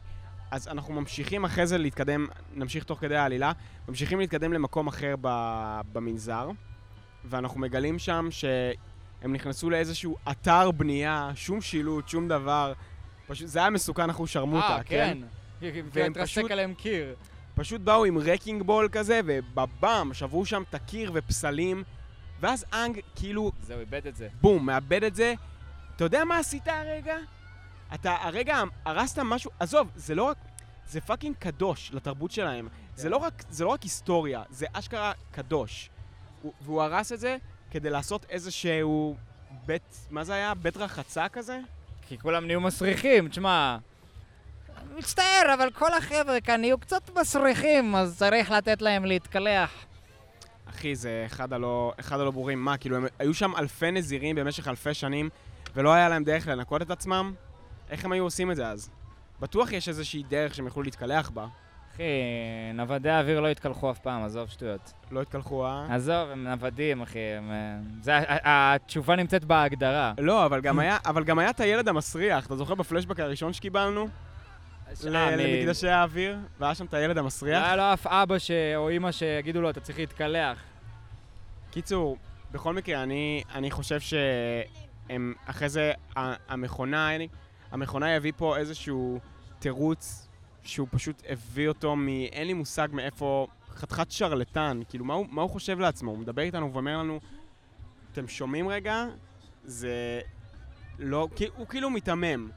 אז 0.51 0.69
אנחנו 0.69 0.95
ממשיכים 0.95 1.45
אחרי 1.45 1.67
זה 1.67 1.79
להתקדם, 1.79 2.27
נמשיך 2.55 2.85
תוך 2.85 3.01
כדי 3.01 3.17
העלילה, 3.17 3.53
ממשיכים 3.89 4.19
להתקדם 4.21 4.53
למקום 4.53 4.87
אחר 4.87 5.15
ב... 5.21 5.29
במנזר, 5.93 6.51
ואנחנו 7.25 7.61
מגלים 7.61 7.99
שם 7.99 8.29
שהם 8.31 9.33
נכנסו 9.33 9.71
לאיזשהו 9.71 10.17
אתר 10.31 10.71
בנייה, 10.71 11.31
שום 11.35 11.61
שילוט, 11.61 12.09
שום 12.09 12.29
דבר. 12.29 12.73
פשוט, 13.27 13.49
זה 13.49 13.59
היה 13.59 13.71
מסוכן 13.71 14.11
אחות 14.11 14.27
שרמוטה, 14.27 14.77
אה, 14.77 14.83
כן. 14.85 15.19
והם 15.61 15.87
והתרסק 15.93 16.23
פשוט- 16.23 16.51
עליהם 16.51 16.75
קיר. 16.75 17.15
פשוט 17.59 17.81
באו 17.81 18.05
עם 18.05 18.19
wrecking 18.19 18.63
ball 18.63 18.89
כזה, 18.93 19.21
ובבאם, 19.27 20.15
שברו 20.15 20.47
שם 20.47 20.63
את 20.71 20.75
הקיר 20.75 21.11
ופסלים, 21.15 21.85
ואז 22.41 22.65
אנג 22.73 23.01
כאילו, 23.17 23.53
זהו, 23.63 23.81
איבד 23.81 24.07
את 24.07 24.17
זה. 24.17 24.29
בום, 24.41 24.67
מאבד 24.67 25.05
את 25.05 25.15
זה. 25.15 25.35
אתה 25.97 26.05
יודע 26.05 26.25
מה 26.25 26.39
עשית 26.39 26.69
הרגע? 26.69 27.17
אתה 27.95 28.17
הרגע 28.21 28.57
הרסת 28.85 29.19
משהו, 29.19 29.51
עזוב, 29.61 29.89
זה 29.97 30.15
לא 30.15 30.23
רק, 30.25 30.37
זה 30.89 31.01
fucking 31.01 31.37
קדוש 31.39 31.91
לתרבות 31.95 32.31
שלהם. 32.31 32.69
זה, 32.97 33.09
לא 33.09 33.17
רק, 33.17 33.45
זה 33.51 33.65
לא 33.65 33.69
רק 33.69 33.83
היסטוריה, 33.83 34.43
זה 34.51 34.67
אשכרה 34.73 35.13
קדוש. 35.31 35.91
הוא- 36.43 36.53
והוא 36.63 36.83
הרס 36.83 37.13
את 37.13 37.21
זה 37.21 37.37
כדי 37.71 37.91
לעשות 37.91 38.27
איזשהו 38.31 39.17
בית, 39.67 40.07
מה 40.11 40.25
זה 40.25 40.35
היה? 40.35 40.55
בית 40.55 40.77
רחצה 40.77 41.29
כזה? 41.29 41.61
כי 42.09 42.19
כולם 42.19 42.47
נהיו 42.47 42.61
מסריחים, 42.61 43.29
תשמע. 43.29 43.79
מצטער, 44.99 45.55
אבל 45.55 45.71
כל 45.71 45.95
החבר'ה 45.95 46.41
כאן 46.41 46.61
נהיו 46.61 46.79
קצת 46.79 47.11
מסריחים, 47.19 47.95
אז 47.95 48.19
צריך 48.19 48.51
לתת 48.51 48.83
להם 48.83 49.05
להתקלח. 49.05 49.71
אחי, 50.71 50.95
זה 50.95 51.23
אחד 51.27 51.53
הלא, 51.53 51.93
אחד 52.01 52.21
הלא 52.21 52.31
ברורים. 52.31 52.65
מה, 52.65 52.77
כאילו, 52.77 52.97
הם 52.97 53.07
היו 53.19 53.35
שם 53.35 53.57
אלפי 53.57 53.91
נזירים 53.91 54.37
במשך 54.37 54.69
אלפי 54.69 54.95
שנים, 54.95 55.29
ולא 55.75 55.93
היה 55.93 56.09
להם 56.09 56.25
דרך 56.25 56.49
לנקות 56.49 56.83
את 56.83 56.91
עצמם? 56.91 57.35
איך 57.91 58.05
הם 58.05 58.13
היו 58.13 58.25
עושים 58.25 58.51
את 58.51 58.57
זה 58.57 58.69
אז? 58.69 58.91
בטוח 59.41 59.73
יש 59.73 59.89
איזושהי 59.89 60.23
דרך 60.23 60.55
שהם 60.55 60.67
יכלו 60.67 60.83
להתקלח 60.83 61.31
בה. 61.31 61.47
אחי, 61.95 62.03
נוודי 62.75 63.11
האוויר 63.11 63.41
לא 63.41 63.49
התקלחו 63.49 63.91
אף 63.91 63.99
פעם, 63.99 64.25
עזוב 64.25 64.49
שטויות. 64.49 64.93
לא 65.11 65.23
התקלחו, 65.23 65.67
אה? 65.67 65.95
עזוב, 65.95 66.31
הם 66.31 66.49
נוודים, 66.49 67.03
אחי. 67.03 67.19
הם, 67.19 67.53
זה, 68.01 68.19
התשובה 68.29 69.17
נמצאת 69.17 69.45
בהגדרה. 69.45 70.13
לא, 70.19 70.47
אבל 70.47 70.61
גם 70.61 70.79
היה, 70.79 70.99
אבל 71.07 71.25
גם 71.25 71.39
היה 71.39 71.51
את 71.51 71.61
הילד 71.61 71.89
המסריח. 71.89 72.47
אתה 72.47 72.57
זוכר 72.57 72.75
בפלשבק 72.75 73.21
הראשון 73.21 73.53
שקיבלנו? 73.53 74.09
למקדשי 75.05 75.89
האוויר? 75.89 76.37
והיה 76.59 76.75
שם 76.75 76.85
את 76.85 76.95
הילד 76.95 77.19
המסריח? 77.19 77.65
היה 77.65 77.77
לו 77.77 77.83
אף 77.83 78.07
אבא 78.07 78.39
ש... 78.39 78.51
או 78.77 78.89
אימא 78.89 79.13
שיגידו 79.13 79.61
לו, 79.61 79.71
אתה 79.71 79.81
צריך 79.81 79.99
להתקלח. 79.99 80.63
קיצור, 81.71 82.17
בכל 82.53 82.75
מקרה, 82.75 83.03
אני, 83.03 83.43
אני 83.55 83.71
חושב 83.71 84.01
שהם, 84.01 85.35
אחרי 85.47 85.69
זה, 85.69 85.93
המכונה, 86.49 87.11
המכונה 87.71 88.15
יביא 88.15 88.33
פה 88.37 88.57
איזשהו 88.57 89.19
תירוץ 89.59 90.29
שהוא 90.63 90.89
פשוט 90.91 91.23
הביא 91.29 91.69
אותו 91.69 91.97
מ... 91.97 92.09
אין 92.09 92.47
לי 92.47 92.53
מושג 92.53 92.89
מאיפה, 92.93 93.47
חתיכת 93.75 94.11
שרלטן, 94.11 94.81
כאילו, 94.89 95.05
מה 95.05 95.15
הוא, 95.15 95.27
מה 95.31 95.43
הוא 95.43 95.51
חושב 95.51 95.81
לעצמו? 95.81 96.11
הוא 96.11 96.19
מדבר 96.19 96.43
איתנו 96.43 96.73
ואומר 96.73 96.99
לנו, 96.99 97.21
אתם 98.13 98.29
שומעים 98.29 98.69
רגע? 98.69 99.05
זה 99.65 100.21
לא, 100.99 101.29
הוא 101.57 101.67
כאילו 101.67 101.91
מיתמם. 101.91 102.51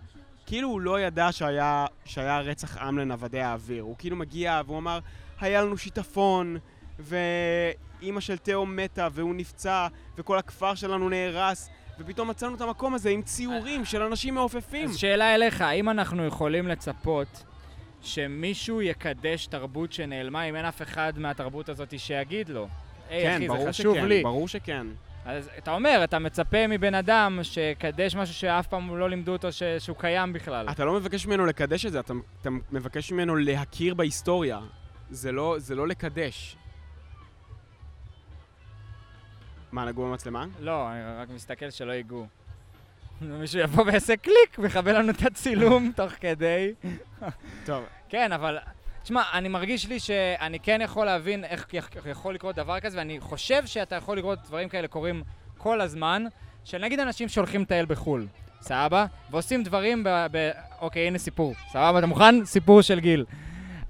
כאילו 0.46 0.68
הוא 0.68 0.82
לא 0.82 1.00
ידע 1.00 1.32
שהיה, 1.32 1.86
שהיה 2.06 2.40
רצח 2.40 2.78
עם 2.78 2.98
לנוודי 2.98 3.42
האוויר. 3.42 3.84
הוא 3.84 3.96
כאילו 3.98 4.16
מגיע 4.16 4.62
והוא 4.66 4.78
אמר, 4.78 5.00
היה 5.42 5.62
לנו 5.62 5.78
שיטפון, 5.78 6.58
ואימא 7.00 8.20
של 8.20 8.38
תאו 8.38 8.66
מתה, 8.66 9.08
והוא 9.12 9.36
נפצע, 9.36 9.88
וכל 10.18 10.38
הכפר 10.38 10.76
שלנו 10.76 11.10
נהרס, 11.10 11.70
ופתאום 12.00 12.30
מצאנו 12.30 12.56
את 12.56 12.62
המקום 12.62 12.94
הזה 12.94 13.10
עם 13.10 13.22
ציורים 13.22 13.86
של 13.86 14.02
אנשים 14.02 14.34
מעופפים. 14.34 14.90
אז 14.90 14.98
שאלה 14.98 15.36
אליך, 15.36 15.62
האם 15.62 15.90
אנחנו 15.90 16.26
יכולים 16.26 16.68
לצפות 16.68 17.44
שמישהו 18.02 18.82
יקדש 18.82 19.48
תרבות 19.48 19.94
שנעלמה 19.94 20.44
אם 20.44 20.56
אין 20.56 20.66
אף 20.66 20.82
אחד 20.82 21.14
מהתרבות 21.16 21.70
הזאת 21.70 22.00
שיגיד 22.00 22.50
לו? 22.50 22.68
היי, 23.10 23.24
כן, 23.24 23.36
אחי, 23.36 23.48
ברור 23.48 23.64
זה 23.64 23.70
חשוב 23.70 23.96
שכן, 23.96 24.06
לי. 24.06 24.24
ברור 24.24 24.48
שכן. 24.48 24.88
אז 25.26 25.50
אתה 25.58 25.72
אומר, 25.72 26.02
אתה 26.04 26.20
מצפה 26.20 26.68
מבן 26.68 26.96
אדם 26.96 27.40
שיקדש 27.44 28.16
משהו 28.16 28.36
שאף 28.36 28.68
פעם 28.68 28.98
לא 28.98 29.10
לימדו 29.10 29.32
אותו 29.32 29.52
ש... 29.52 29.64
שהוא 29.64 29.98
קיים 29.98 30.34
בכלל. 30.34 30.70
אתה 30.70 30.86
לא 30.86 30.94
מבקש 30.94 31.26
ממנו 31.26 31.46
לקדש 31.46 31.86
את 31.86 31.92
זה, 31.92 32.00
אתה, 32.00 32.14
אתה 32.42 32.50
מבקש 32.72 33.12
ממנו 33.12 33.36
להכיר 33.36 33.94
בהיסטוריה. 33.94 34.60
זה 35.10 35.32
לא, 35.32 35.56
זה 35.60 35.76
לא 35.76 35.88
לקדש. 35.88 36.58
מה, 39.72 39.86
נגעו 39.86 40.04
במצלמה? 40.04 40.46
לא, 40.60 40.92
אני 40.92 41.00
רק 41.18 41.30
מסתכל 41.30 41.70
שלא 41.70 41.92
ייגעו. 41.92 42.28
מישהו 43.22 43.60
יבוא 43.60 43.86
ויעשה 43.86 44.18
קליק 44.18 44.58
ויכבה 44.60 44.92
לנו 44.92 45.12
את 45.12 45.22
הצילום 45.26 45.92
תוך 45.96 46.12
כדי. 46.20 46.74
טוב, 47.66 47.84
כן, 48.10 48.32
אבל... 48.32 48.58
תשמע, 49.04 49.22
אני 49.34 49.48
מרגיש 49.50 49.88
לי 49.88 50.00
שאני 50.00 50.60
כן 50.60 50.80
יכול 50.84 51.06
להבין 51.06 51.44
איך 51.44 51.66
יכ- 51.74 51.90
יכול 52.06 52.36
לקרות 52.36 52.56
דבר 52.56 52.80
כזה, 52.80 52.98
ואני 52.98 53.20
חושב 53.20 53.66
שאתה 53.66 53.96
יכול 53.96 54.18
לראות 54.18 54.40
דברים 54.48 54.70
כאלה 54.70 54.88
קורים 54.88 55.24
כל 55.58 55.82
הזמן, 55.82 56.24
של 56.66 56.78
נגיד 56.78 57.00
אנשים 57.00 57.30
שהולכים 57.30 57.62
לטייל 57.62 57.86
בחו"ל, 57.86 58.28
סבבה? 58.62 59.06
ועושים 59.32 59.64
דברים 59.64 60.04
ב... 60.04 60.10
ב... 60.32 60.50
אוקיי, 60.82 61.08
הנה 61.08 61.18
סיפור. 61.18 61.54
סבבה, 61.72 62.00
אתה 62.00 62.08
מוכן? 62.08 62.46
סיפור 62.46 62.82
של 62.82 63.00
גיל. 63.00 63.26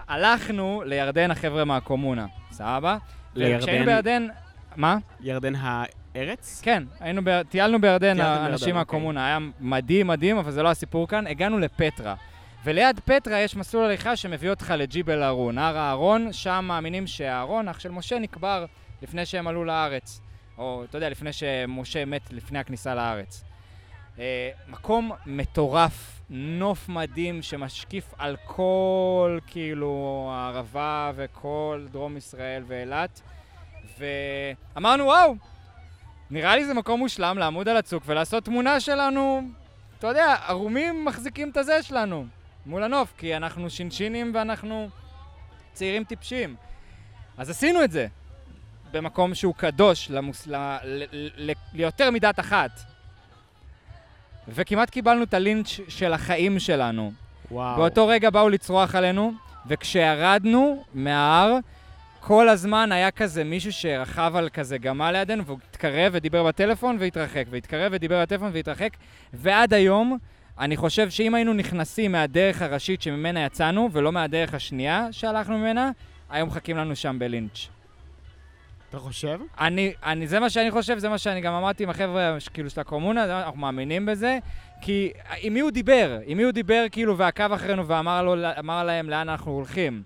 הלכנו 0.07 0.81
לירדן 0.85 1.31
החבר'ה 1.31 1.65
מהקומונה, 1.65 2.25
סבבה? 2.51 2.97
לירדן? 3.35 3.57
וכשהיינו 3.57 3.85
בירדן... 3.85 4.27
מה? 4.75 4.97
ירדן 5.21 5.53
הארץ? 5.57 6.61
כן, 6.63 6.83
היינו 6.99 7.21
ב... 7.23 7.41
טיילנו 7.43 7.81
בירדן, 7.81 8.19
האנשים 8.19 8.53
אוקיי. 8.67 8.73
מהקומונה, 8.73 9.25
היה 9.25 9.37
מדהים 9.59 10.07
מדהים, 10.07 10.37
אבל 10.37 10.51
זה 10.51 10.63
לא 10.63 10.69
הסיפור 10.69 11.07
כאן. 11.07 11.27
הגענו 11.27 11.59
לפטרה. 11.59 12.15
וליד 12.63 12.99
פטרה 13.05 13.39
יש 13.39 13.55
מסלול 13.55 13.85
הליכה 13.85 14.15
שמביא 14.15 14.49
אותך 14.49 14.73
לג'יבל 14.77 15.23
אהרון. 15.23 15.57
הר 15.57 15.77
הארון, 15.77 16.33
שם 16.33 16.65
מאמינים 16.67 17.07
שהארון, 17.07 17.67
אח 17.67 17.79
של 17.79 17.91
משה, 17.91 18.19
נקבר 18.19 18.65
לפני 19.01 19.25
שהם 19.25 19.47
עלו 19.47 19.65
לארץ. 19.65 20.21
או, 20.57 20.83
אתה 20.83 20.97
יודע, 20.97 21.09
לפני 21.09 21.33
שמשה 21.33 22.05
מת 22.05 22.21
לפני 22.31 22.59
הכניסה 22.59 22.95
לארץ. 22.95 23.43
אה, 24.19 24.49
מקום 24.67 25.11
מטורף, 25.25 26.21
נוף 26.29 26.89
מדהים 26.89 27.41
שמשקיף 27.41 28.13
על 28.17 28.35
כל, 28.45 29.39
כאילו, 29.47 30.29
הערבה 30.33 31.11
וכל 31.15 31.85
דרום 31.91 32.17
ישראל 32.17 32.63
ואילת. 32.67 33.21
ואמרנו, 33.97 35.03
וואו, 35.05 35.35
נראה 36.31 36.55
לי 36.55 36.65
זה 36.65 36.73
מקום 36.73 36.99
מושלם 36.99 37.37
לעמוד 37.37 37.69
על 37.69 37.77
הצוק 37.77 38.03
ולעשות 38.05 38.45
תמונה 38.45 38.79
שלנו, 38.79 39.41
אתה 39.99 40.07
יודע, 40.07 40.35
ערומים 40.47 41.05
מחזיקים 41.05 41.49
את 41.49 41.57
הזה 41.57 41.83
שלנו 41.83 42.25
מול 42.65 42.83
הנוף, 42.83 43.13
כי 43.17 43.35
אנחנו 43.37 43.69
שינשינים 43.69 44.31
ואנחנו 44.35 44.89
צעירים 45.73 46.03
טיפשים. 46.03 46.55
אז 47.37 47.49
עשינו 47.49 47.83
את 47.83 47.91
זה 47.91 48.07
במקום 48.91 49.35
שהוא 49.35 49.53
קדוש 49.55 50.09
למוס... 50.09 50.47
ל... 50.47 50.55
ל... 50.83 51.03
ל... 51.37 51.51
ליותר 51.73 52.11
מדת 52.11 52.39
אחת. 52.39 52.71
וכמעט 54.47 54.89
קיבלנו 54.89 55.23
את 55.23 55.33
הלינץ' 55.33 55.79
של 55.87 56.13
החיים 56.13 56.59
שלנו. 56.59 57.11
וואו. 57.51 57.77
באותו 57.77 58.07
רגע 58.07 58.29
באו 58.29 58.49
לצרוח 58.49 58.95
עלינו, 58.95 59.33
וכשירדנו 59.67 60.83
מההר, 60.93 61.57
כל 62.19 62.49
הזמן 62.49 62.91
היה 62.91 63.11
כזה 63.11 63.43
מישהו 63.43 63.73
שרכב 63.73 64.33
על 64.35 64.49
כזה 64.49 64.77
גמל 64.77 65.11
לידינו, 65.11 65.45
והוא 65.45 65.59
התקרב 65.69 66.11
ודיבר 66.15 66.43
בטלפון 66.43 66.97
והתרחק, 66.99 67.45
והתקרב 67.49 67.91
ודיבר 67.95 68.21
בטלפון 68.21 68.49
והתרחק, 68.53 68.89
ועד 69.33 69.73
היום, 69.73 70.17
אני 70.61 70.77
חושב 70.77 71.09
שאם 71.09 71.35
היינו 71.35 71.53
נכנסים 71.53 72.11
מהדרך 72.11 72.61
הראשית 72.61 73.01
שממנה 73.01 73.45
יצאנו, 73.45 73.89
ולא 73.91 74.11
מהדרך 74.11 74.53
השנייה 74.53 75.07
שהלכנו 75.11 75.57
ממנה, 75.57 75.91
היו 76.29 76.45
מחכים 76.45 76.77
לנו 76.77 76.95
שם 76.95 77.19
בלינץ'. 77.19 77.67
אתה 78.89 78.99
חושב? 78.99 79.39
אני, 79.59 79.93
אני, 80.03 80.27
זה 80.27 80.39
מה 80.39 80.49
שאני 80.49 80.71
חושב, 80.71 80.97
זה 80.97 81.09
מה 81.09 81.17
שאני 81.17 81.41
גם 81.41 81.53
אמרתי 81.53 81.83
עם 81.83 81.89
החבר'ה 81.89 82.37
כאילו 82.53 82.69
של 82.69 82.81
הקומונה, 82.81 83.43
אנחנו 83.43 83.59
מאמינים 83.59 84.05
בזה, 84.05 84.39
כי 84.81 85.11
עם 85.41 85.53
מי 85.53 85.59
הוא 85.59 85.71
דיבר? 85.71 86.19
עם 86.25 86.37
מי 86.37 86.43
הוא 86.43 86.51
דיבר 86.51 86.85
כאילו 86.91 87.17
ועקב 87.17 87.51
אחרינו 87.51 87.87
ואמר 87.87 88.23
לו, 88.23 88.35
אמר 88.59 88.83
להם 88.83 89.09
לאן 89.09 89.29
אנחנו 89.29 89.51
הולכים? 89.51 90.03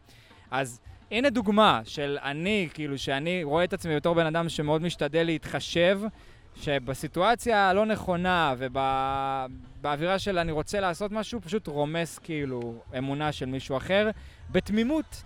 אז 0.52 0.80
הנה 1.12 1.30
דוגמה 1.30 1.82
של 1.84 2.18
אני, 2.24 2.70
כאילו, 2.74 2.98
שאני 2.98 3.44
רואה 3.44 3.64
את 3.64 3.74
עצמי 3.74 3.96
בתור 3.96 4.16
בן 4.16 4.26
אדם 4.26 4.50
שמאוד 4.50 4.82
משתדל 4.82 5.24
להתחשב, 5.24 6.00
שבסיטואציה 6.56 7.70
הלא 7.70 7.86
נכונה 7.86 8.54
ובאווירה 8.58 10.20
של 10.20 10.40
אני 10.40 10.52
רוצה 10.52 10.80
לעשות 10.80 11.12
משהו, 11.12 11.42
פשוט 11.42 11.68
רומס 11.68 12.20
כאילו 12.20 12.76
אמונה 12.98 13.32
של 13.32 13.46
מישהו 13.46 13.78
אחר, 13.78 14.10
בתמימות. 14.50 15.24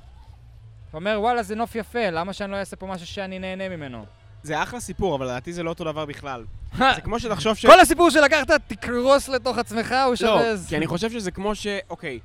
אתה 0.89 0.97
אומר, 0.97 1.17
וואלה, 1.19 1.43
זה 1.43 1.55
נוף 1.55 1.75
יפה, 1.75 2.09
למה 2.09 2.33
שאני 2.33 2.51
לא 2.51 2.57
אעשה 2.57 2.75
פה 2.75 2.87
משהו 2.87 3.07
שאני 3.07 3.39
נהנה 3.39 3.69
ממנו? 3.69 4.05
זה 4.43 4.63
אחלה 4.63 4.79
סיפור, 4.79 5.15
אבל 5.15 5.25
לדעתי 5.25 5.53
זה 5.53 5.63
לא 5.63 5.69
אותו 5.69 5.83
דבר 5.83 6.05
בכלל. 6.05 6.45
זה 6.95 7.01
כמו 7.01 7.19
שתחשוב 7.19 7.55
ש... 7.55 7.65
כל 7.65 7.79
הסיפור 7.79 8.09
שלקחת, 8.09 8.51
תקרוס 8.67 9.29
לתוך 9.29 9.57
עצמך, 9.57 9.91
הוא 9.91 10.09
לא, 10.09 10.15
שווה... 10.15 10.53
כי 10.69 10.77
אני 10.77 10.87
חושב 10.87 11.11
שזה 11.11 11.31
כמו 11.31 11.55
ש... 11.55 11.67
אוקיי, 11.89 12.19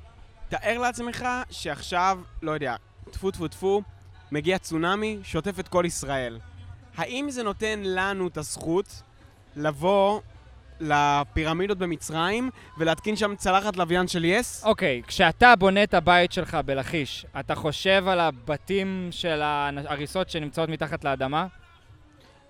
תאר 0.49 0.77
לעצמך 0.77 1.25
שעכשיו, 1.49 2.19
לא 2.41 2.51
יודע, 2.51 2.75
טפו 3.11 3.31
טפו 3.31 3.47
טפו, 3.47 3.81
מגיע 4.31 4.57
צונאמי, 4.57 5.19
שוטף 5.23 5.59
את 5.59 5.67
כל 5.67 5.83
ישראל. 5.87 6.39
האם 6.97 7.29
זה 7.29 7.43
נותן 7.43 7.79
לנו 7.83 8.27
את 8.27 8.37
הזכות 8.37 9.01
לבוא 9.55 10.21
לפירמידות 10.79 11.77
במצרים 11.77 12.49
ולהתקין 12.77 13.15
שם 13.15 13.35
צלחת 13.35 13.77
לוויין 13.77 14.07
של 14.07 14.25
יס? 14.25 14.63
אוקיי, 14.65 15.01
כשאתה 15.07 15.55
בונה 15.55 15.83
את 15.83 15.93
הבית 15.93 16.31
שלך 16.31 16.57
בלכיש, 16.65 17.25
אתה 17.39 17.55
חושב 17.55 18.07
על 18.07 18.19
הבתים 18.19 19.07
של 19.11 19.41
ההריסות 19.41 20.29
שנמצאות 20.29 20.69
מתחת 20.69 21.03
לאדמה? 21.03 21.47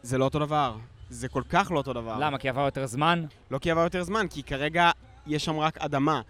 זה 0.02 0.18
לא 0.18 0.24
אותו 0.26 0.40
דבר. 0.40 0.78
זה 1.10 1.28
כל 1.28 1.44
כך 1.50 1.72
לא 1.72 1.78
אותו 1.78 1.94
דבר. 1.94 2.18
למה? 2.20 2.38
כי 2.38 2.50
עבר 2.50 2.66
יותר 2.66 2.86
זמן? 2.86 3.26
לא 3.52 3.58
כי 3.58 3.72
עבר 3.72 3.84
יותר 3.84 4.04
זמן, 4.04 4.28
כי 4.28 4.44
כרגע 4.44 4.92
יש 5.28 5.46
שם 5.46 5.60
רק 5.60 5.78
אדמה. 5.78 6.22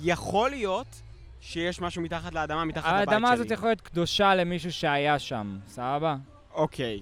יכול 0.00 0.50
להיות 0.50 1.02
שיש 1.40 1.80
משהו 1.80 2.02
מתחת 2.02 2.32
לאדמה, 2.32 2.64
מתחת 2.64 2.92
לבית 2.92 3.04
שלי. 3.04 3.14
האדמה 3.14 3.32
הזאת 3.32 3.50
יכולה 3.50 3.68
להיות 3.68 3.80
קדושה 3.80 4.34
למישהו 4.34 4.72
שהיה 4.72 5.18
שם, 5.18 5.58
סבבה? 5.68 6.16
אוקיי, 6.54 7.00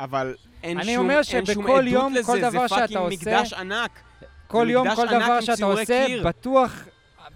אבל 0.00 0.34
אין 0.62 0.78
אני 0.78 0.94
שום, 0.94 1.04
אומר 1.04 1.20
אין 1.34 1.46
שום 1.46 1.64
עדות 1.64 1.84
יום, 1.84 2.14
לזה, 2.14 2.26
כל 2.26 2.40
דבר 2.40 2.68
זה 2.68 2.76
fucking 2.76 3.00
מקדש 3.10 3.52
ענק. 3.52 4.02
כל 4.46 4.66
זה 4.66 4.72
יום, 4.72 4.94
כל 4.94 5.06
דבר 5.06 5.40
שאתה 5.40 5.64
עושה, 5.64 6.04
קיר. 6.06 6.28
בטוח... 6.28 6.88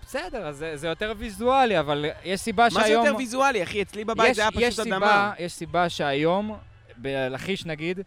בסדר, 0.02 0.52
זה, 0.52 0.76
זה 0.76 0.88
יותר 0.88 1.12
ויזואלי, 1.16 1.80
אבל 1.80 2.06
יש 2.24 2.40
סיבה 2.40 2.64
מה 2.64 2.70
זה 2.70 2.80
שהיום... 2.80 3.06
יותר 3.06 3.16
ויזואלי, 3.16 3.62
אחי? 3.62 3.82
אצלי 3.82 4.04
בבית 4.04 4.30
יש, 4.30 4.36
זה 4.36 4.42
היה 4.42 4.50
יש 4.54 4.74
פשוט 4.74 4.84
סיבה, 4.84 4.96
אדמה. 4.96 5.32
יש 5.38 5.52
סיבה 5.52 5.88
שהיום, 5.88 6.56
בלכיש 6.96 7.66
נגיד, 7.66 8.00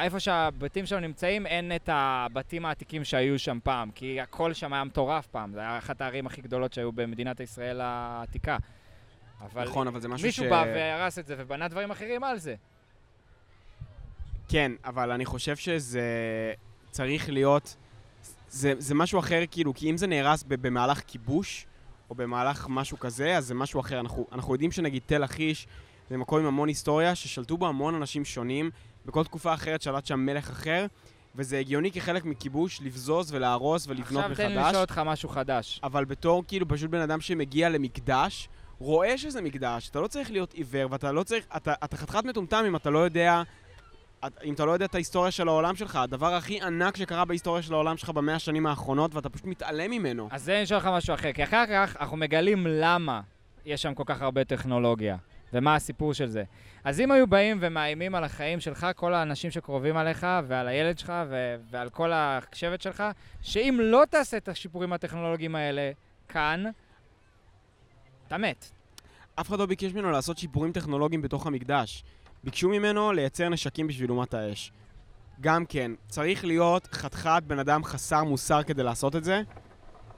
איפה 0.00 0.20
שהבתים 0.20 0.86
שלנו 0.86 1.06
נמצאים, 1.06 1.46
אין 1.46 1.72
את 1.76 1.88
הבתים 1.92 2.66
העתיקים 2.66 3.04
שהיו 3.04 3.38
שם 3.38 3.58
פעם, 3.62 3.90
כי 3.94 4.20
הכל 4.20 4.52
שם 4.52 4.72
היה 4.72 4.84
מטורף 4.84 5.26
פעם, 5.26 5.52
זה 5.52 5.60
היה 5.60 5.78
אחת 5.78 6.00
הערים 6.00 6.26
הכי 6.26 6.42
גדולות 6.42 6.72
שהיו 6.72 6.92
במדינת 6.92 7.40
ישראל 7.40 7.80
העתיקה. 7.80 8.56
אבל 9.40 9.64
נכון, 9.64 9.86
אבל 9.86 10.00
זה 10.00 10.08
משהו 10.08 10.22
ש... 10.22 10.24
מישהו 10.24 10.50
בא 10.50 10.64
והרס 10.74 11.18
את 11.18 11.26
זה 11.26 11.34
ובנה 11.38 11.68
דברים 11.68 11.90
אחרים 11.90 12.24
על 12.24 12.38
זה. 12.38 12.54
כן, 14.48 14.72
אבל 14.84 15.10
אני 15.10 15.24
חושב 15.24 15.56
שזה 15.56 16.02
צריך 16.90 17.30
להיות... 17.30 17.76
זה, 18.50 18.72
זה 18.78 18.94
משהו 18.94 19.18
אחר, 19.18 19.42
כאילו, 19.50 19.74
כי 19.74 19.90
אם 19.90 19.96
זה 19.96 20.06
נהרס 20.06 20.44
במהלך 20.48 21.02
כיבוש, 21.06 21.66
או 22.10 22.14
במהלך 22.14 22.66
משהו 22.70 22.98
כזה, 22.98 23.36
אז 23.36 23.46
זה 23.46 23.54
משהו 23.54 23.80
אחר. 23.80 24.00
אנחנו, 24.00 24.26
אנחנו 24.32 24.54
יודעים 24.54 24.72
שנגיד 24.72 25.02
תל 25.06 25.18
לכיש 25.18 25.66
זה 26.10 26.16
מקום 26.16 26.40
עם 26.40 26.46
המון 26.46 26.68
היסטוריה, 26.68 27.14
ששלטו 27.14 27.56
בו 27.56 27.66
המון 27.66 27.94
אנשים 27.94 28.24
שונים, 28.24 28.70
בכל 29.06 29.24
תקופה 29.24 29.54
אחרת 29.54 29.82
שלט 29.82 30.06
שם 30.06 30.20
מלך 30.20 30.50
אחר, 30.50 30.86
וזה 31.34 31.58
הגיוני 31.58 31.92
כחלק 31.92 32.24
מכיבוש 32.24 32.80
לבזוז 32.82 33.32
ולהרוס 33.32 33.86
ולבנות 33.88 34.08
עכשיו 34.08 34.30
מחדש. 34.30 34.46
תן 34.46 34.52
לי 34.52 34.68
לשאול 34.68 34.80
אותך 34.80 35.00
משהו 35.04 35.28
חדש. 35.28 35.80
אבל 35.82 36.04
בתור 36.04 36.44
כאילו 36.48 36.68
פשוט 36.68 36.90
בן 36.90 37.00
אדם 37.00 37.20
שמגיע 37.20 37.68
למקדש, 37.68 38.48
רואה 38.78 39.18
שזה 39.18 39.42
מקדש, 39.42 39.88
אתה 39.88 40.00
לא 40.00 40.06
צריך 40.06 40.30
להיות 40.30 40.52
עיוור, 40.52 40.92
ואתה 40.92 41.12
לא 41.12 41.22
צריך, 41.22 41.46
אתה, 41.56 41.74
אתה 41.84 41.96
חתיכת 41.96 42.24
מטומטם 42.24 42.64
אם 42.66 42.76
אתה 42.76 42.90
לא 42.90 42.98
יודע, 42.98 43.42
אם 44.44 44.54
אתה 44.54 44.64
לא 44.64 44.72
יודע 44.72 44.84
את 44.84 44.94
ההיסטוריה 44.94 45.30
של 45.30 45.48
העולם 45.48 45.76
שלך, 45.76 45.96
הדבר 45.96 46.34
הכי 46.34 46.60
ענק 46.62 46.96
שקרה 46.96 47.24
בהיסטוריה 47.24 47.62
של 47.62 47.74
העולם 47.74 47.96
שלך 47.96 48.10
במאה 48.10 48.34
השנים 48.34 48.66
האחרונות, 48.66 49.14
ואתה 49.14 49.28
פשוט 49.28 49.46
מתעלם 49.46 49.90
ממנו. 49.90 50.28
אז 50.30 50.42
זה 50.42 50.62
אשאל 50.62 50.76
אותך 50.76 50.86
משהו 50.86 51.14
אחר, 51.14 51.32
כי 51.32 51.44
אחר 51.44 51.64
כך 51.66 51.96
אנחנו 52.00 52.16
מגלים 52.16 52.66
למה 52.66 53.20
יש 53.64 53.82
שם 53.82 53.94
כל 53.94 54.02
כך 54.06 54.22
הרבה 54.22 54.44
טכנולוגיה, 54.44 55.16
ומה 55.52 55.74
הסיפור 55.74 56.14
של 56.14 56.26
זה. 56.26 56.44
אז 56.84 57.00
אם 57.00 57.10
היו 57.10 57.26
באים 57.26 57.58
ומאיימים 57.60 58.14
על 58.14 58.24
החיים 58.24 58.60
שלך, 58.60 58.86
כל 58.96 59.14
האנשים 59.14 59.50
שקרובים 59.50 59.96
עליך, 59.96 60.26
ועל 60.46 60.68
הילד 60.68 60.98
שלך, 60.98 61.12
ו- 61.28 61.56
ועל 61.70 61.88
כל 61.88 62.12
השבט 62.14 62.80
שלך, 62.80 63.02
שאם 63.42 63.78
לא 63.82 64.02
תעשה 64.10 64.36
את 64.36 64.48
השיפורים 64.48 64.92
הטכנולוגיים 64.92 65.54
האלה 65.54 65.90
כאן, 66.28 66.64
אתה 68.26 68.38
מת. 68.38 68.70
אף 69.40 69.48
אחד 69.48 69.58
לא 69.58 69.66
ביקש 69.66 69.92
ממנו 69.92 70.10
לעשות 70.10 70.38
שיפורים 70.38 70.72
טכנולוגיים 70.72 71.22
בתוך 71.22 71.46
המקדש. 71.46 72.04
ביקשו 72.46 72.68
ממנו 72.68 73.12
לייצר 73.12 73.48
נשקים 73.48 73.86
בשביל 73.86 74.10
אומת 74.10 74.34
האש. 74.34 74.72
גם 75.40 75.66
כן, 75.66 75.92
צריך 76.08 76.44
להיות 76.44 76.88
חתיכת 76.92 77.42
בן 77.46 77.58
אדם 77.58 77.84
חסר 77.84 78.24
מוסר 78.24 78.62
כדי 78.62 78.82
לעשות 78.82 79.16
את 79.16 79.24
זה. 79.24 79.42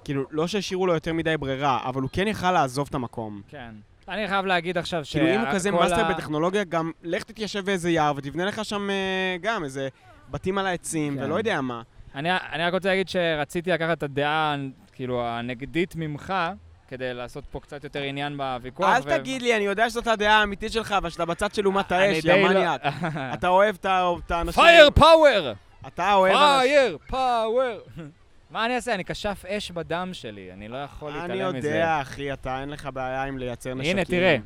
כאילו, 0.05 0.25
לא 0.31 0.47
שהשאירו 0.47 0.87
לו 0.87 0.95
יותר 0.95 1.13
מדי 1.13 1.37
ברירה, 1.37 1.81
אבל 1.89 2.03
הוא 2.03 2.11
כן 2.13 2.29
יכל 2.29 2.53
לעזוב 2.53 2.87
את 2.91 2.95
המקום. 2.95 3.43
כן. 3.49 3.75
אני 4.09 4.29
חייב 4.29 4.47
להגיד 4.47 4.79
עכשיו 4.79 5.05
ש... 5.05 5.13
כאילו, 5.13 5.35
אם 5.35 5.41
הוא 5.41 5.49
כזה 5.53 5.71
מאסטר 5.71 6.05
ה- 6.07 6.13
בטכנולוגיה, 6.15 6.65
גם 6.65 6.91
לך 7.03 7.23
תתיישב 7.23 7.65
באיזה 7.65 7.91
יער 7.91 8.13
ותבנה 8.17 8.45
לך 8.45 8.65
שם 8.65 8.91
אה, 8.91 9.37
גם 9.41 9.65
איזה 9.65 9.89
בתים 10.31 10.59
על 10.59 10.67
העצים, 10.67 11.19
כן. 11.19 11.25
ולא 11.25 11.35
יודע 11.35 11.61
מה. 11.61 11.83
אני, 12.15 12.29
אני 12.53 12.63
רק 12.63 12.73
רוצה 12.73 12.89
להגיד 12.89 13.09
שרציתי 13.09 13.71
לקחת 13.71 13.99
את 13.99 14.03
הדעה, 14.03 14.57
כאילו, 14.93 15.27
הנגדית 15.27 15.97
ממך, 15.97 16.35
כדי 16.89 17.15
לעשות 17.15 17.45
פה 17.51 17.61
קצת 17.61 17.85
יותר 17.85 18.03
עניין 18.03 18.37
בוויכוח. 18.37 18.97
אל 18.97 19.03
תגיד 19.03 19.43
לי, 19.43 19.57
אני 19.57 19.65
יודע 19.65 19.91
שזאת 19.91 20.07
הדעה 20.07 20.41
האמיתית 20.41 20.73
שלך, 20.73 20.93
אבל 20.93 21.11
שאתה 21.11 21.25
בצד 21.25 21.55
של 21.55 21.67
אומת 21.67 21.93
אני 21.93 22.03
האש, 22.17 22.25
יא 22.25 22.35
לא- 22.35 22.49
מניאק. 22.49 22.81
אתה 23.35 23.49
אוהב 23.49 23.77
את 23.85 24.31
האנשים... 24.31 24.65
fire 24.65 24.91
power! 24.91 25.53
אתה 25.87 26.15
אוהב 26.15 26.37
אנשים... 26.37 26.69
fire 26.71 26.99
power! 27.07 27.81
מה 28.51 28.67
אני 28.67 28.77
אעשה? 28.77 28.95
אני 28.95 29.05
כשף 29.05 29.45
אש 29.49 29.71
בדם 29.71 30.11
שלי, 30.13 30.53
אני 30.53 30.69
לא 30.69 30.77
יכול 30.77 31.13
אני 31.13 31.21
להתעלם 31.21 31.57
מזה. 31.57 31.69
יודע, 31.69 32.01
אחי, 32.01 32.33
אתה, 32.33 32.61
אין 32.61 32.69
לך 32.69 32.89
בעיה 32.93 33.25
עם 33.25 33.39
לייצר 33.39 33.75
נשקים. 33.75 33.97
הנה, 33.97 34.05
תראה. 34.05 34.37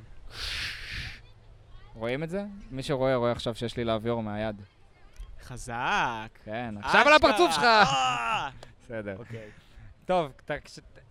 רואים 1.95 2.23
את 2.23 2.31
זה? 2.31 2.43
מי 2.71 2.83
שרואה, 2.83 3.15
רואה 3.15 3.33
עכשיו 3.33 3.55
שיש 3.55 3.77
לי 3.77 3.85
אוויר 3.85 4.17
מהיד. 4.17 4.57
חזק. 5.43 6.29
כן, 6.45 6.75
עכשיו 6.83 7.09
על 7.09 7.13
הפרצוף 7.15 7.53
שלך! 7.53 7.65
אה! 7.65 8.49
בסדר. 8.85 9.17
אוקיי. 9.19 9.49
טוב, 10.07 10.33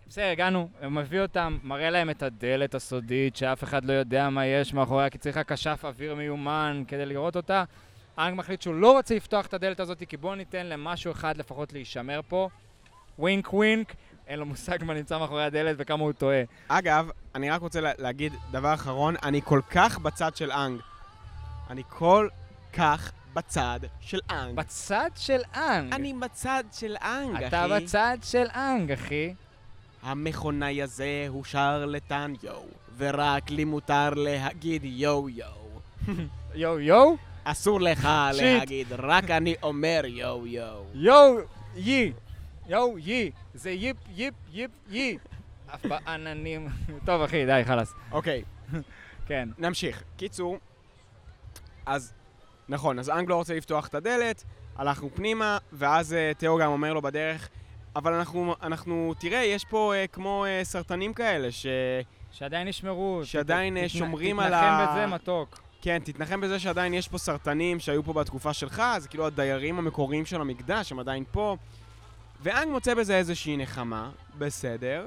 בסדר, 0.08 0.24
הגענו, 0.24 0.68
הוא 0.82 0.88
מביא 0.88 1.20
אותם, 1.20 1.58
מראה 1.62 1.90
להם 1.90 2.10
את 2.10 2.22
הדלת 2.22 2.74
הסודית, 2.74 3.36
שאף 3.36 3.64
אחד 3.64 3.84
לא 3.84 3.92
יודע 3.92 4.28
מה 4.30 4.46
יש 4.46 4.74
מאחוריה, 4.74 5.10
כי 5.10 5.18
צריך 5.18 5.36
רק 5.36 5.52
כשף 5.52 5.84
אוויר 5.84 6.14
מיומן 6.14 6.82
כדי 6.88 7.06
לראות 7.06 7.36
אותה. 7.36 7.64
אנג 8.18 8.34
מחליט 8.34 8.62
שהוא 8.62 8.74
לא 8.74 8.92
רוצה 8.92 9.14
לפתוח 9.14 9.46
את 9.46 9.54
הדלת 9.54 9.80
הזאת, 9.80 10.02
כי 10.08 10.16
בואו 10.16 10.34
ניתן 10.34 10.66
למשהו 10.66 11.12
אחד 11.12 11.36
לפחות 11.36 11.72
להישמר 11.72 12.20
פה. 12.28 12.48
wink 13.18 13.54
wink, 13.54 13.92
אין 14.26 14.38
לו 14.38 14.46
מושג 14.46 14.84
מה 14.84 14.94
נמצא 14.94 15.18
מאחורי 15.18 15.44
הדלת 15.44 15.76
וכמה 15.78 16.02
הוא 16.02 16.12
טועה. 16.12 16.42
אגב, 16.68 17.10
אני 17.34 17.50
רק 17.50 17.60
רוצה 17.60 17.80
לה- 17.80 17.92
להגיד 17.98 18.32
דבר 18.50 18.74
אחרון, 18.74 19.14
אני 19.22 19.40
כל 19.44 19.60
כך 19.70 19.98
בצד 19.98 20.36
של 20.36 20.52
אנג. 20.52 20.80
אני 21.70 21.82
כל 21.88 22.28
כך 22.72 23.12
בצד 23.34 23.80
של 24.00 24.18
אנג. 24.30 24.54
בצד 24.56 25.10
של 25.16 25.40
אנג. 25.56 25.92
אני 25.92 26.14
בצד 26.20 26.64
של 26.72 26.96
אנג, 27.02 27.36
אחי. 27.36 27.46
אתה 27.46 27.66
בצד 27.68 28.18
של 28.22 28.46
אנג, 28.54 28.92
אחי. 28.92 29.34
המכונאי 30.02 30.82
הזה 30.82 31.26
הוא 31.28 31.44
שרלטן 31.44 32.32
יואו, 32.42 32.66
ורק 32.96 33.50
לי 33.50 33.64
מותר 33.64 34.10
להגיד 34.10 34.82
יואו 34.84 35.28
יואו. 35.38 35.80
יואו 36.54 36.80
יואו, 36.80 37.16
אסור 37.44 37.80
לך. 37.80 38.08
להגיד, 38.34 38.86
רק 38.92 39.30
אני 39.30 39.54
אומר 39.62 40.00
יואו 40.06 40.46
יואו. 40.46 40.84
יואו 40.94 41.36
יי. 41.76 42.12
יואו 42.68 42.98
יי. 42.98 43.30
זה 43.54 43.70
יפ 43.70 43.96
יפ 44.16 44.34
יפ 44.52 44.70
יי. 44.88 45.18
אף 45.74 45.86
בעננים. 45.86 46.68
טוב, 47.06 47.22
אחי, 47.22 47.46
די, 47.46 47.62
חלאס. 47.64 47.94
אוקיי, 48.12 48.42
כן. 49.26 49.48
נמשיך. 49.58 50.02
קיצור, 50.16 50.58
אז, 51.86 52.12
נכון, 52.68 52.98
אז 52.98 53.10
אנג 53.10 53.28
לא 53.28 53.34
רוצה 53.34 53.54
לפתוח 53.54 53.86
את 53.86 53.94
הדלת, 53.94 54.44
הלכנו 54.76 55.10
פנימה, 55.14 55.58
ואז 55.72 56.14
אה, 56.14 56.32
תיאו 56.38 56.58
גם 56.58 56.70
אומר 56.70 56.92
לו 56.92 57.02
בדרך, 57.02 57.48
אבל 57.96 58.12
אנחנו, 58.12 58.54
אנחנו, 58.62 59.14
תראה, 59.18 59.44
יש 59.44 59.64
פה 59.64 59.94
אה, 59.94 60.06
כמו 60.06 60.44
אה, 60.44 60.60
סרטנים 60.64 61.14
כאלה, 61.14 61.52
ש... 61.52 61.66
שעדיין 62.32 62.68
ישמרו. 62.68 63.20
שעדיין, 63.24 63.76
אה, 63.76 63.84
תתנ- 63.84 63.88
שומרים 63.88 64.40
על 64.40 64.46
תתנחם 64.52 64.64
ה- 64.64 64.86
בזה, 64.92 65.06
מתוק. 65.06 65.60
כן, 65.82 65.98
תתנחם 66.04 66.40
בזה 66.40 66.58
שעדיין 66.58 66.94
יש 66.94 67.08
פה 67.08 67.18
סרטנים 67.18 67.80
שהיו 67.80 68.02
פה 68.02 68.12
בתקופה 68.12 68.52
שלך, 68.52 68.82
זה 68.98 69.08
כאילו 69.08 69.26
הדיירים 69.26 69.78
המקוריים 69.78 70.26
של 70.26 70.40
המקדש, 70.40 70.92
הם 70.92 70.98
עדיין 70.98 71.24
פה. 71.32 71.56
ואנג 72.42 72.68
מוצא 72.72 72.94
בזה 72.94 73.16
איזושהי 73.16 73.56
נחמה, 73.56 74.10
בסדר, 74.38 75.06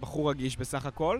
בחור 0.00 0.30
רגיש 0.30 0.56
בסך 0.56 0.86
הכל. 0.86 1.18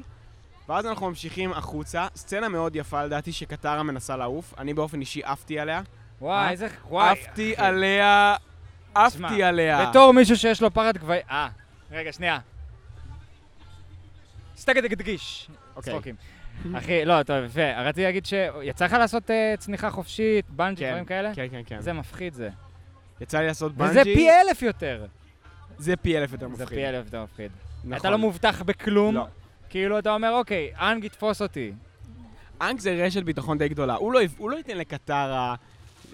ואז 0.69 0.87
אנחנו 0.87 1.09
ממשיכים 1.09 1.53
החוצה, 1.53 2.07
סצנה 2.17 2.49
מאוד 2.49 2.77
יפה 2.77 3.05
לדעתי 3.05 3.33
שקטרה 3.33 3.83
מנסה 3.83 4.17
לעוף, 4.17 4.55
אני 4.59 4.75
באופן 4.75 5.01
אישי 5.01 5.21
עפתי 5.25 5.59
עליה. 5.59 5.83
וואי, 6.21 6.45
אה? 6.47 6.51
איזה... 6.51 6.69
וואי. 6.89 7.11
עפתי. 7.11 7.55
עליה, 7.57 8.37
עפתי 8.97 9.43
עליה. 9.43 9.87
בתור 9.87 10.13
מישהו 10.13 10.37
שיש 10.37 10.63
לו 10.63 10.75
פחד 10.75 10.97
גבוהי... 10.97 11.21
אה, 11.31 11.49
רגע, 11.91 12.13
שנייה. 12.13 12.39
סטגת 14.57 14.83
דגדגיש. 14.83 15.49
אוקיי. 15.77 15.93
צחוקים. 15.93 16.15
אחי, 16.75 17.05
לא, 17.05 17.23
טוב, 17.23 17.45
יפה. 17.45 17.81
רציתי 17.81 18.03
להגיד 18.03 18.27
שיצא 18.27 18.85
לך 18.85 18.93
לעשות 18.93 19.31
אה, 19.31 19.55
צניחה 19.59 19.91
חופשית, 19.91 20.51
בנג'י, 20.51 20.85
כן, 20.85 20.89
דברים 20.91 21.05
כאלה? 21.05 21.35
כן, 21.35 21.47
כן, 21.51 21.61
כן. 21.67 21.81
זה 21.81 21.93
מפחיד 21.93 22.35
זה. 22.35 22.51
יצא 23.21 23.39
לי 23.39 23.47
לעשות 23.47 23.73
בנג'י. 23.77 23.91
וזה 23.91 24.03
פי 24.05 24.31
אלף 24.31 24.63
יותר. 24.63 25.07
זה 25.79 25.97
פי 25.97 26.19
אלף 26.19 26.33
יותר 26.33 26.49
זה 26.49 26.53
מפחיד. 26.53 26.79
פי 26.79 26.87
אלף 26.87 27.05
יותר 27.05 27.23
מפחיד. 27.23 27.51
נכון. 27.85 27.93
אתה 27.93 28.11
לא 28.11 28.19
מובטח 28.19 28.63
בכלום. 28.63 29.15
לא. 29.15 29.27
כאילו, 29.71 29.99
אתה 29.99 30.15
אומר, 30.15 30.33
אוקיי, 30.33 30.71
אנג 30.81 31.05
יתפוס 31.05 31.43
אותי. 31.43 31.73
אנג 32.61 32.79
זה 32.79 33.05
רשת 33.05 33.23
ביטחון 33.23 33.59
די 33.59 33.69
גדולה. 33.69 33.95
הוא 33.95 34.13
לא, 34.13 34.21
הוא 34.37 34.51
לא 34.51 34.57
ייתן 34.57 34.79
לקטרה, 34.79 35.55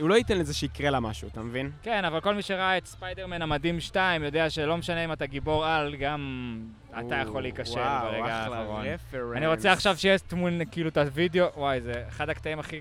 הוא 0.00 0.08
לא 0.08 0.14
ייתן 0.14 0.38
לזה 0.38 0.54
שיקרה 0.54 0.90
לה 0.90 1.00
משהו, 1.00 1.28
אתה 1.28 1.40
מבין? 1.40 1.70
כן, 1.82 2.04
אבל 2.04 2.20
כל 2.20 2.34
מי 2.34 2.42
שראה 2.42 2.78
את 2.78 2.86
ספיידרמן 2.86 3.42
המדהים 3.42 3.80
2 3.80 4.22
יודע 4.22 4.50
שלא 4.50 4.76
משנה 4.76 5.04
אם 5.04 5.12
אתה 5.12 5.26
גיבור 5.26 5.66
על, 5.66 5.96
גם 5.96 6.60
אתה 6.98 7.16
יכול 7.16 7.42
להיכשל 7.42 7.74
ברגע 8.02 8.34
האחרון. 8.34 8.86
אני 9.36 9.46
רוצה 9.46 9.72
עכשיו 9.72 9.96
שיש 9.96 10.20
תמון, 10.20 10.60
כאילו, 10.70 10.88
את 10.88 10.96
הוידאו, 10.96 11.46
וואי, 11.56 11.80
זה 11.80 12.04
אחד 12.08 12.30
הקטעים 12.30 12.58
הכי 12.58 12.80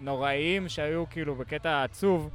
נוראיים 0.00 0.68
שהיו, 0.68 1.04
כאילו, 1.10 1.34
בקטע 1.34 1.82
עצוב. 1.82 2.30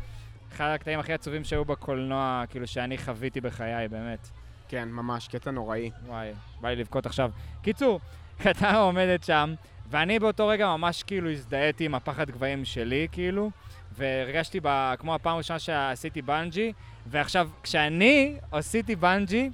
אחד 0.51 0.71
הקטעים 0.75 0.99
הכי 0.99 1.13
עצובים 1.13 1.43
שהיו 1.43 1.65
בקולנוע, 1.65 2.43
כאילו, 2.49 2.67
שאני 2.67 2.97
חוויתי 2.97 3.41
בחיי, 3.41 3.87
באמת. 3.87 4.29
כן, 4.67 4.89
ממש, 4.89 5.27
קטע 5.27 5.51
נוראי. 5.51 5.91
וואי, 6.05 6.31
בא 6.61 6.69
לי 6.69 6.75
לבכות 6.75 7.05
עכשיו. 7.05 7.31
קיצור, 7.61 7.99
קטרה 8.43 8.77
עומדת 8.77 9.23
שם, 9.23 9.53
ואני 9.89 10.19
באותו 10.19 10.47
רגע 10.47 10.67
ממש 10.67 11.03
כאילו 11.03 11.29
הזדהיתי 11.31 11.85
עם 11.85 11.95
הפחד 11.95 12.29
גבהים 12.29 12.65
שלי, 12.65 13.07
כאילו, 13.11 13.51
והרגשתי 13.97 14.59
ב... 14.63 14.93
כמו 14.99 15.15
הפעם 15.15 15.33
הראשונה 15.33 15.59
שעשיתי 15.59 16.21
בנג'י, 16.21 16.73
ועכשיו, 17.05 17.49
כשאני 17.63 18.37
עשיתי 18.51 18.95
בנג'י, 18.95 19.49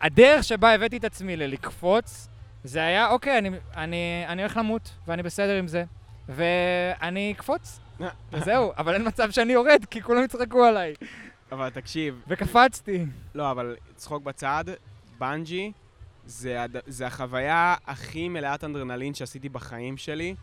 הדרך 0.00 0.44
שבה 0.44 0.74
הבאתי 0.74 0.96
את 0.96 1.04
עצמי 1.04 1.36
ללקפוץ, 1.36 2.28
זה 2.64 2.80
היה, 2.82 3.10
אוקיי, 3.10 3.38
אני, 3.38 3.50
אני, 3.76 4.24
אני 4.28 4.42
הולך 4.42 4.56
למות, 4.56 4.90
ואני 5.06 5.22
בסדר 5.22 5.58
עם 5.58 5.68
זה, 5.68 5.84
ואני 6.28 7.32
אקפוץ, 7.36 7.80
וזהו, 8.32 8.72
אבל 8.76 8.94
אין 8.94 9.08
מצב 9.08 9.30
שאני 9.30 9.52
יורד, 9.52 9.84
כי 9.90 10.02
כולם 10.02 10.24
יצחקו 10.24 10.64
עליי. 10.64 10.94
אבל 11.52 11.70
תקשיב, 11.70 12.22
וקפצתי. 12.28 13.04
לא, 13.34 13.50
אבל 13.50 13.76
צחוק 13.96 14.22
בצד, 14.22 14.64
בנג'י 15.18 15.72
זה, 16.26 16.62
הד... 16.62 16.76
זה 16.86 17.06
החוויה 17.06 17.74
הכי 17.86 18.28
מלאת 18.28 18.64
אנדרנלין 18.64 19.14
שעשיתי 19.14 19.48
בחיים 19.48 19.96
שלי. 19.96 20.34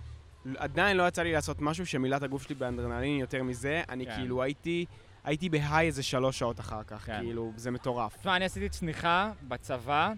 עדיין 0.57 0.97
לא 0.97 1.07
יצא 1.07 1.21
לי 1.21 1.33
לעשות 1.33 1.61
משהו 1.61 1.85
שמילא 1.85 2.17
את 2.17 2.23
הגוף 2.23 2.43
שלי 2.43 2.55
באנדרנלין 2.55 3.19
יותר 3.19 3.43
מזה. 3.43 3.83
אני 3.89 4.05
כן. 4.05 4.15
כאילו 4.15 4.43
הייתי, 4.43 4.85
הייתי 5.23 5.49
בהיי 5.49 5.87
איזה 5.87 6.03
שלוש 6.03 6.39
שעות 6.39 6.59
אחר 6.59 6.83
כך, 6.83 7.05
כן. 7.05 7.19
כאילו, 7.19 7.53
זה 7.55 7.71
מטורף. 7.71 8.17
תשמע, 8.17 8.35
אני 8.35 8.45
עשיתי 8.45 8.69
צניחה 8.69 9.31
בצבא, 9.47 10.13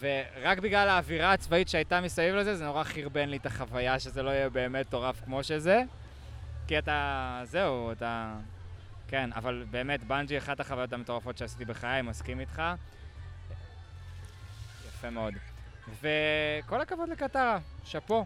ורק 0.00 0.58
בגלל 0.58 0.88
האווירה 0.88 1.32
הצבאית 1.32 1.68
שהייתה 1.68 2.00
מסביב 2.00 2.34
לזה, 2.34 2.56
זה 2.56 2.64
נורא 2.64 2.84
חרבן 2.84 3.28
לי 3.28 3.36
את 3.36 3.46
החוויה 3.46 3.98
שזה 3.98 4.22
לא 4.22 4.30
יהיה 4.30 4.50
באמת 4.50 4.86
מטורף 4.86 5.20
כמו 5.24 5.44
שזה. 5.44 5.82
כי 6.66 6.78
אתה... 6.78 7.42
זהו, 7.44 7.92
אתה... 7.92 8.34
כן, 9.08 9.30
אבל 9.32 9.64
באמת, 9.70 10.04
בנג'י 10.04 10.38
אחת 10.38 10.60
החוויות 10.60 10.92
המטורפות 10.92 11.38
שעשיתי 11.38 11.64
בחיי, 11.64 12.02
מסכים 12.02 12.40
איתך. 12.40 12.62
יפה 14.88 15.10
מאוד. 15.10 15.34
וכל 16.00 16.80
הכבוד 16.80 17.08
לקטרה, 17.08 17.58
שאפו. 17.84 18.24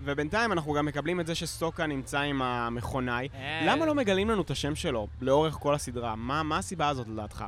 ובינתיים 0.00 0.52
אנחנו 0.52 0.72
גם 0.72 0.86
מקבלים 0.86 1.20
את 1.20 1.26
זה 1.26 1.34
שסוקה 1.34 1.86
נמצא 1.86 2.20
עם 2.20 2.42
המכונאי. 2.42 3.28
אה, 3.34 3.62
למה 3.66 3.86
לא 3.86 3.94
מגלים 3.94 4.30
לנו 4.30 4.42
את 4.42 4.50
השם 4.50 4.74
שלו 4.74 5.08
לאורך 5.20 5.54
כל 5.54 5.74
הסדרה? 5.74 6.16
מה, 6.16 6.42
מה 6.42 6.58
הסיבה 6.58 6.88
הזאת 6.88 7.08
לדעתך? 7.08 7.44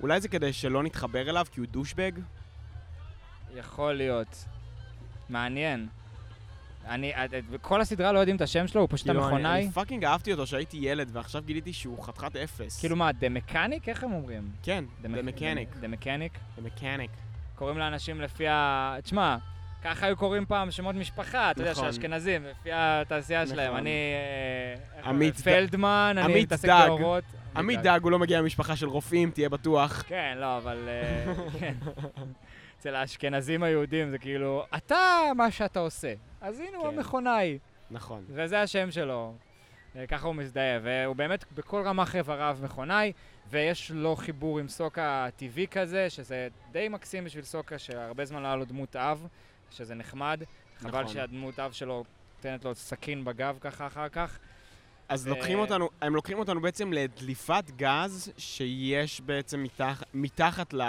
אולי 0.00 0.20
זה 0.20 0.28
כדי 0.28 0.52
שלא 0.52 0.82
נתחבר 0.82 1.30
אליו 1.30 1.46
כי 1.52 1.60
הוא 1.60 1.66
douchebag? 1.70 2.12
יכול 3.54 3.92
להיות. 3.92 4.44
מעניין. 5.28 5.88
אני, 6.88 7.12
את- 7.24 7.34
את- 7.34 7.44
כל 7.62 7.80
הסדרה 7.80 8.12
לא 8.12 8.18
יודעים 8.18 8.36
את 8.36 8.40
השם 8.40 8.66
שלו, 8.68 8.80
הוא 8.80 8.88
פשוט 8.92 9.06
כאילו, 9.06 9.20
אני, 9.20 9.26
המכונאי. 9.28 9.62
אני 9.62 9.70
fucking 9.72 10.04
אהבתי 10.04 10.32
אותו 10.32 10.44
כשהייתי 10.44 10.76
ילד, 10.80 11.08
ועכשיו 11.12 11.42
גיליתי 11.46 11.72
שהוא 11.72 12.02
חתיכת 12.04 12.36
אפס. 12.36 12.80
כאילו 12.80 12.96
מה, 12.96 13.12
The 13.12 13.28
Mechanic? 13.28 13.88
איך 13.88 14.04
הם 14.04 14.12
אומרים? 14.12 14.50
כן, 14.62 14.84
The 15.02 15.06
Mechanic. 15.06 15.78
The 15.80 15.88
Mechanic? 15.88 16.32
The 16.58 16.80
Mechanic. 16.80 17.10
קוראים 17.54 17.78
לאנשים 17.78 18.20
לפי 18.20 18.48
ה... 18.48 18.96
תשמע, 19.02 19.36
ככה 19.86 20.06
היו 20.06 20.16
קוראים 20.16 20.46
פעם 20.46 20.70
שמות 20.70 20.94
משפחה, 20.94 21.50
אתה 21.50 21.60
יודע, 21.60 21.74
של 21.74 21.80
נכון. 21.80 21.88
אשכנזים, 21.88 22.44
לפי 22.44 22.70
התעשייה 22.72 23.46
שלהם. 23.46 23.66
נכון. 23.66 23.78
אני... 23.78 24.14
אה, 25.02 25.08
עמית 25.08 25.36
פלדמן, 25.36 26.16
אני 26.18 26.42
מתעסק. 26.42 26.68
באורות. 26.68 27.24
עמית 27.56 27.80
דג, 27.82 28.00
הוא 28.02 28.10
לא 28.10 28.18
מגיע 28.18 28.42
ממשפחה 28.42 28.76
של 28.76 28.88
רופאים, 28.88 29.30
תהיה 29.30 29.48
בטוח. 29.48 30.04
כן, 30.06 30.34
לא, 30.40 30.56
אבל... 30.56 30.88
אה, 30.88 31.34
כן. 31.60 31.74
אצל 32.78 32.94
האשכנזים 32.94 33.62
היהודים 33.62 34.10
זה 34.10 34.18
כאילו, 34.18 34.64
אתה 34.76 35.22
מה 35.36 35.50
שאתה 35.50 35.80
עושה. 35.80 36.14
אז 36.40 36.60
הנה 36.60 36.76
הוא 36.76 36.90
כן. 36.90 36.98
המכונאי. 36.98 37.58
נכון. 37.90 38.24
וזה 38.28 38.60
השם 38.60 38.90
שלו. 38.90 39.34
אה, 39.96 40.06
ככה 40.06 40.26
הוא 40.26 40.34
מזדהה, 40.34 40.78
והוא 40.82 41.16
באמת 41.16 41.44
בכל 41.54 41.82
רמ"ח 41.84 42.16
איבריו 42.16 42.58
מכונאי, 42.62 43.12
ויש 43.50 43.90
לו 43.90 44.16
חיבור 44.16 44.58
עם 44.58 44.68
סוקה 44.68 45.28
טבעי 45.36 45.66
כזה, 45.66 46.10
שזה 46.10 46.48
די 46.72 46.88
מקסים 46.88 47.24
בשביל 47.24 47.44
סוקה, 47.44 47.78
שהרבה 47.78 48.24
זמן 48.24 48.42
לא 48.42 48.46
היה 48.46 48.56
לו 48.56 48.64
דמות 48.64 48.96
אב, 48.96 49.26
שזה 49.70 49.94
נחמד. 49.94 50.42
חבל 50.78 50.88
נכון. 50.88 51.08
שהדמות 51.08 51.58
אב 51.58 51.72
שלו 51.72 52.04
נותנת 52.36 52.64
לו 52.64 52.74
סכין 52.74 53.24
בגב 53.24 53.58
ככה 53.60 53.86
אחר 53.86 54.08
כך. 54.08 54.38
אז 55.08 55.26
ו- 55.26 55.30
לוקחים 55.30 55.58
אותנו, 55.58 55.88
הם 56.00 56.14
לוקחים 56.14 56.38
אותנו 56.38 56.60
בעצם 56.60 56.92
לדליפת 56.92 57.64
גז 57.76 58.32
שיש 58.38 59.20
בעצם 59.20 59.62
מתח, 59.62 60.02
מתחת 60.14 60.72
ל, 60.74 60.82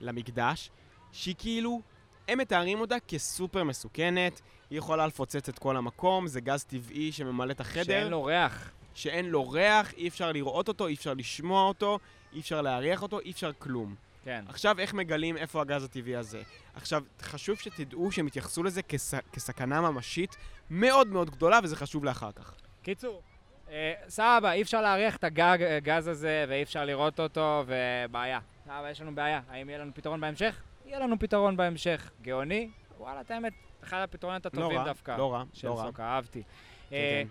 למקדש, 0.00 0.70
שהיא 1.12 1.34
כאילו, 1.38 1.80
הם 2.28 2.38
מתארים 2.38 2.80
אותה 2.80 3.00
כסופר 3.08 3.64
מסוכנת, 3.64 4.40
היא 4.70 4.78
יכולה 4.78 5.06
לפוצץ 5.06 5.48
את 5.48 5.58
כל 5.58 5.76
המקום, 5.76 6.26
זה 6.26 6.40
גז 6.40 6.64
טבעי 6.64 7.12
שממלא 7.12 7.52
את 7.52 7.60
החדר, 7.60 7.84
שאין 7.84 8.08
לו 8.08 8.24
ריח. 8.24 8.70
שאין 8.94 9.30
לו 9.30 9.50
ריח, 9.50 9.92
אי 9.92 10.08
אפשר 10.08 10.32
לראות 10.32 10.68
אותו, 10.68 10.86
אי 10.86 10.94
אפשר 10.94 11.14
לשמוע 11.14 11.68
אותו, 11.68 11.98
אי 12.32 12.40
אפשר 12.40 12.62
להריח 12.62 13.02
אותו, 13.02 13.20
אי 13.20 13.30
אפשר 13.30 13.50
כלום. 13.58 13.94
כן. 14.24 14.44
עכשיו, 14.48 14.78
איך 14.78 14.94
מגלים 14.94 15.36
איפה 15.36 15.60
הגז 15.60 15.84
הטבעי 15.84 16.16
הזה? 16.16 16.42
עכשיו, 16.74 17.02
חשוב 17.22 17.58
שתדעו 17.58 18.12
שהם 18.12 18.26
יתייחסו 18.26 18.62
לזה 18.62 18.82
כס... 18.82 19.14
כסכנה 19.32 19.80
ממשית 19.80 20.36
מאוד 20.70 21.08
מאוד 21.08 21.30
גדולה, 21.30 21.60
וזה 21.62 21.76
חשוב 21.76 22.04
לאחר 22.04 22.32
כך. 22.32 22.54
קיצור, 22.82 23.22
אה, 23.70 23.92
סבבה, 24.08 24.52
אי 24.52 24.62
אפשר 24.62 24.80
להריח 24.82 25.16
את 25.16 25.24
הגג- 25.24 25.62
הגז 25.76 26.08
הזה, 26.08 26.44
ואי 26.48 26.62
אפשר 26.62 26.84
לראות 26.84 27.20
אותו, 27.20 27.64
ובעיה. 27.66 28.40
סבבה, 28.64 28.90
יש 28.90 29.00
לנו 29.00 29.14
בעיה. 29.14 29.40
האם 29.48 29.68
יהיה 29.68 29.78
לנו 29.78 29.94
פתרון 29.94 30.20
בהמשך? 30.20 30.62
יהיה 30.86 30.98
לנו 30.98 31.18
פתרון 31.18 31.56
בהמשך. 31.56 32.10
גאוני? 32.22 32.70
וואלה, 32.98 33.20
את 33.20 33.30
האמת, 33.30 33.52
אחד 33.84 34.02
הפתרונות 34.02 34.44
לא 34.44 34.50
הטובים 34.60 34.78
רע, 34.78 34.84
דווקא. 34.84 35.16
לא 35.18 35.32
רע, 35.32 35.44
של 35.52 35.68
לא 35.68 35.78
רע. 35.78 35.84
סוקה, 35.86 36.02
אהבתי. 36.02 36.42
כן, 36.90 36.96
אה, 36.96 37.22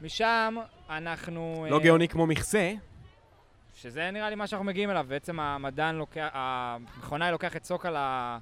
כן. 0.00 0.04
משם 0.06 0.54
אנחנו... 0.90 1.66
לא 1.70 1.78
אה, 1.78 1.84
גאוני 1.84 2.08
כמו 2.08 2.26
מכסה, 2.26 2.72
שזה 3.82 4.10
נראה 4.10 4.30
לי 4.30 4.36
מה 4.36 4.46
שאנחנו 4.46 4.66
מגיעים 4.66 4.90
אליו. 4.90 5.06
בעצם 5.08 5.40
המדען 5.40 5.94
לוקח, 5.94 6.28
המכונאי 6.32 7.30
לוקח 7.30 7.56
את 7.56 7.64
סוקה 7.64 8.38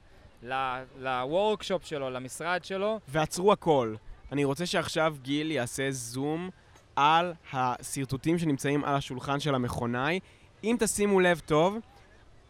לוורקשופ 0.98 1.84
שלו, 1.84 2.10
למשרד 2.10 2.64
שלו. 2.64 3.00
ועצרו 3.08 3.52
הכל. 3.52 3.94
אני 4.32 4.44
רוצה 4.44 4.66
שעכשיו 4.66 5.16
גיל 5.22 5.50
יעשה 5.50 5.90
זום 5.90 6.50
על 6.96 7.34
השרטוטים 7.52 8.38
שנמצאים 8.38 8.84
על 8.84 8.94
השולחן 8.94 9.40
של 9.40 9.54
המכונאי. 9.54 10.20
אם 10.64 10.76
תשימו 10.78 11.20
לב 11.20 11.40
טוב, 11.46 11.78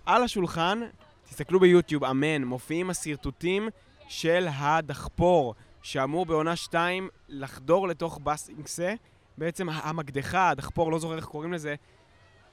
על 0.07 0.23
השולחן, 0.23 0.81
תסתכלו 1.25 1.61
ביוטיוב, 1.61 2.05
אמן, 2.05 2.45
מופיעים 2.45 2.91
השרטוטים 2.91 3.69
של 4.09 4.47
הדחפור, 4.51 5.55
שאמור 5.83 6.27
בעונה 6.27 6.57
2 6.57 7.09
לחדור 7.29 7.89
לתוך 7.89 8.19
בסינגסה. 8.25 8.95
בעצם 9.39 9.69
המקדחה, 9.69 10.51
הדחפור, 10.51 10.93
לא 10.93 10.99
זוכר 10.99 11.17
איך 11.17 11.25
קוראים 11.25 11.53
לזה, 11.53 11.75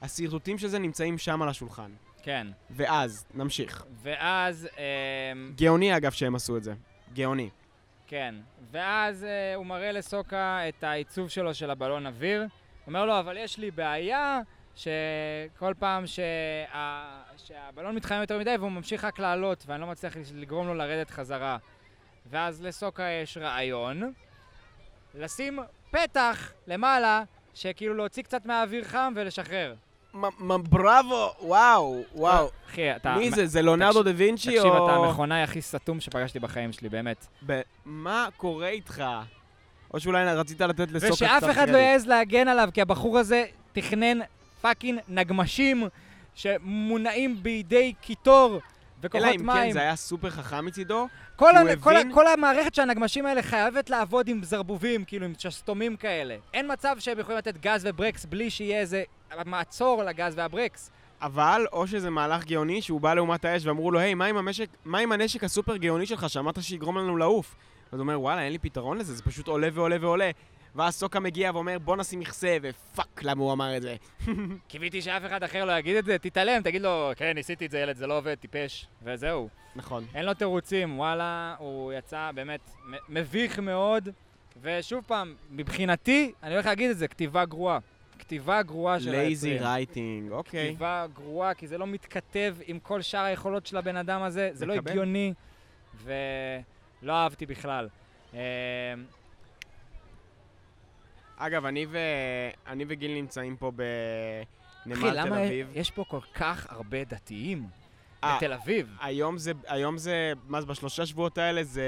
השרטוטים 0.02 0.58
של 0.58 0.68
זה 0.68 0.78
נמצאים 0.78 1.18
שם 1.18 1.42
על 1.42 1.48
השולחן. 1.48 1.90
כן. 2.22 2.46
ואז, 2.70 3.26
נמשיך. 3.34 3.84
ואז... 4.02 4.68
אמ, 4.78 5.52
גאוני 5.56 5.96
אגב 5.96 6.12
שהם 6.12 6.34
עשו 6.34 6.56
את 6.56 6.62
זה. 6.62 6.74
גאוני. 7.14 7.50
כן, 8.06 8.34
ואז 8.70 9.24
אה, 9.24 9.54
הוא 9.54 9.66
מראה 9.66 9.92
לסוקה 9.92 10.68
את 10.68 10.84
העיצוב 10.84 11.28
שלו 11.28 11.54
של 11.54 11.70
הבלון 11.70 12.06
אוויר. 12.06 12.40
הוא 12.40 12.48
אומר 12.86 13.06
לו, 13.06 13.18
אבל 13.20 13.36
יש 13.36 13.58
לי 13.58 13.70
בעיה 13.70 14.40
שכל 14.76 15.74
פעם 15.78 16.06
שה... 16.06 16.22
שהבלון 17.36 17.94
מתחמם 17.94 18.20
יותר 18.20 18.38
מדי 18.38 18.54
והוא 18.58 18.72
ממשיך 18.72 19.04
רק 19.04 19.18
לעלות 19.18 19.64
ואני 19.66 19.80
לא 19.80 19.86
מצליח 19.86 20.16
לגרום 20.34 20.66
לו 20.66 20.74
לרדת 20.74 21.10
חזרה. 21.10 21.58
ואז 22.30 22.62
לסוקה 22.62 23.02
יש 23.02 23.36
רעיון, 23.36 24.12
לשים 25.14 25.58
פתח 25.90 26.52
למעלה, 26.66 27.22
שכאילו 27.54 27.94
להוציא 27.94 28.22
קצת 28.22 28.46
מהאוויר 28.46 28.84
חם 28.84 29.12
ולשחרר. 29.16 29.74
בראבו, 30.68 31.32
וואו, 31.40 32.02
וואו. 32.14 32.48
אחי, 32.70 32.96
אתה... 32.96 33.14
מי 33.16 33.30
זה? 33.30 33.46
זה 33.46 33.62
לונרדו 33.62 34.02
דה 34.02 34.10
וינצ'י 34.16 34.56
תקשיב, 34.56 34.72
או... 34.72 34.86
אתה 34.88 34.96
המכונאי 34.96 35.42
הכי 35.42 35.60
סתום 35.62 36.00
שפגשתי 36.00 36.38
בחיים 36.38 36.72
שלי, 36.72 36.88
באמת. 36.88 37.26
מה 37.84 38.28
קורה 38.36 38.68
איתך? 38.68 39.04
או 39.94 40.00
שאולי 40.00 40.24
רצית 40.24 40.60
לתת 40.60 40.90
לסוקה 40.90 41.14
קצת 41.14 41.22
ושאף 41.22 41.50
אחד 41.50 41.68
לא. 41.68 41.78
יעז 41.78 42.06
להגן 42.06 42.48
עליו, 42.48 42.68
כי 42.74 42.80
הבחור 42.80 43.18
הזה 43.18 43.44
תכנן 43.72 44.18
fucking 44.60 45.00
נגמשים 45.08 45.84
שמונעים 46.34 47.36
בידי 47.42 47.92
קיטור 48.00 48.60
וכוחות 49.02 49.26
אלא 49.26 49.32
אם 49.34 49.38
כן 49.38 49.46
מים. 49.46 49.72
זה 49.72 49.80
היה 49.80 49.96
סופר 49.96 50.30
חכם 50.30 50.66
מצידו. 50.66 51.08
כל, 51.36 51.46
כי 51.52 51.58
הוא 51.58 51.68
ה- 51.70 51.76
כל, 51.76 51.96
ה- 51.96 52.00
הבין- 52.00 52.14
כל 52.14 52.26
המערכת 52.26 52.74
של 52.74 52.82
הנגמשים 52.82 53.26
האלה 53.26 53.42
חייבת 53.42 53.90
לעבוד 53.90 54.28
עם 54.28 54.42
זרבובים, 54.42 55.04
כאילו 55.04 55.26
עם 55.26 55.32
שסתומים 55.38 55.96
כאלה. 55.96 56.36
אין 56.54 56.72
מצב 56.72 56.96
שהם 56.98 57.18
יכולים 57.18 57.38
לתת 57.38 57.56
גז 57.56 57.86
וברקס 57.88 58.24
בלי 58.24 58.50
שיהיה 58.50 58.80
איזה 58.80 59.02
מעצור 59.46 60.02
לגז 60.02 60.34
והברקס. 60.36 60.90
אבל, 61.20 61.66
או 61.72 61.86
שזה 61.86 62.10
מהלך 62.10 62.44
גאוני 62.44 62.82
שהוא 62.82 63.00
בא 63.00 63.14
לאומת 63.14 63.44
האש 63.44 63.66
ואמרו 63.66 63.90
לו, 63.90 63.98
היי, 63.98 64.14
מה 64.14 64.26
עם, 64.26 64.36
המשק, 64.36 64.68
מה 64.84 64.98
עם 64.98 65.12
הנשק 65.12 65.44
הסופר 65.44 65.76
גאוני 65.76 66.06
שלך 66.06 66.30
שאמרת 66.30 66.62
שיגרום 66.62 66.98
לנו 66.98 67.16
לעוף? 67.16 67.56
אז 67.86 67.92
הוא 67.92 68.00
אומר, 68.00 68.20
וואלה, 68.20 68.42
אין 68.42 68.52
לי 68.52 68.58
פתרון 68.58 68.98
לזה, 68.98 69.14
זה 69.14 69.22
פשוט 69.22 69.48
עולה 69.48 69.68
ועולה 69.72 69.96
ועולה. 70.00 70.30
ואז 70.74 70.94
סוקה 70.94 71.20
מגיע 71.20 71.50
ואומר, 71.54 71.78
בוא 71.78 71.96
נשים 71.96 72.20
מכסה, 72.20 72.56
ו 72.62 72.72
fuck, 72.72 73.22
למה 73.22 73.42
הוא 73.42 73.52
אמר 73.52 73.76
את 73.76 73.82
זה? 73.82 73.96
קיוויתי 74.68 75.02
שאף 75.02 75.22
אחד 75.26 75.42
אחר 75.42 75.64
לא 75.64 75.72
יגיד 75.78 75.96
את 75.96 76.04
זה, 76.04 76.18
תתעלם, 76.18 76.62
תגיד 76.62 76.82
לו, 76.82 77.12
כן, 77.16 77.32
ניסיתי 77.34 77.66
את 77.66 77.70
זה, 77.70 77.78
ילד, 77.78 77.96
זה 77.96 78.06
לא 78.06 78.18
עובד, 78.18 78.34
טיפש. 78.34 78.86
וזהו. 79.02 79.48
נכון. 79.76 80.04
אין 80.14 80.24
לו 80.24 80.34
תירוצים, 80.34 80.98
וואלה, 80.98 81.54
הוא 81.58 81.92
יצא 81.92 82.30
באמת 82.34 82.70
מביך 83.08 83.58
מאוד. 83.58 84.08
ושוב 84.62 85.04
פעם, 85.06 85.34
מבחינתי, 85.50 86.32
אני 86.42 86.54
הולך 86.54 86.66
להגיד 86.66 86.90
את 86.90 86.98
זה, 86.98 87.08
כתיבה 87.08 87.44
גרועה. 87.44 87.78
כתיבה 88.26 88.62
גרועה 88.62 89.00
של 89.00 89.10
lazy 89.10 89.50
היוצרים. 89.50 89.70
writing, 89.70 90.32
אוקיי. 90.32 90.68
כתיבה 90.68 91.06
גרועה, 91.14 91.54
כי 91.54 91.66
זה 91.66 91.78
לא 91.78 91.86
מתכתב 91.86 92.56
עם 92.66 92.78
כל 92.78 93.02
שאר 93.02 93.20
היכולות 93.20 93.66
של 93.66 93.76
הבן 93.76 93.96
אדם 93.96 94.22
הזה, 94.22 94.50
זה 94.52 94.66
לא. 94.66 94.74
הגיוני, 94.74 95.34
ולא 96.02 97.12
אהבתי 97.12 97.46
בכלל. 97.46 97.88
אה, 98.34 98.40
אגב, 101.36 101.64
אני, 101.64 101.86
ו... 101.88 101.98
אני 102.66 102.84
וגיל 102.88 103.14
נמצאים 103.14 103.56
פה 103.56 103.68
אחי, 103.68 103.82
בנמל 104.86 105.10
תל 105.10 105.20
למה 105.20 105.44
אביב. 105.44 105.68
יש 105.74 105.90
פה 105.90 106.04
כל 106.08 106.20
כך 106.34 106.66
הרבה 106.70 107.04
דתיים 107.04 107.66
אה, 108.24 108.36
בתל 108.36 108.52
אביב? 108.52 108.96
היום 109.00 109.38
זה, 109.38 109.52
היום 109.66 109.98
זה, 109.98 110.32
מה 110.48 110.60
זה, 110.60 110.66
בשלושה 110.66 111.06
שבועות 111.06 111.38
האלה 111.38 111.64
זה 111.64 111.84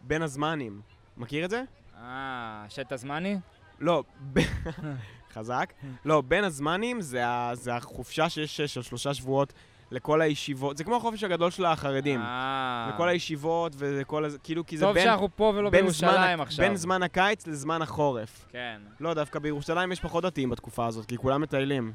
בין 0.00 0.22
הזמנים. 0.22 0.80
מכיר 1.16 1.44
את 1.44 1.50
זה? 1.50 1.62
אה, 1.96 2.64
שט 2.68 2.92
הזמני? 2.92 3.36
לא. 3.80 4.02
חזק. 5.38 5.72
לא, 6.04 6.20
בין 6.20 6.44
הזמנים 6.44 7.00
זה, 7.00 7.26
ה... 7.26 7.50
זה 7.54 7.74
החופשה 7.74 8.28
שיש 8.28 8.56
של 8.56 8.82
שלושה 8.82 9.14
שבועות 9.14 9.52
לכל 9.90 10.20
הישיבות. 10.22 10.76
זה 10.76 10.84
כמו 10.84 10.96
החופש 10.96 11.24
הגדול 11.24 11.50
של 11.50 11.64
החרדים. 11.64 12.20
אה. 12.20 12.90
לכל 12.94 13.08
הישיבות 13.08 13.72
ולכל 13.78 14.24
הזה, 14.24 14.38
כאילו, 14.38 14.66
כי 14.66 14.78
זה 14.78 14.84
טוב 14.84 14.94
בין, 14.94 15.04
שאנחנו 15.04 15.28
פה 15.36 15.52
ולא 15.56 15.70
זמן, 15.70 15.78
בירושלים 15.80 16.40
ה- 16.40 16.42
עכשיו. 16.42 16.66
בין 16.66 16.76
זמן 16.76 17.02
הקיץ 17.02 17.46
לזמן 17.46 17.82
החורף. 17.82 18.46
כן. 18.52 18.80
לא, 19.00 19.14
דווקא 19.14 19.38
בירושלים 19.38 19.92
יש 19.92 20.00
פחות 20.00 20.24
דתיים 20.24 20.50
בתקופה 20.50 20.86
הזאת, 20.86 21.06
כי 21.06 21.16
כולם 21.16 21.40
מטיילים. 21.40 21.92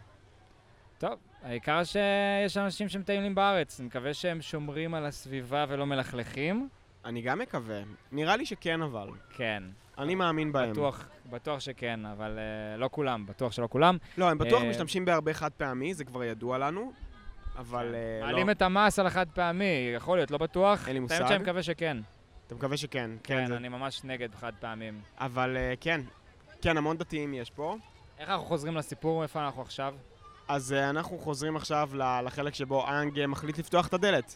טוב, 0.97 1.13
העיקר 1.43 1.83
שיש 1.83 2.57
אנשים 2.57 2.89
שמטיילים 2.89 3.35
בארץ. 3.35 3.79
אני 3.79 3.87
מקווה 3.87 4.13
שהם 4.13 4.41
שומרים 4.41 4.93
על 4.93 5.05
הסביבה 5.05 5.65
ולא 5.69 5.85
מלכלכים. 5.85 6.69
אני 7.05 7.21
גם 7.21 7.39
מקווה. 7.39 7.79
נראה 8.11 8.35
לי 8.37 8.45
שכן 8.45 8.81
אבל. 8.81 9.07
כן, 9.35 9.63
אני 10.01 10.15
מאמין 10.15 10.51
בהם. 10.51 10.71
בטוח, 10.71 11.07
בטוח 11.29 11.59
שכן, 11.59 12.05
אבל 12.05 12.39
uh, 12.75 12.79
לא 12.79 12.89
כולם, 12.91 13.25
בטוח 13.25 13.51
שלא 13.51 13.67
כולם. 13.71 13.97
לא, 14.17 14.29
הם 14.29 14.37
בטוח 14.37 14.63
אה, 14.63 14.69
משתמשים 14.69 15.05
בהרבה 15.05 15.33
חד 15.33 15.51
פעמי, 15.51 15.93
זה 15.93 16.03
כבר 16.03 16.23
ידוע 16.23 16.57
לנו. 16.57 16.91
אבל 17.57 17.95
אה, 17.95 18.19
לא. 18.21 18.25
מעלים 18.25 18.49
את 18.49 18.61
המס 18.61 18.99
על 18.99 19.07
החד 19.07 19.25
פעמי, 19.33 19.91
יכול 19.95 20.17
להיות, 20.17 20.31
לא 20.31 20.37
בטוח. 20.37 20.87
אין 20.87 20.93
לי 20.93 20.99
מושג. 20.99 21.25
שאני 21.27 21.37
מקווה 21.43 21.63
שכן. 21.63 21.97
אתה 22.47 22.55
מקווה 22.55 22.77
שכן. 22.77 23.11
כן, 23.23 23.45
זה- 23.47 23.57
אני 23.57 23.69
ממש 23.69 24.03
נגד 24.03 24.35
חד 24.35 24.51
פעמים. 24.59 25.01
אבל 25.17 25.57
אה, 25.57 25.73
כן. 25.79 26.01
כן, 26.61 26.77
המון 26.77 26.97
דתיים 26.97 27.33
יש 27.33 27.49
פה. 27.49 27.75
איך 28.19 28.29
אנחנו 28.29 28.45
חוזרים 28.45 28.75
לסיפור? 28.75 29.23
איפה 29.23 29.45
אנחנו 29.45 29.61
עכשיו? 29.61 29.95
אז 30.47 30.73
אה, 30.73 30.89
אנחנו 30.89 31.17
חוזרים 31.17 31.55
עכשיו 31.55 31.89
לחלק 32.25 32.53
שבו 32.53 32.87
אנג 32.87 33.25
מחליט 33.25 33.57
לפתוח 33.57 33.87
את 33.87 33.93
הדלת. 33.93 34.35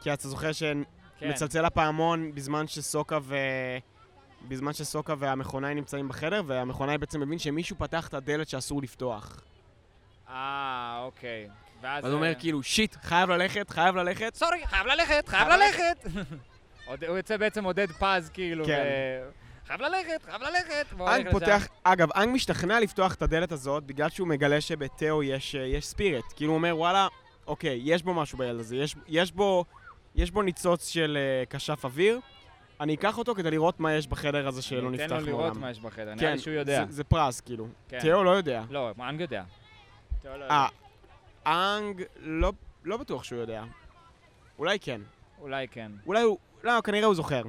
כי 0.00 0.12
אתה 0.12 0.28
זוכר 0.28 0.50
כן. 0.52 0.82
שמצלצל 1.20 1.64
הפעמון 1.64 2.34
בזמן 2.34 2.66
שסוקה 2.66 3.18
ו... 3.22 3.36
בזמן 4.48 4.72
שסוקה 4.72 5.14
והמכונאי 5.18 5.74
נמצאים 5.74 6.08
בחדר, 6.08 6.42
והמכונאי 6.46 6.98
בעצם 6.98 7.20
מבין 7.20 7.38
שמישהו 7.38 7.76
פתח 7.78 8.08
את 8.08 8.14
הדלת 8.14 8.48
שאסור 8.48 8.82
לפתוח. 8.82 9.42
אה, 10.28 11.00
אוקיי. 11.02 11.48
ואז... 11.82 12.04
אז 12.04 12.10
הוא 12.10 12.16
אומר 12.16 12.28
אה, 12.28 12.34
כאילו, 12.34 12.62
שיט, 12.62 12.96
חייב 13.02 13.30
ללכת, 13.30 13.70
חייב 13.70 13.96
ללכת. 13.96 14.34
סורי, 14.34 14.66
חייב 14.66 14.86
ללכת, 14.86 15.28
חייב 15.28 15.48
ללכת! 15.48 16.06
הוא 17.08 17.16
יוצא 17.16 17.36
בעצם 17.36 17.64
עודד 17.64 17.90
פז, 17.92 18.30
כאילו, 18.32 18.64
כן. 18.64 18.84
חייב 19.66 19.80
ללכת, 19.80 20.24
חייב 20.24 20.42
ללכת! 20.42 20.86
אנג. 21.00 21.30
פותח, 21.30 21.66
אגב, 21.84 22.08
אנג 22.12 22.34
משתכנע 22.34 22.80
לפתוח 22.80 23.14
את 23.14 23.22
הדלת 23.22 23.52
הזאת 23.52 23.84
בגלל 23.84 24.08
שהוא 24.08 24.28
מגלה 24.28 24.60
שבתאו 24.60 25.22
יש, 25.22 25.54
אה, 25.54 25.66
יש 25.66 25.86
spirit. 25.86 26.24
כאילו 26.36 26.52
הוא 26.52 26.58
אומר, 26.58 26.78
וואלה, 26.78 27.08
אוקיי, 27.46 27.80
יש 27.84 28.02
בו 28.02 28.14
משהו 28.14 28.38
בילד 28.38 28.60
הזה, 28.60 28.76
יש, 28.76 28.96
יש, 29.08 29.32
בו, 29.32 29.64
יש 30.14 30.30
בו 30.30 30.42
ניצוץ 30.42 30.88
של 30.88 31.18
אה, 31.20 31.44
כשף 31.50 31.84
אוויר. 31.84 32.20
אני 32.80 32.94
אקח 32.94 33.18
אותו 33.18 33.34
כדי 33.34 33.50
לראות 33.50 33.80
מה 33.80 33.92
יש 33.92 34.06
בחדר 34.06 34.48
הזה 34.48 34.62
שלא 34.62 34.90
נפתח 34.90 35.02
ניתן 35.02 35.20
לו 35.20 35.26
מעולם. 35.26 35.44
לראות 35.44 35.56
מה 35.56 35.70
יש 35.70 35.80
בחדר, 35.80 36.14
נראה 36.14 36.18
כן, 36.18 36.32
לי 36.32 36.38
שהוא 36.38 36.54
יודע. 36.54 36.84
זה, 36.88 37.04
פרס, 37.04 37.40
כאילו. 37.40 37.66
כן. 37.88 37.98
תאו 38.00 38.24
לא 38.24 38.30
יודע. 38.30 38.62
לא, 38.70 38.90
מאנג 38.96 39.20
יודע. 39.20 39.42
תיאו 40.22 40.36
לא 40.36 40.44
אה. 40.44 40.68
אנג 41.46 42.02
לא, 42.18 42.52
לא 42.84 42.96
בטוח 42.96 43.24
שהוא 43.24 43.40
יודע. 43.40 43.64
אולי 44.58 44.78
כן. 44.78 45.00
אולי 45.40 45.68
כן, 45.68 45.92
אולי 46.06 46.22
הוא... 46.22 46.38
לא, 46.62 46.80
כנראה 46.80 47.06
הוא 47.06 47.14
זוכר. 47.14 47.42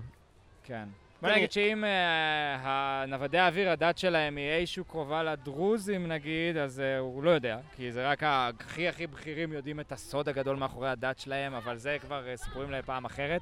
כן. 0.64 0.88
בוא 1.22 1.30
נגיד 1.30 1.52
שאם 1.52 1.84
אה, 1.84 2.58
הנוודי 2.62 3.38
האוויר, 3.38 3.70
הדת 3.70 3.98
שלהם 3.98 4.38
היא 4.38 4.50
איזשהו 4.50 4.86
קרובה 4.86 5.24
לדרוזים 5.24 6.08
נגיד, 6.08 6.58
אז 6.58 6.80
אה, 6.80 6.98
הוא 6.98 7.24
לא 7.24 7.30
יודע. 7.30 7.60
כי 7.76 7.92
זה 7.92 8.10
רק 8.10 8.24
הכי 8.24 8.88
הכי 8.88 9.08
בכירים 9.08 9.54
יודעים 9.54 9.80
את 9.80 9.92
הסוד 9.92 10.30
הגדול 10.30 10.56
מאחורי 10.56 10.90
הדת 10.90 11.20
שלהם, 11.20 11.54
אבל 11.54 11.78
זה 11.78 11.98
כבר 12.02 12.28
אה, 12.28 12.38
סיפורים 12.38 12.72
לפעם 12.72 13.06
אחרת. 13.06 13.42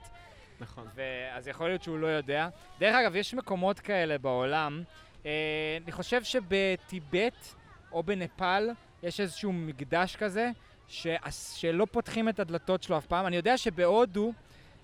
נכון. 0.64 0.88
אז 1.34 1.48
יכול 1.48 1.68
להיות 1.68 1.84
שהוא 1.84 1.98
לא 1.98 2.08
יודע. 2.08 2.50
דרך 2.80 2.96
אגב, 2.96 3.16
יש 3.16 3.34
מקומות 3.34 3.80
כאלה 3.80 4.18
בעולם. 4.18 4.84
אה, 5.26 5.78
אני 5.84 5.92
חושב 5.92 6.24
שבטיבט 6.24 7.48
או 7.92 8.04
בנפאל 8.04 8.70
יש 9.04 9.20
איזשהו 9.20 9.54
מקדש 9.54 10.16
כזה, 10.16 10.50
ש... 10.88 11.08
שלא 11.30 11.88
פותחים 11.92 12.30
את 12.30 12.40
הדלתות 12.40 12.84
שלו 12.84 12.98
אף 12.98 13.06
פעם. 13.06 13.28
אני 13.28 13.36
יודע 13.36 13.58
שבהודו 13.58 14.34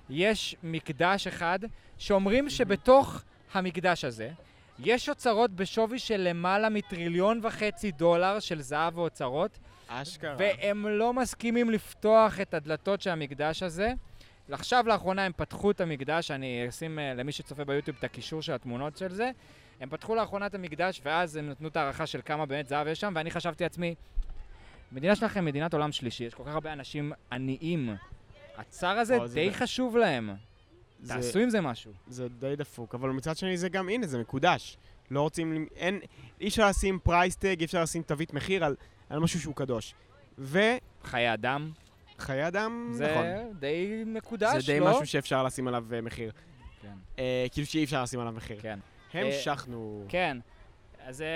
יש 0.09 0.55
מקדש 0.63 1.27
אחד 1.27 1.59
שאומרים 1.97 2.49
שבתוך 2.49 3.23
המקדש 3.53 4.05
הזה 4.05 4.31
יש 4.79 5.09
אוצרות 5.09 5.51
בשווי 5.51 5.99
של 5.99 6.17
למעלה 6.17 6.69
מטריליון 6.69 7.39
וחצי 7.43 7.91
דולר 7.91 8.39
של 8.39 8.61
זהב 8.61 8.97
ואוצרות, 8.97 9.59
אשכרה. 9.87 10.35
והם 10.39 10.87
לא 10.87 11.13
מסכימים 11.13 11.69
לפתוח 11.69 12.39
את 12.39 12.53
הדלתות 12.53 13.01
של 13.01 13.09
המקדש 13.09 13.63
הזה. 13.63 13.93
עכשיו 14.51 14.83
לאחרונה 14.87 15.25
הם 15.25 15.31
פתחו 15.35 15.71
את 15.71 15.81
המקדש, 15.81 16.31
אני 16.31 16.65
אשים 16.69 16.99
אה, 16.99 17.13
למי 17.13 17.31
שצופה 17.31 17.63
ביוטיוב 17.65 17.97
את 17.99 18.03
הקישור 18.03 18.41
של 18.41 18.53
התמונות 18.53 18.97
של 18.97 19.13
זה. 19.13 19.31
הם 19.79 19.89
פתחו 19.89 20.15
לאחרונה 20.15 20.45
את 20.45 20.55
המקדש, 20.55 21.01
ואז 21.05 21.35
הם 21.35 21.49
נתנו 21.49 21.67
את 21.67 21.77
ההערכה 21.77 22.05
של 22.07 22.19
כמה 22.25 22.45
באמת 22.45 22.67
זהב 22.67 22.87
יש 22.87 22.99
שם, 22.99 23.13
ואני 23.15 23.31
חשבתי 23.31 23.63
לעצמי, 23.63 23.95
מדינה 24.91 25.15
שלכם 25.15 25.45
מדינת 25.45 25.73
עולם 25.73 25.91
שלישי, 25.91 26.23
יש 26.23 26.33
כל 26.33 26.43
כך 26.43 26.53
הרבה 26.53 26.73
אנשים 26.73 27.11
עניים. 27.31 27.95
האוצר 28.57 28.97
הזה 28.97 29.17
זה 29.27 29.33
די 29.33 29.49
ב- 29.49 29.53
חשוב 29.53 29.97
להם. 29.97 30.29
זה- 31.01 31.13
תעשו 31.13 31.39
עם 31.39 31.49
זה 31.49 31.61
משהו. 31.61 31.91
זה 32.07 32.27
די 32.29 32.55
דפוק, 32.55 32.95
אבל 32.95 33.09
מצד 33.09 33.37
שני 33.37 33.57
זה 33.57 33.69
גם, 33.69 33.89
הנה, 33.89 34.07
זה 34.07 34.17
מקודש. 34.19 34.77
לא 35.11 35.21
רוצים, 35.21 35.67
אין, 35.75 35.99
אי 36.41 36.47
אפשר 36.47 36.67
לשים 36.69 36.99
price 37.03 37.32
tag, 37.32 37.55
אי 37.59 37.65
אפשר 37.65 37.81
לשים 37.83 38.01
תווית 38.03 38.33
מחיר 38.33 38.65
על, 38.65 38.75
על 39.09 39.19
משהו 39.19 39.39
שהוא 39.39 39.55
קדוש. 39.55 39.93
וחיי 40.37 40.79
חיי 41.03 41.33
אדם, 41.33 41.71
אדם, 42.29 42.89
זה 42.93 43.11
נכון. 43.11 43.59
די 43.59 44.03
מקודש, 44.05 44.65
זה 44.65 44.73
די 44.73 44.79
לא? 44.79 44.91
משהו 44.91 45.05
שאפשר 45.05 45.43
לשים 45.43 45.67
עליו 45.67 45.85
אה, 45.93 46.01
מחיר. 46.01 46.31
כן, 46.81 46.93
אה, 47.19 47.45
כאילו 47.51 47.67
שאי 47.67 47.83
אפשר 47.83 48.03
לשים 48.03 48.19
עליו 48.19 48.33
מחיר. 48.33 48.59
כן. 48.61 48.79
המשכנו. 49.13 50.05
כן, 50.09 50.37
אז 51.05 51.21
אה, 51.21 51.27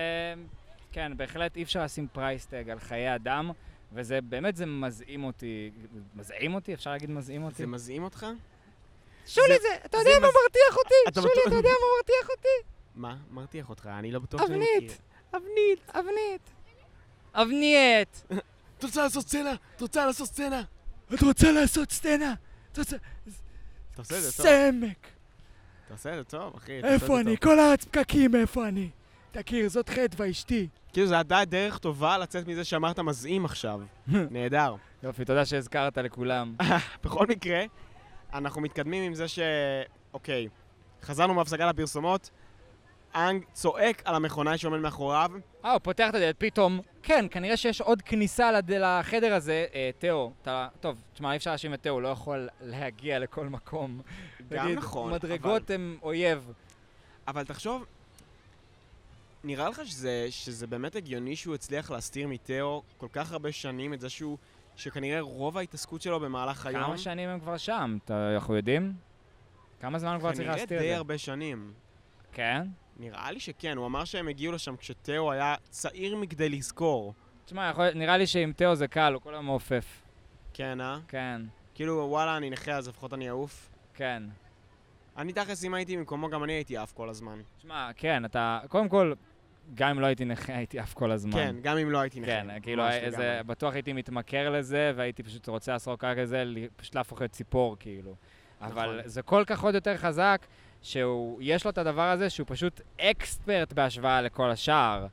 כן, 0.91 1.11
בהחלט 1.17 1.57
אי 1.57 1.63
אפשר 1.63 1.83
לשים 1.83 2.07
פרייסטג 2.13 2.69
על 2.69 2.79
חיי 2.79 3.15
אדם, 3.15 3.51
וזה 3.93 4.21
באמת, 4.21 4.55
זה 4.55 4.65
מזעים 4.65 5.23
אותי. 5.23 5.71
מזעים 6.15 6.53
אותי? 6.53 6.73
אפשר 6.73 6.91
להגיד 6.91 7.09
מזעים 7.09 7.43
אותי? 7.43 7.55
זה 7.57 7.67
מזעים 7.67 8.03
אותך? 8.03 8.25
שולי, 9.25 9.47
זה- 9.47 9.53
זה, 9.61 9.67
אתה 9.85 9.97
זה 10.03 10.09
יודע 10.09 10.19
מה 10.19 10.27
מז- 10.27 10.33
מרתיח 10.43 10.77
אותי? 10.77 10.93
אתה 11.07 11.21
שולי, 11.21 11.33
אתה 11.47 11.55
יודע 11.55 11.69
מה 11.69 11.85
מרתיח 11.97 12.29
אותי? 12.37 12.69
מה? 12.95 13.15
מרתיח 13.31 13.69
אותך, 13.69 13.89
אני 13.99 14.11
לא 14.11 14.19
בטוח 14.19 14.41
שאני 14.47 14.55
אבנית. 14.55 14.91
מכיר. 14.91 14.97
אבנית. 15.93 16.51
אבנית. 17.35 18.25
את 18.83 18.87
רוצה 18.87 19.03
לעשות 19.03 19.27
סצנה? 19.27 19.53
את 19.75 19.81
רוצה 19.81 20.05
לעשות 20.05 20.27
סצנה? 20.27 20.61
את 21.13 21.21
רוצה 21.21 21.51
לעשות 21.51 21.91
סצנה? 21.91 22.33
את 22.71 22.77
רוצה... 22.77 22.95
אתה 23.93 24.01
עושה 24.01 24.17
את 24.17 24.21
זה 24.21 24.31
טוב. 24.31 24.45
סמק. 24.45 25.07
אתה 25.85 25.93
עושה 25.93 26.09
את 26.11 26.15
זה 26.15 26.23
טוב, 26.23 26.55
אחי. 26.55 26.79
איפה 26.83 27.19
אני? 27.19 27.37
כל 27.37 27.59
הארץ 27.59 27.85
פקקים, 27.85 28.35
איפה 28.35 28.67
אני? 28.67 28.89
תכיר, 29.31 29.69
זאת 29.69 29.89
חדווה 29.89 30.29
אשתי. 30.29 30.67
כאילו, 30.93 31.07
זה 31.07 31.19
עדיין 31.19 31.49
דרך 31.49 31.77
טובה 31.77 32.17
לצאת 32.17 32.47
מזה 32.47 32.63
שאמרת 32.63 32.99
מזעים 32.99 33.45
עכשיו. 33.45 33.81
נהדר. 34.31 34.75
יופי, 35.03 35.25
תודה 35.25 35.45
שהזכרת 35.45 35.97
לכולם. 35.97 36.55
בכל 37.03 37.27
מקרה, 37.27 37.63
אנחנו 38.33 38.61
מתקדמים 38.61 39.03
עם 39.03 39.15
זה 39.15 39.27
ש... 39.27 39.39
אוקיי, 40.13 40.47
חזרנו 41.03 41.33
מהפסקה 41.33 41.65
לפרסומות, 41.65 42.29
אנג 43.15 43.43
צועק 43.53 44.01
על 44.05 44.15
המכונאי 44.15 44.57
שעומד 44.57 44.79
מאחוריו, 44.79 45.31
אה, 45.65 45.71
הוא 45.71 45.79
פותח 45.79 46.09
את 46.09 46.15
הדלת, 46.15 46.35
פתאום, 46.37 46.79
כן, 47.03 47.25
כנראה 47.31 47.57
שיש 47.57 47.81
עוד 47.81 48.01
כניסה 48.01 48.51
לד... 48.51 48.71
לחדר 48.71 49.33
הזה. 49.33 49.65
אה, 49.73 49.89
תאו, 49.99 50.31
אתה... 50.41 50.67
טוב, 50.79 50.97
תשמע, 51.13 51.31
אי 51.31 51.37
אפשר 51.37 51.49
להאשים 51.49 51.73
את 51.73 51.83
תאו, 51.83 51.91
הוא 51.91 52.01
לא 52.01 52.07
יכול 52.07 52.49
להגיע 52.61 53.19
לכל 53.19 53.45
מקום. 53.47 54.01
גם 54.49 54.69
נכון, 54.69 55.13
מדרגות 55.13 55.69
הם 55.69 55.97
אויב. 56.01 56.51
אבל 57.27 57.43
תחשוב, 57.45 57.85
נראה 59.43 59.69
לך 59.69 59.81
שזה, 59.85 60.27
שזה 60.29 60.67
באמת 60.67 60.95
הגיוני 60.95 61.35
שהוא 61.35 61.55
הצליח 61.55 61.91
להסתיר 61.91 62.27
מתאו 62.27 62.81
כל 62.97 63.07
כך 63.13 63.31
הרבה 63.31 63.51
שנים 63.51 63.93
את 63.93 63.99
זה 64.01 64.09
שהוא, 64.09 64.37
שכנראה 64.75 65.21
רוב 65.21 65.57
ההתעסקות 65.57 66.01
שלו 66.01 66.19
במהלך 66.19 66.65
היום, 66.65 66.83
כמה 66.83 66.97
שנים 66.97 67.29
הם 67.29 67.39
כבר 67.39 67.57
שם? 67.57 67.97
אתה- 68.05 68.35
אנחנו 68.35 68.55
יודעים? 68.55 68.93
כמה 69.81 69.99
זמן 69.99 70.11
הוא 70.11 70.19
כבר 70.19 70.29
צריך 70.31 70.39
כנראה 70.47 70.55
להסתיר 70.55 70.77
את 70.77 70.83
די 70.83 70.89
זה? 70.89 70.97
הרבה 70.97 71.17
שנים. 71.17 71.73
כן? 72.33 72.61
נראה 72.97 73.31
לי 73.31 73.39
שכן, 73.39 73.77
הוא 73.77 73.85
אמר 73.85 74.05
שהם 74.05 74.27
הגיעו 74.27 74.53
לשם 74.53 74.75
כשתאו 74.77 75.31
היה 75.31 75.55
צעיר 75.69 76.15
מכדי 76.15 76.49
לזכור. 76.49 77.13
תשמע, 77.45 77.69
יכול... 77.71 77.89
נראה 77.95 78.17
לי 78.17 78.27
שעם 78.27 78.51
תאו 78.55 78.75
זה 78.75 78.87
קל, 78.87 79.13
הוא 79.13 79.21
כל 79.21 79.33
היום 79.33 79.45
מעופף. 79.45 80.01
כן, 80.53 80.81
אה? 80.81 80.99
כן, 81.07 81.41
כאילו, 81.75 82.05
וואלה, 82.09 82.37
אני 82.37 82.49
נכה, 82.49 82.71
אז 82.71 82.87
לפחות 82.87 83.13
אני 83.13 83.29
אעוף. 83.29 83.69
כן. 83.93 84.23
אני 85.17 85.33
תכלס, 85.33 85.63
אם 85.65 85.73
הייתי 85.73 85.97
במקומו, 85.97 86.29
גם 86.29 86.43
אני 86.43 86.53
הייתי 86.53 86.77
עף 86.77 86.91
כל 86.93 87.09
הזמן. 87.09 87.41
תשמע, 87.57 87.89
כן, 87.95 88.25
אתה... 88.25 88.59
קודם 88.69 88.89
כל, 88.89 89.13
גם 89.75 89.89
אם 89.89 89.99
לא 89.99 90.05
הייתי 90.05 90.25
נכה, 90.25 90.55
הייתי 90.57 90.79
עף 90.79 90.93
כל 90.93 91.11
הזמן. 91.11 91.31
כן, 91.33 91.55
גם 91.61 91.77
אם 91.77 91.89
לא 91.91 91.97
הייתי 91.99 92.19
נכה. 92.19 92.31
כן, 92.31 92.47
כאילו, 92.61 92.83
ממש 92.83 92.93
זה, 92.95 93.07
לגמרי. 93.17 93.43
בטוח 93.43 93.73
הייתי 93.73 93.93
מתמכר 93.93 94.49
לזה, 94.49 94.91
והייתי 94.95 95.23
פשוט 95.23 95.47
רוצה 95.47 95.71
לעשות 95.71 96.03
רק 96.03 96.17
את 96.17 96.27
זה, 96.27 96.43
ל- 96.43 96.67
פשוט 96.75 96.95
להפוך 96.95 97.21
להיות 97.21 97.31
ציפור, 97.31 97.75
כאילו. 97.79 98.15
אבל 98.61 98.71
נכון. 98.97 99.09
זה 99.09 99.21
כל 99.21 99.43
כך 99.47 99.63
עוד 99.63 99.75
יותר 99.75 99.97
חזק, 99.97 100.45
שיש 100.83 101.63
לו 101.65 101.69
את 101.71 101.77
הדבר 101.77 102.01
הזה, 102.09 102.29
שהוא 102.29 102.45
פשוט 102.49 102.81
expert 103.01 103.73
בהשוואה 103.73 104.21
לכל 104.21 104.51
השאר. 104.51 105.07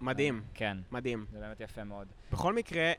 מדהים, 0.00 0.42
כן, 0.54 0.76
מדהים. 0.92 1.26
זה 1.32 1.38
באמת 1.40 1.60
יפה 1.60 1.84
מאוד. 1.84 2.06
בכל 2.32 2.52
מקרה, 2.54 2.92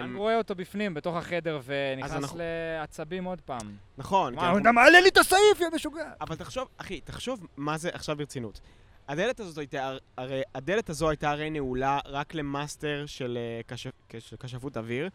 אני 0.00 0.10
אמ, 0.10 0.16
רואה 0.16 0.38
אותו 0.38 0.54
בפנים, 0.54 0.94
בתוך 0.94 1.16
החדר, 1.16 1.60
ונכנס 1.64 2.12
אנחנו- 2.12 2.38
לעצבים 2.78 3.24
עוד 3.24 3.40
פעם. 3.40 3.76
נכון, 3.98 4.34
מה, 4.34 4.58
אתה 4.58 4.72
מעלה 4.72 5.00
לי 5.00 5.08
את 5.08 5.16
הסעיף, 5.16 5.60
יא 5.60 5.66
משוגע! 5.74 6.10
אבל 6.20 6.36
תחשוב, 6.36 6.68
אחי, 6.76 7.00
תחשוב 7.00 7.46
מה 7.56 7.78
זה 7.78 7.88
עכשיו 7.92 8.16
ברצינות. 8.16 8.60
הדלת 9.08 9.40
הזאת 9.40 9.58
הייתה, 9.58 9.96
הרי 10.16 10.42
הדלת 10.54 10.90
הזו 10.90 11.10
הייתה 11.10 11.30
הרי 11.30 11.50
נעולה 11.50 11.98
רק 12.06 12.34
למאסטר 12.34 13.04
של 13.06 13.38
אה, 13.40 13.60
כשף- 13.76 14.18
של 14.18 14.36
כשפות 14.36 14.76
אוויר, 14.76 15.08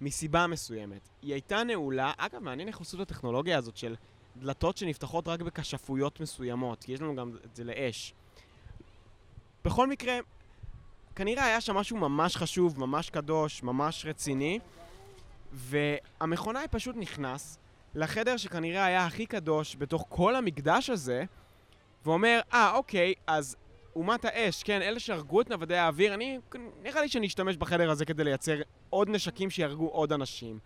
מסיבה 0.00 0.46
מסוימת. 0.46 1.08
היא 1.22 1.32
הייתה 1.32 1.64
נעולה, 1.64 2.12
אגב, 2.16 2.38
מעניין 2.42 2.68
איך 2.68 2.80
עשו 2.80 2.96
את 2.96 3.10
הטכנולוגיה 3.10 3.58
הזאת 3.58 3.76
של 3.76 3.94
דלתות 4.36 4.76
שנפתחות 4.76 5.28
רק 5.28 5.40
בכשפויות 5.40 6.20
מסוימות, 6.20 6.84
כי 6.84 6.92
יש 6.92 7.00
לנו 7.00 7.16
גם 7.16 7.36
את 7.44 7.56
זה 7.56 7.64
לאש. 7.64 8.14
בכל 9.64 9.86
מקרה, 9.86 10.18
כנראה 11.16 11.44
היה 11.44 11.60
שם 11.60 11.76
משהו 11.76 11.96
ממש 11.96 12.36
חשוב, 12.36 12.80
ממש 12.80 13.10
קדוש, 13.10 13.62
ממש 13.62 14.06
רציני, 14.06 14.58
והמכונאי 15.52 16.66
פשוט 16.70 16.96
נכנס 16.96 17.58
לחדר 17.94 18.36
שכנראה 18.36 18.84
היה 18.84 19.06
הכי 19.06 19.26
קדוש 19.26 19.76
בתוך 19.78 20.06
כל 20.08 20.36
המקדש 20.36 20.90
הזה, 20.90 21.24
ואומר, 22.04 22.40
אה, 22.52 22.74
אוקיי, 22.74 23.14
אז 23.26 23.56
אומת 23.96 24.24
האש, 24.24 24.62
כן, 24.62 24.82
אלה 24.82 25.00
שהרגו 25.00 25.40
את 25.40 25.50
נוודי 25.50 25.76
האוויר, 25.76 26.14
אני, 26.14 26.38
נראה 26.82 27.00
לי 27.00 27.08
שאני 27.08 27.26
אשתמש 27.26 27.56
בחדר 27.56 27.90
הזה 27.90 28.04
כדי 28.04 28.24
לייצר 28.24 28.56
עוד 28.90 29.08
נשקים 29.08 29.50
שיהרגו 29.50 29.88
עוד 29.88 30.12
אנשים. 30.12 30.58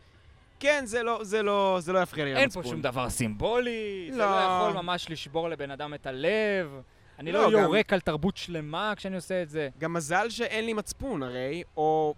כן, 0.61 0.83
זה 0.87 1.03
לא, 1.03 1.25
זה 1.25 1.43
לא, 1.43 1.79
זה 1.81 1.93
לא 1.93 1.99
יפריע 2.03 2.25
לי 2.25 2.35
אין 2.35 2.43
למצפון. 2.43 2.63
פה 2.63 2.69
שום 2.69 2.83
דבר 2.83 3.11
סימבולי, 3.11 4.09
זה 4.13 4.19
לא. 4.19 4.25
לא 4.31 4.37
יכול 4.71 4.83
ממש 4.83 5.11
לשבור 5.11 5.49
לבן 5.49 5.71
אדם 5.71 5.95
את 5.95 6.07
הלב. 6.07 6.81
אני 7.19 7.33
לא, 7.33 7.43
לא 7.43 7.59
גם- 7.59 7.63
יורק 7.65 7.93
על 7.93 8.01
תרבות 8.01 8.37
שלמה 8.37 8.93
כשאני 8.97 9.17
עושה 9.17 9.43
את 9.43 9.49
זה. 9.49 9.69
גם 9.79 9.93
מזל 9.93 10.31
שאין 10.31 10.65
לי 10.67 10.73
מצפון, 10.73 11.23
הרי, 11.23 11.63
או 11.77 12.15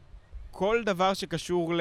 כל 0.51 0.83
דבר 0.87 1.15
שקשור 1.15 1.75
ל... 1.75 1.81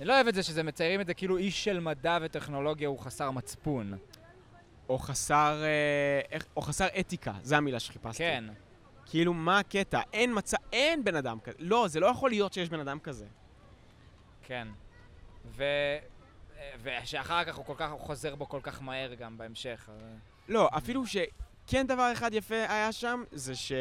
אני 0.00 0.08
לא 0.08 0.14
אוהב 0.14 0.26
את 0.28 0.34
זה 0.34 0.42
שזה 0.42 0.62
מציירים 0.62 1.00
את 1.00 1.06
זה 1.06 1.14
כאילו 1.14 1.36
איש 1.36 1.64
של 1.64 1.80
מדע 1.80 2.18
וטכנולוגיה 2.22 2.88
הוא 2.88 2.98
חסר 2.98 3.30
מצפון. 3.30 3.94
או 4.88 4.98
חסר... 4.98 5.62
אה, 5.62 6.20
איך, 6.32 6.46
או 6.56 6.62
חסר 6.62 6.86
אתיקה, 7.00 7.32
זו 7.42 7.56
המילה 7.56 7.80
שחיפשתי. 7.80 8.18
כן. 8.18 8.44
כאילו, 9.06 9.34
מה 9.34 9.58
הקטע? 9.58 10.00
אין 10.12 10.32
מצב... 10.38 10.56
אין 10.72 11.04
בן 11.04 11.14
אדם 11.16 11.38
כזה. 11.40 11.56
לא, 11.58 11.88
זה 11.88 12.00
לא 12.00 12.06
יכול 12.06 12.30
להיות 12.30 12.52
שיש 12.52 12.68
בן 12.68 12.80
אדם 12.80 12.98
כזה. 12.98 13.26
כן. 14.42 14.68
ו... 15.46 15.64
ושאחר 16.82 17.44
כך 17.44 17.56
הוא 17.56 17.64
כל 17.64 17.74
כך, 17.76 17.90
הוא 17.90 18.00
חוזר 18.00 18.34
בו 18.34 18.48
כל 18.48 18.60
כך 18.62 18.82
מהר 18.82 19.14
גם 19.14 19.38
בהמשך. 19.38 19.88
אז- 19.94 20.02
לא, 20.48 20.68
אפילו 20.76 21.02
שכן 21.06 21.86
דבר 21.86 22.12
אחד 22.12 22.34
יפה 22.34 22.54
היה 22.68 22.92
שם, 22.92 23.22
זה 23.32 23.54
ש... 23.54 23.72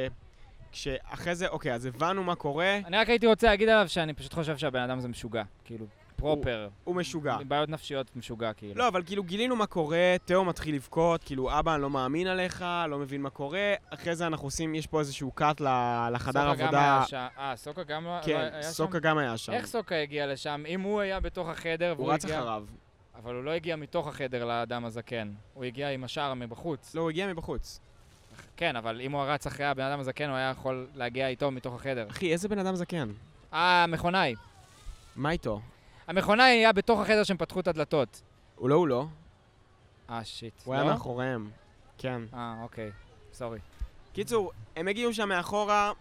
כשאחרי 0.72 1.36
זה, 1.36 1.48
אוקיי, 1.48 1.74
אז 1.74 1.86
הבנו 1.86 2.24
מה 2.24 2.36
קורה, 2.36 2.78
אני 2.86 2.98
רק 2.98 3.10
הייתי 3.10 3.28
רוצה 3.28 3.48
להגיד 3.48 3.70
עליו 3.70 3.90
שאני 3.90 4.14
פשוט 4.14 4.34
חושב 4.34 4.58
שהבן 4.58 4.80
אדם 4.82 4.98
הזה 4.98 5.08
משוגע. 5.08 5.44
כאילו, 5.66 5.86
פרופר. 6.20 6.70
הוא 6.84 6.96
משוגע. 6.96 7.34
עם 7.42 7.50
בעיות 7.50 7.70
נפשיות 7.70 8.16
משוגע, 8.16 8.54
כאילו. 8.54 8.76
לא, 8.76 8.88
אבל 8.88 9.04
כאילו 9.06 9.24
גילינו 9.24 9.56
מה 9.56 9.66
קורה, 9.66 10.16
תאו 10.26 10.46
מתחיל 10.46 10.76
לבכות, 10.76 11.24
כאילו, 11.24 11.60
אבא, 11.60 11.74
אני 11.74 11.82
לא 11.82 11.90
מאמין 11.90 12.28
עליך, 12.28 12.66
לא 12.90 13.00
מבין 13.00 13.22
מה 13.22 13.30
קורה. 13.30 13.74
אחרי 13.90 14.16
זה 14.16 14.28
אנחנו 14.28 14.48
עושים, 14.48 14.76
יש 14.76 14.88
פה 14.88 15.00
איזשהו 15.00 15.32
קאט 15.32 15.62
לחדר 16.12 16.32
סוקה 16.32 16.56
גם 16.56 16.62
עבודה. 16.64 16.80
היה 16.98 17.06
שם. 17.06 17.28
אה, 17.38 17.54
סוקה 17.56 17.84
גם 17.84 18.06
לא- 18.06 18.18
לא 18.18 18.22
כן, 18.24 18.50
היה 18.54 18.64
שם? 18.64 18.70
סוקה 18.70 19.00
גם 19.00 19.18
היה 19.18 19.38
שם. 19.38 19.52
איך 19.54 19.66
סוקה 19.66 19.96
הגיע 19.96 20.28
לשם? 20.28 20.64
אם 20.68 20.82
הוא 20.82 21.00
היה 21.02 21.20
בתוך 21.20 21.50
החדר 21.50 21.90
הוא 21.90 21.98
והוא 22.04 22.14
רץ 22.14 22.26
הגיע... 22.26 22.40
אחריו. 22.40 22.64
אבל 23.16 23.36
הוא 23.36 23.44
לא 23.44 23.52
הגיע 23.52 23.76
מתוך 23.76 24.08
החדר 24.08 24.46
לאדם 24.46 24.86
הזקן. 24.86 25.32
הוא 25.54 25.64
הגיע 25.64 25.90
עם 25.90 26.04
השער 26.04 26.34
מבחוץ. 26.34 26.96
לא, 26.96 27.02
הוא 27.02 27.10
הגיע 27.10 27.28
מבחוץ. 27.28 27.80
כן, 28.58 28.76
אבל 28.76 29.02
אם 29.02 29.12
הוא 29.12 29.22
רץ 29.22 29.48
אחרי 29.48 29.66
הבן 29.66 29.84
אדם 29.84 30.00
הזקן, 30.00 30.30
הוא 30.30 30.38
היה 30.38 30.50
יכול 30.50 30.88
להגיע 30.96 31.28
איתו 31.28 31.52
מתוך 31.52 31.76
החדר. 31.76 32.08
אחי, 32.10 32.32
איזה 32.32 32.48
בן 32.48 32.60
אדם 32.60 32.76
זקן? 32.76 33.10
אה, 33.54 33.84
המכונאי. 33.84 34.36
מה 35.16 35.32
איתו? 35.32 35.62
המכונאי 36.10 36.46
היה 36.46 36.72
בתוך 36.72 37.00
החדר 37.00 37.24
שהם 37.24 37.38
פתחו 37.38 37.60
את 37.60 37.68
הדלתות. 37.68 38.22
הוא 38.56 38.70
לא, 38.70 38.76
הוא 38.76 38.88
לא. 38.88 39.06
אה, 40.10 40.24
שיט. 40.24 40.54
הוא 40.64 40.76
לא? 40.76 40.80
היה 40.80 40.90
מאחוריהם. 40.90 41.50
כן. 41.98 42.22
אה, 42.34 42.56
אוקיי. 42.64 42.92
סורי. 43.34 43.60
קיצור, 44.14 44.52
הם 44.76 44.88
הגיעו 44.88 45.14
שם 45.14 45.30
מאחורה, 45.30 45.92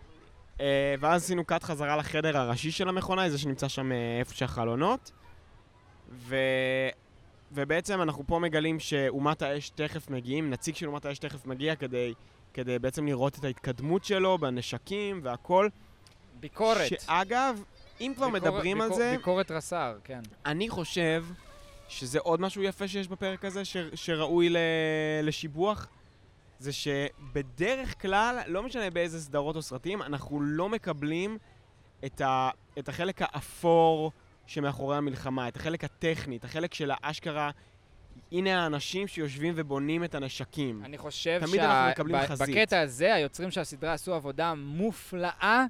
אה, 0.60 0.94
ואז 1.00 1.22
עשינו 1.22 1.44
קאט 1.44 1.64
חזרה 1.64 1.96
לחדר 1.96 2.38
הראשי 2.38 2.70
של 2.70 2.88
המכונה, 2.88 3.30
זה 3.30 3.38
שנמצא 3.38 3.68
שם 3.68 3.92
אה, 3.92 4.18
איפה 4.18 4.34
שהחלונות. 4.34 5.10
ו... 6.10 6.36
ובעצם 7.52 8.02
אנחנו 8.02 8.24
פה 8.26 8.38
מגלים 8.38 8.80
שאומת 8.80 9.42
האש 9.42 9.70
תכף 9.70 10.10
מגיעים, 10.10 10.50
נציג 10.50 10.74
של 10.74 10.86
אומת 10.86 11.04
האש 11.04 11.18
תכף 11.18 11.46
מגיע 11.46 11.76
כדי, 11.76 12.14
כדי 12.54 12.78
בעצם 12.78 13.06
לראות 13.06 13.38
את 13.38 13.44
ההתקדמות 13.44 14.04
שלו 14.04 14.38
בנשקים 14.38 15.20
והכל. 15.22 15.68
ביקורת. 16.40 16.88
שאגב, 16.88 17.62
אם 18.00 18.12
כבר 18.16 18.26
ביקורת- 18.30 18.42
מדברים 18.42 18.80
על 18.80 18.88
ביקור- 18.88 18.98
זה, 18.98 19.14
ביקורת 19.16 19.50
רס"ר, 19.50 19.98
כן. 20.04 20.20
אני 20.46 20.68
חושב 20.68 21.24
שזה 21.88 22.18
עוד 22.18 22.40
משהו 22.40 22.62
יפה 22.62 22.88
שיש 22.88 23.08
בפרק 23.08 23.44
הזה, 23.44 23.64
ש... 23.64 23.76
שראוי 23.94 24.48
ל... 24.48 24.56
לשיבוח, 25.22 25.88
זה 26.58 26.70
שבדרך 26.72 28.02
כלל, 28.02 28.38
לא 28.46 28.62
משנה 28.62 28.90
באיזה 28.90 29.20
סדרות 29.20 29.56
או 29.56 29.62
סרטים, 29.62 30.02
אנחנו 30.02 30.40
לא 30.40 30.68
מקבלים 30.68 31.38
את, 32.04 32.20
ה... 32.20 32.50
את 32.78 32.88
החלק 32.88 33.22
האפור 33.22 34.12
שמאחורי 34.46 34.96
המלחמה, 34.96 35.48
את 35.48 35.56
החלק 35.56 35.84
הטכני, 35.84 36.36
את 36.36 36.44
החלק 36.44 36.74
של 36.74 36.90
האשכרה, 36.94 37.50
הנה 38.32 38.62
האנשים 38.64 39.08
שיושבים 39.08 39.54
ובונים 39.56 40.04
את 40.04 40.14
הנשקים. 40.14 40.82
אני 40.84 40.98
חושב 40.98 41.40
תמיד 41.46 41.60
אנחנו 41.60 41.90
מקבלים 41.90 42.26
חזית. 42.26 42.48
בקטע 42.56 42.80
הזה, 42.80 43.14
היוצרים 43.14 43.50
של 43.50 43.60
הסדרה 43.60 43.92
עשו 43.92 44.14
עבודה 44.14 44.54
מופלאה 44.54 45.64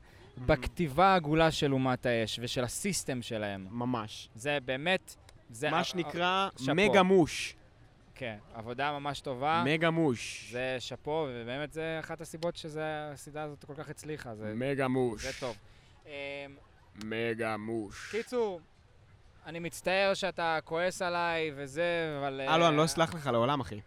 בכתיבה 0.47 1.07
העגולה 1.07 1.51
של 1.51 1.73
אומת 1.73 2.07
האש 2.07 2.39
ושל 2.43 2.65
הסיסטם 2.65 3.23
שלהם. 3.23 3.67
ממש. 3.71 4.29
זה 4.35 4.59
באמת... 4.65 5.15
זה 5.51 5.71
מה 5.71 5.85
שנקרא. 5.85 6.49
מגה 6.75 7.03
מוש. 7.03 7.55
כן, 8.15 8.37
עבודה 8.55 8.93
ממש 8.99 9.21
טובה. 9.21 9.63
מגה 9.67 9.91
מוש. 9.91 10.49
זה 10.53 10.77
שאפו, 10.79 11.27
ובאמת 11.31 11.73
זה 11.73 11.97
אחת 12.01 12.21
הסיבות 12.21 12.57
שהסדרה 12.57 13.43
הזאת 13.43 13.65
כל 13.65 13.75
כך 13.77 13.89
הצליחה. 13.91 14.35
זה, 14.35 14.53
מגה 14.57 14.89
מוש. 14.89 15.23
זה 15.23 15.31
טוב. 15.41 15.57
אמ, 16.07 16.11
מגה 17.05 17.57
מוש. 17.57 18.11
קיצור, 18.11 18.61
אני 19.47 19.59
מצטער 19.59 20.15
שאתה 20.15 20.59
כועס 20.65 21.03
עליי 21.03 21.53
וזה, 21.57 22.17
אבל... 22.21 22.41
אה, 22.49 22.59
לא, 22.59 22.69
אני 22.69 22.77
לא 22.77 22.85
אסלח 22.85 23.15
לך 23.15 23.27
לעולם, 23.27 23.61
אחי. 23.61 23.81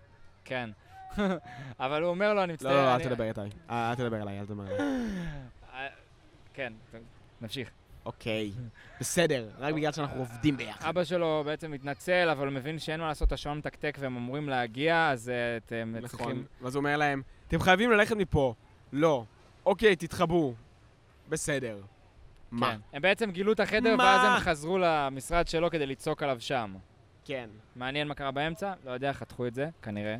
כן. 0.46 0.70
אבל 1.80 2.02
הוא 2.02 2.10
אומר 2.10 2.34
לו, 2.34 2.44
אני 2.44 2.54
מצטער... 2.54 2.72
לא, 2.72 2.78
לא, 2.84 2.88
אל 2.88 2.94
אני- 2.94 3.04
תדבר 3.04 3.24
איתי. 3.24 3.42
אל 3.70 3.96
תדבר 3.96 4.22
אליי, 4.22 4.40
אל 4.40 4.46
תדבר 4.46 4.68
אליי. 4.68 4.78
אה, 6.60 6.68
כן, 6.92 7.00
נמשיך. 7.42 7.70
אוקיי, 8.06 8.52
בסדר, 9.00 9.50
רק 9.60 9.74
בגלל 9.74 9.92
שאנחנו 9.92 10.20
עובדים 10.20 10.58
ביחד. 10.58 10.90
אבא 10.90 11.04
שלו 11.04 11.44
בעצם 11.46 11.72
מתנצל, 11.72 12.30
אבל 12.30 12.48
הוא 12.48 12.54
מבין 12.54 12.80
שאין 12.80 13.00
מה 13.00 13.08
לעשות, 13.08 13.32
השעון 13.32 13.58
מתקתק 13.58 13.98
והם 14.00 14.16
אמורים 14.16 14.50
להגיע, 14.50 15.10
אז 15.10 15.30
אה, 15.30 15.58
אתם 15.58 15.94
נכון. 15.98 16.08
צריכים... 16.08 16.46
ואז 16.62 16.76
הוא 16.76 16.80
אומר 16.80 16.98
להם, 16.98 17.22
אתם 17.48 17.60
חייבים 17.60 17.92
ללכת 17.92 18.16
מפה. 18.16 18.54
לא. 18.94 19.24
אוקיי, 19.66 19.96
תתחבאו. 19.96 20.54
בסדר. 21.30 21.82
מה? 22.52 22.72
כן. 22.72 22.80
הם 22.94 23.02
בעצם 23.02 23.32
גילו 23.32 23.52
את 23.52 23.60
החדר? 23.60 23.96
ואז 24.00 24.22
הם 24.24 24.40
חזרו 24.40 24.78
למשרד 24.78 25.48
שלו 25.48 25.70
כדי 25.70 25.86
לצעוק 25.86 26.24
עליו 26.24 26.38
שם. 26.40 26.76
כן. 27.26 27.50
מעניין 27.76 28.08
מה 28.08 28.14
קרה 28.14 28.32
באמצע? 28.32 28.74
לא 28.86 28.92
יודע, 28.92 29.14
חתכו 29.14 29.48
את 29.48 29.54
זה, 29.54 29.70
כנראה. 29.82 30.16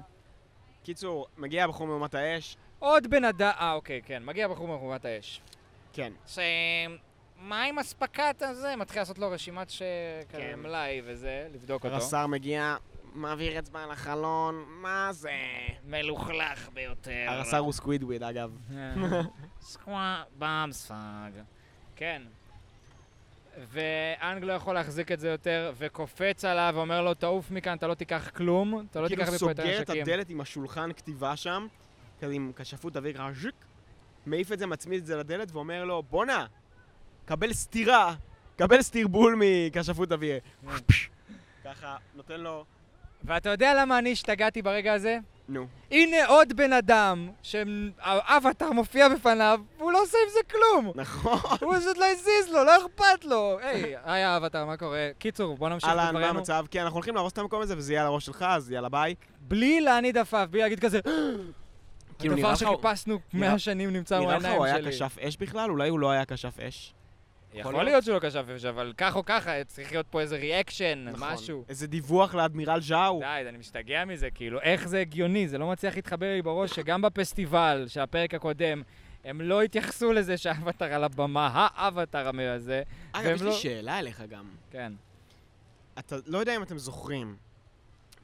קיצור, 0.84 1.28
מגיע 1.38 1.64
הבחור 1.64 1.88
מאומת 1.88 2.16
האש. 2.16 2.58
עוד 2.80 3.08
בן 3.08 3.26
אדם... 3.26 3.52
אה, 3.60 3.74
אוקיי, 3.74 4.02
כן. 4.06 4.24
מגיע 4.26 4.48
בחור 4.48 4.68
מחובת 4.68 5.06
האש. 5.06 5.42
כן. 5.94 6.14
ש... 6.28 6.40
מה 7.38 7.64
עם 7.64 7.80
אספקת 7.80 8.42
הזה? 8.42 8.76
מתחיל 8.76 9.02
לעשות 9.02 9.18
לו 9.18 9.32
רשימת 9.32 9.70
ש... 9.70 9.82
כן. 10.30 10.60
מלאי 10.60 11.02
וזה, 11.06 11.48
לבדוק 11.54 11.84
אותו. 11.84 11.96
הרס"ר 11.96 12.28
מגיע, 12.28 12.76
מעביר 13.14 13.60
אצבע 13.60 13.84
על 13.84 13.92
החלון, 13.92 14.66
מה 14.68 15.10
זה? 15.12 15.32
מלוכלך 15.86 16.70
ביותר. 16.74 17.26
הרס"ר 17.28 17.58
הוא 17.58 17.74
סקווידוורד, 17.74 18.24
אגב. 18.24 18.58
סקוואה 19.62 20.24
בבובספוג. 20.38 21.32
כן. 21.96 22.22
ואנג 23.58 24.44
לא 24.44 24.54
יכול 24.54 24.74
להחזיק 24.74 25.12
את 25.12 25.20
זה 25.20 25.30
יותר, 25.30 25.74
וקופץ 25.78 26.46
עליו 26.46 26.74
ואומר 26.76 27.02
לו, 27.02 27.14
תעוף 27.14 27.52
מכאן, 27.52 27.78
אתה 27.78 27.88
לא 27.88 27.94
תיקח 27.94 28.30
כלום, 28.30 28.86
אתה 28.92 29.02
לא 29.02 29.08
כאילו 29.08 29.26
תיקח 29.26 29.34
מפה 29.36 29.52
את 29.52 29.58
סוגר 29.58 29.82
את 29.82 29.90
הנשקים. 29.90 30.02
הדלת 30.02 30.30
עם 30.30 30.42
השולחן 30.42 30.94
כתיבה 30.94 31.36
שם, 31.36 31.68
כזה 32.22 32.34
עם 32.34 32.52
כשפות 32.56 32.98
אוויר 32.98 33.14
ככה 33.14 33.32
ז'יק, 33.34 33.56
מעיף 34.26 34.52
את 34.52 34.60
זה, 34.60 34.68
מצמיד 34.68 35.00
את 35.00 35.06
זה 35.06 35.16
לדלת 35.16 35.52
ואומר 35.52 35.86
לו, 35.86 36.04
בואנה, 36.10 36.46
קבל 37.26 37.54
סטירה, 37.54 38.14
קבל 38.58 38.82
סטירבול 38.82 39.36
מכשפות 39.40 40.12
אוויר. 40.12 40.40
ככה, 41.64 41.98
נותן 42.16 42.40
לו, 42.40 42.66
ואתה 43.24 43.50
יודע 43.50 43.74
למה 43.82 44.00
אני 44.00 44.12
השתגעתי 44.12 44.62
ברגע 44.62 44.94
הזה? 44.94 45.18
נו. 45.50 45.68
הנה 45.92 46.26
עוד 46.28 46.54
בן 46.54 46.74
אדם 46.74 47.30
שהאבטר 47.42 48.72
מופיע 48.72 49.10
בפניו, 49.10 49.60
והוא 49.78 49.92
לא 49.92 50.02
עושה 50.02 50.18
עם 50.26 50.30
זה 50.34 50.40
כלום! 50.52 50.92
נכון. 50.96 51.58
הוא 51.62 51.78
פשוט 51.78 51.98
לא 51.98 52.06
הזיז 52.06 52.54
לו, 52.54 52.64
לא 52.64 52.78
אכפת 52.78 53.26
לו! 53.26 53.58
היי, 53.62 53.96
היי 54.04 54.24
האבטר, 54.24 54.66
מה 54.66 54.78
קורה? 54.78 55.10
קיצור, 55.20 55.58
בוא 55.58 55.70
נמשיך 55.70 55.90
אהלן, 55.90 56.14
מה. 56.14 56.30
המצב? 56.30 56.66
כן, 56.72 56.82
אנחנו 56.82 56.96
הולכים 56.96 57.16
להרוס 57.16 57.34
את 57.34 57.38
המקום 57.38 57.62
הזה 57.62 57.78
וזה 57.78 57.94
יהיה 57.94 58.02
על 58.02 58.08
הראש 58.08 58.26
שלך, 58.26 58.46
אז 58.48 58.72
יאללה 58.72 58.90
ביי. 58.90 59.16
בלי 59.42 59.82
להניד 59.82 60.18
עפעף, 60.18 60.50
בלי 60.50 60.62
להגיד 60.62 60.80
כזה, 60.80 61.00
כאילו, 62.22 62.36
נראה 62.36 62.52
הדבר 62.52 62.72
לך- 62.72 62.74
שחיפשנו 62.78 63.20
נראה- 63.34 63.50
100 63.50 63.60
שנים 63.60 63.94
נמצא 63.94 64.20
נראה 64.20 64.38
לך 64.38 64.46
הוא 64.46 64.66
היה 64.66 64.76
שלי. 64.78 64.92
כשף 64.92 65.18
אש 65.20 65.38
בכלל? 65.38 65.70
אולי 65.70 65.90
הוא 65.90 66.00
לא 66.00 66.12
היה 66.12 66.26
כשף 66.26 66.60
אש. 66.60 66.94
יכול 67.54 67.84
להיות 67.84 68.04
שהוא 68.04 68.14
לא 68.16 68.30
כשף 68.30 68.46
אש, 68.56 68.66
אבל 68.66 68.94
כך 68.98 69.16
או 69.16 69.26
ככה, 69.26 69.64
צריך 69.64 69.92
להיות 69.92 70.06
פה 70.10 70.22
איזה 70.22 70.36
reaction, 70.38 71.06
נכון. 71.12 71.34
משהו. 71.34 71.64
איזה 71.70 71.88
דיווח 71.88 72.36
לאדמירל 72.36 72.82
ז'או. 72.82 73.20
די, 73.20 73.50
אני 73.50 73.58
משתגע 73.58 74.06
מזה, 74.06 74.30
כאילו, 74.32 74.62
איך 74.62 74.88
זה 74.88 75.00
הגיוני? 75.00 75.48
זה 75.48 75.58
לא 75.58 75.68
מצליח 75.72 75.96
להתחבר 75.96 76.26
לי 76.36 76.42
בראש 76.42 76.72
שגם 76.72 77.02
בפסטיבל 77.02 77.86
של 77.88 78.00
הפרק 78.00 78.34
הקודם, 78.34 78.82
הם 79.26 79.42
לא 79.42 79.62
התייחסו 79.62 80.14
לזה 80.14 80.38
שהאבטר 80.38 80.94
על 80.94 81.04
הבמה, 81.04 81.68
האבטר 81.76 82.32
הזה, 82.56 82.84
אגב, 83.12 83.32
יש 83.36 83.42
לי 83.42 83.48
לא- 83.48 83.54
שאלה 83.54 84.00
אליך 84.00 84.24
גם. 84.30 84.46
כן. 84.72 84.94
אתה 86.00 86.16
לא 86.26 86.38
יודע 86.38 86.56
אם 86.56 86.64
אתם 86.64 86.78
זוכרים, 86.78 87.36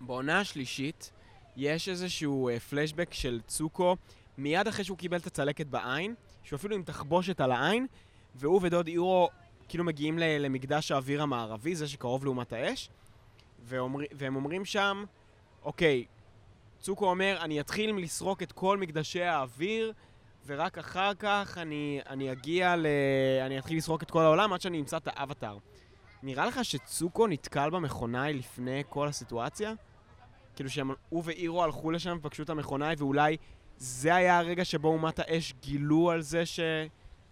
בעונה 0.01 0.39
השלישית 0.39 1.11
יש 1.57 1.89
איזשהו 1.89 2.49
אה, 2.49 2.59
פלשבק 2.59 3.13
של 3.13 3.41
צוקו 3.47 3.95
מיד 4.37 4.67
אחרי 4.67 4.83
שהוא 4.83 4.97
קיבל 4.97 5.17
את 5.17 5.27
הצלקת 5.27 5.67
בעין, 5.67 6.15
שהוא 6.43 6.57
אפילו 6.57 6.75
עם 6.75 6.83
תחבושת 6.83 7.41
על 7.41 7.51
העין, 7.51 7.87
והוא 8.35 8.59
ודוד 8.63 8.87
אירו 8.87 9.29
כאילו 9.69 9.83
מגיעים 9.83 10.19
למקדש 10.19 10.91
האוויר 10.91 11.21
המערבי, 11.21 11.75
זה 11.75 11.87
שקרוב 11.87 12.25
לעומת 12.25 12.53
האש, 12.53 12.89
ואומר, 13.63 14.05
והם 14.11 14.35
אומרים 14.35 14.65
שם, 14.65 15.03
אוקיי, 15.63 16.05
צוקו 16.79 17.09
אומר, 17.09 17.37
אני 17.41 17.59
אתחיל 17.59 17.95
לסרוק 17.95 18.43
את 18.43 18.51
כל 18.51 18.77
מקדשי 18.77 19.23
האוויר, 19.23 19.93
ורק 20.45 20.77
אחר 20.77 21.13
כך 21.13 21.57
אני, 21.61 21.99
אני 22.09 22.31
אגיע 22.31 22.75
ל... 22.75 22.87
אני 23.45 23.59
אתחיל 23.59 23.77
לסרוק 23.77 24.03
את 24.03 24.11
כל 24.11 24.21
העולם 24.21 24.53
עד 24.53 24.61
שאני 24.61 24.79
אמצא 24.79 24.97
את 24.97 25.07
האבטאר. 25.07 25.57
נראה 26.23 26.45
לך 26.45 26.65
שצוקו 26.65 27.27
נתקל 27.27 27.69
במכונאי 27.69 28.33
לפני 28.33 28.83
כל 28.89 29.07
הסיטואציה? 29.07 29.73
כאילו 30.57 30.69
שהם, 30.69 30.91
הוא 31.09 31.23
ואירו 31.25 31.63
הלכו 31.63 31.91
לשם 31.91 32.17
ופגשו 32.19 32.43
את 32.43 32.49
המכונאי, 32.49 32.95
ואולי 32.97 33.37
זה 33.77 34.15
היה 34.15 34.37
הרגע 34.37 34.65
שבו 34.65 34.87
אומת 34.87 35.19
האש 35.19 35.53
גילו 35.61 36.11
על 36.11 36.21
זה 36.21 36.45
ש... 36.45 36.59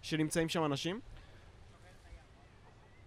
שנמצאים 0.02 0.48
שם 0.48 0.64
אנשים? 0.64 1.00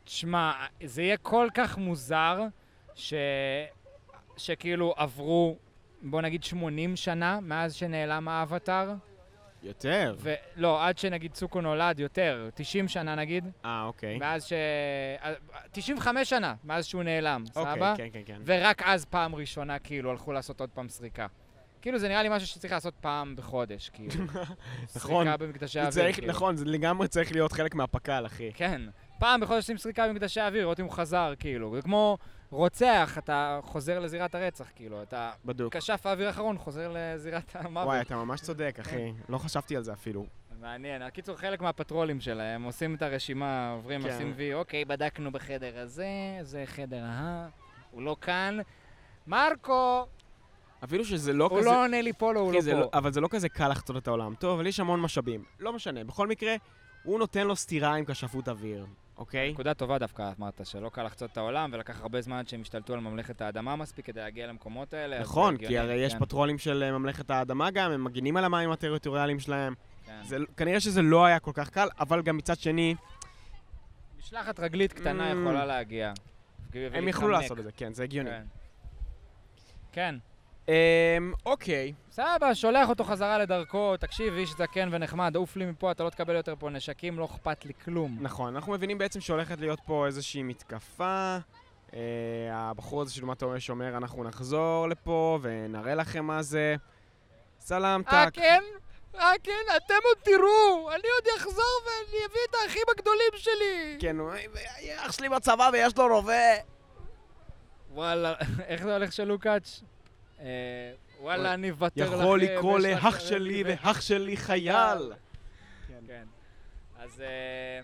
תשמע, 0.03 0.51
זה 0.83 1.01
יהיה 1.01 1.17
כל 1.17 1.47
כך 1.53 1.77
מוזר 1.77 2.39
ש... 2.95 3.13
שכאילו 4.37 4.93
עברו, 4.97 5.57
בוא 6.01 6.21
נגיד 6.21 6.43
80 6.43 6.95
שנה 6.95 7.39
מאז 7.39 7.73
שנעלם 7.73 8.27
האבטאר. 8.27 8.93
יותר. 9.63 10.15
ולא, 10.19 10.87
עד 10.87 10.97
שנגיד 10.97 11.31
צוקו 11.31 11.61
נולד, 11.61 11.99
יותר, 11.99 12.49
90 12.55 12.87
שנה 12.87 13.15
נגיד. 13.15 13.51
אה, 13.65 13.83
אוקיי. 13.83 14.17
מאז 14.17 14.45
ש... 14.45 14.53
95 15.71 16.29
שנה 16.29 16.55
מאז 16.63 16.85
שהוא 16.85 17.03
נעלם, 17.03 17.43
אוקיי, 17.55 17.73
סבבה? 17.73 17.93
כן, 17.97 18.07
כן, 18.13 18.21
כן. 18.25 18.41
ורק 18.45 18.81
אז 18.85 19.05
פעם 19.05 19.35
ראשונה 19.35 19.79
כאילו 19.79 20.11
הלכו 20.11 20.31
לעשות 20.31 20.59
עוד 20.59 20.69
פעם 20.69 20.89
סריקה. 20.89 21.27
כאילו 21.81 21.99
זה 21.99 22.07
נראה 22.07 22.23
לי 22.23 22.29
משהו 22.29 22.47
שצריך 22.47 22.73
לעשות 22.73 22.93
פעם 23.01 23.35
בחודש, 23.35 23.89
כאילו. 23.89 24.25
נכון. 24.95 25.25
סריקה 25.25 25.37
במקדשי 25.37 25.79
האוויר, 25.79 26.11
כאילו. 26.13 26.27
נכון, 26.27 26.57
זה 26.57 26.65
לגמרי 26.65 27.07
צריך 27.07 27.31
להיות 27.31 27.51
חלק 27.51 27.75
מהפק"ל, 27.75 28.25
אחי. 28.25 28.51
כן. 28.53 28.81
פעם 29.19 29.41
בחודש 29.41 29.57
עושים 29.57 29.77
סריקה 29.77 30.07
במקדשי 30.07 30.39
האוויר, 30.39 30.61
לראות 30.61 30.79
אם 30.79 30.85
הוא 30.85 30.93
חזר, 30.93 31.33
כאילו. 31.39 31.75
זה 31.75 31.81
כמו 31.81 32.17
רוצח, 32.51 33.17
אתה 33.17 33.59
חוזר 33.63 33.99
לזירת 33.99 34.35
הרצח, 34.35 34.65
כאילו. 34.75 35.03
אתה 35.03 35.31
בדוק. 35.45 35.75
כשף 35.75 36.05
האוויר 36.05 36.27
האחרון 36.27 36.57
חוזר 36.57 36.91
לזירת 36.95 37.55
המוות. 37.55 37.85
וואי, 37.85 38.01
אתה 38.01 38.15
ממש 38.15 38.41
צודק, 38.41 38.77
אחי. 38.81 39.13
לא 39.29 39.37
חשבתי 39.37 39.75
על 39.75 39.83
זה 39.83 39.93
אפילו. 39.93 40.25
מעניין. 40.59 41.01
הקיצור, 41.01 41.35
חלק 41.35 41.61
מהפטרולים 41.61 42.19
שלהם, 42.19 42.63
עושים 42.63 42.95
את 42.95 43.01
הרשימה, 43.01 43.71
עוברים, 43.71 44.01
כן. 44.01 44.09
עושים 44.09 44.33
וי, 44.35 44.53
אוקיי, 44.53 44.85
בדקנו 44.85 45.31
בחדר 45.31 45.79
הזה, 45.79 46.07
זה 46.41 46.63
חדר 46.65 47.03
ההא, 47.03 47.47
הוא 47.91 48.01
לא 48.01 48.15
כאן. 48.21 48.57
מרקו! 49.27 50.05
אפילו 50.83 51.05
שזה 51.05 51.33
לא 51.33 51.47
הוא 51.51 51.59
כזה... 51.59 51.69
לא 51.69 51.83
עונה 51.83 52.01
לי 52.01 52.13
פה, 52.13 52.33
לא, 52.33 52.39
הוא 52.39 52.53
לא 52.53 52.61
פה. 52.61 52.97
אבל 52.97 53.13
זה 53.13 53.21
לא 53.21 53.27
כזה 53.27 53.49
קל 53.49 53.67
לחצות 53.69 53.97
את 53.97 54.07
העולם. 54.07 54.35
טוב, 54.35 54.59
אבל 54.59 54.67
יש 54.67 54.79
המון 54.79 55.01
משאבים. 55.01 55.43
לא 55.59 55.73
משנה, 55.73 56.03
בכל 56.03 56.27
מקרה, 56.27 56.55
הוא 57.03 57.19
נותן 57.19 57.47
לו 57.47 57.55
סטירה 57.55 57.95
עם 57.95 58.05
כשפות 58.05 58.49
אוויר, 58.49 58.85
אוקיי? 59.17 59.51
נקודה 59.51 59.73
טובה 59.73 59.97
דווקא, 59.97 60.31
אמרת, 60.39 60.61
שלא 60.63 60.89
קל 60.89 61.03
לחצות 61.03 61.31
את 61.31 61.37
העולם, 61.37 61.69
ולקח 61.73 62.01
הרבה 62.01 62.21
זמן 62.21 62.45
שהם 62.45 62.61
השתלטו 62.61 62.93
על 62.93 62.99
ממלכת 62.99 63.41
האדמה 63.41 63.75
מספיק 63.75 64.05
כדי 64.05 64.19
להגיע 64.19 64.47
למקומות 64.47 64.93
האלה. 64.93 65.19
נכון, 65.19 65.57
כי 65.57 65.77
הרי 65.77 65.93
יש 65.95 66.13
כן, 66.13 66.19
פטרולים 66.19 66.57
של 66.57 66.83
אה, 66.83 66.91
ממלכת 66.91 67.31
האדמה 67.31 67.71
גם, 67.71 67.91
הם 67.91 68.03
מגינים 68.03 68.37
על 68.37 68.45
המים 68.45 68.71
הטריטוריאליים 68.71 69.39
שלהם. 69.39 69.73
כן. 70.05 70.21
זה, 70.23 70.37
כנראה 70.57 70.79
שזה 70.79 71.01
לא 71.01 71.25
היה 71.25 71.39
כל 71.39 71.51
כך 71.53 71.69
קל, 71.69 71.87
אבל 71.99 72.21
גם 72.21 72.37
מצד 72.37 72.57
שני, 72.59 72.95
משלחת 74.19 74.59
רגלית 74.59 74.93
קטנה 74.93 75.31
Mm. 75.31 75.35
יכולה 75.35 75.65
להגיע. 75.65 76.13
הם 76.73 77.07
יכלו 77.07 77.27
לעשות 77.27 77.59
את 77.59 77.63
זה, 77.63 77.71
כן, 77.71 77.93
זה 77.93 78.03
הגיוני. 78.03 78.29
כן. 78.29 78.43
כן. 79.91 80.15
אמ, 80.69 81.33
אוקיי, 81.45 81.93
סבבה, 82.11 82.55
שולח 82.55 82.89
אותו 82.89 83.03
חזרה 83.03 83.37
לדרכו, 83.37 83.97
תקשיב, 83.97 84.33
איש 84.33 84.49
זקן 84.49 84.89
ונחמד, 84.91 85.35
עוף 85.35 85.55
לי 85.55 85.65
מפה, 85.65 85.91
אתה 85.91 86.03
לא 86.03 86.09
תקבל 86.09 86.35
יותר 86.35 86.53
פה 86.59 86.69
נשקים, 86.69 87.19
לא 87.19 87.25
אכפת 87.25 87.65
לי 87.65 87.73
כלום. 87.85 88.17
נכון, 88.21 88.55
אנחנו 88.55 88.73
מבינים 88.73 88.97
בעצם 88.97 89.21
שהולכת 89.21 89.59
להיות 89.59 89.79
פה 89.85 90.05
איזושהי 90.05 90.43
מתקפה. 90.43 91.37
אה, 91.93 91.99
הבחור 92.51 93.01
הזה 93.01 93.13
של 93.13 93.23
אומת 93.23 93.41
העונש 93.41 93.69
אומר, 93.69 93.97
אנחנו 93.97 94.23
נחזור 94.23 94.87
לפה 94.89 95.39
ונראה 95.41 95.95
לכם 95.95 96.25
מה 96.25 96.41
זה. 96.41 96.75
סלאם 97.59 98.01
אה, 98.01 98.11
טאק. 98.11 98.33
כן? 98.33 98.63
אה, 99.15 99.31
כן? 99.43 99.75
אתם 99.77 99.93
עוד 100.03 100.17
תראו! 100.23 100.91
אני 100.91 101.07
עוד 101.15 101.27
אחזור 101.37 101.81
ואני 101.85 102.25
אביא 102.25 102.41
את 102.49 102.55
האחים 102.63 102.83
הגדולים 102.91 103.31
שלי! 103.35 103.97
כן, 103.99 104.15
אח 104.95 105.11
שלי 105.11 105.29
בצבא 105.29 105.69
ויש 105.73 105.97
לו 105.97 106.07
רובה. 106.15 106.53
וואלה, 107.91 108.33
איך 108.69 108.83
זה 108.83 108.93
הולך 108.93 109.11
של 109.11 109.23
לוקאץ'? 109.23 109.81
אה, 109.81 109.98
וואלה, 111.19 111.53
אני 111.53 111.69
אוותר 111.69 112.05
לכם. 112.05 112.13
יכול 112.13 112.41
לקרוא 112.41 112.79
לאח 112.79 113.19
שלי 113.19 113.63
ואח 113.65 114.01
שלי 114.01 114.37
חייל. 114.37 115.13
כן. 116.07 116.23
אז 116.99 117.21
אה, 117.21 117.81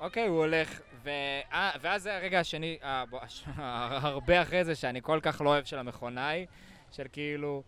אוקיי, 0.00 0.26
הוא 0.26 0.38
הולך. 0.38 0.80
אה, 1.06 1.70
ואז 1.80 2.02
זה 2.02 2.16
הרגע 2.16 2.40
השני, 2.40 2.78
אה, 2.82 3.04
הרבה 4.02 4.42
אחרי 4.42 4.64
זה, 4.64 4.74
שאני 4.74 5.02
כל 5.02 5.18
כך 5.22 5.40
לא 5.40 5.50
אוהב 5.50 5.64
של 5.64 5.78
המכונאי, 5.78 6.46
של 6.92 7.06
כאילו... 7.12 7.62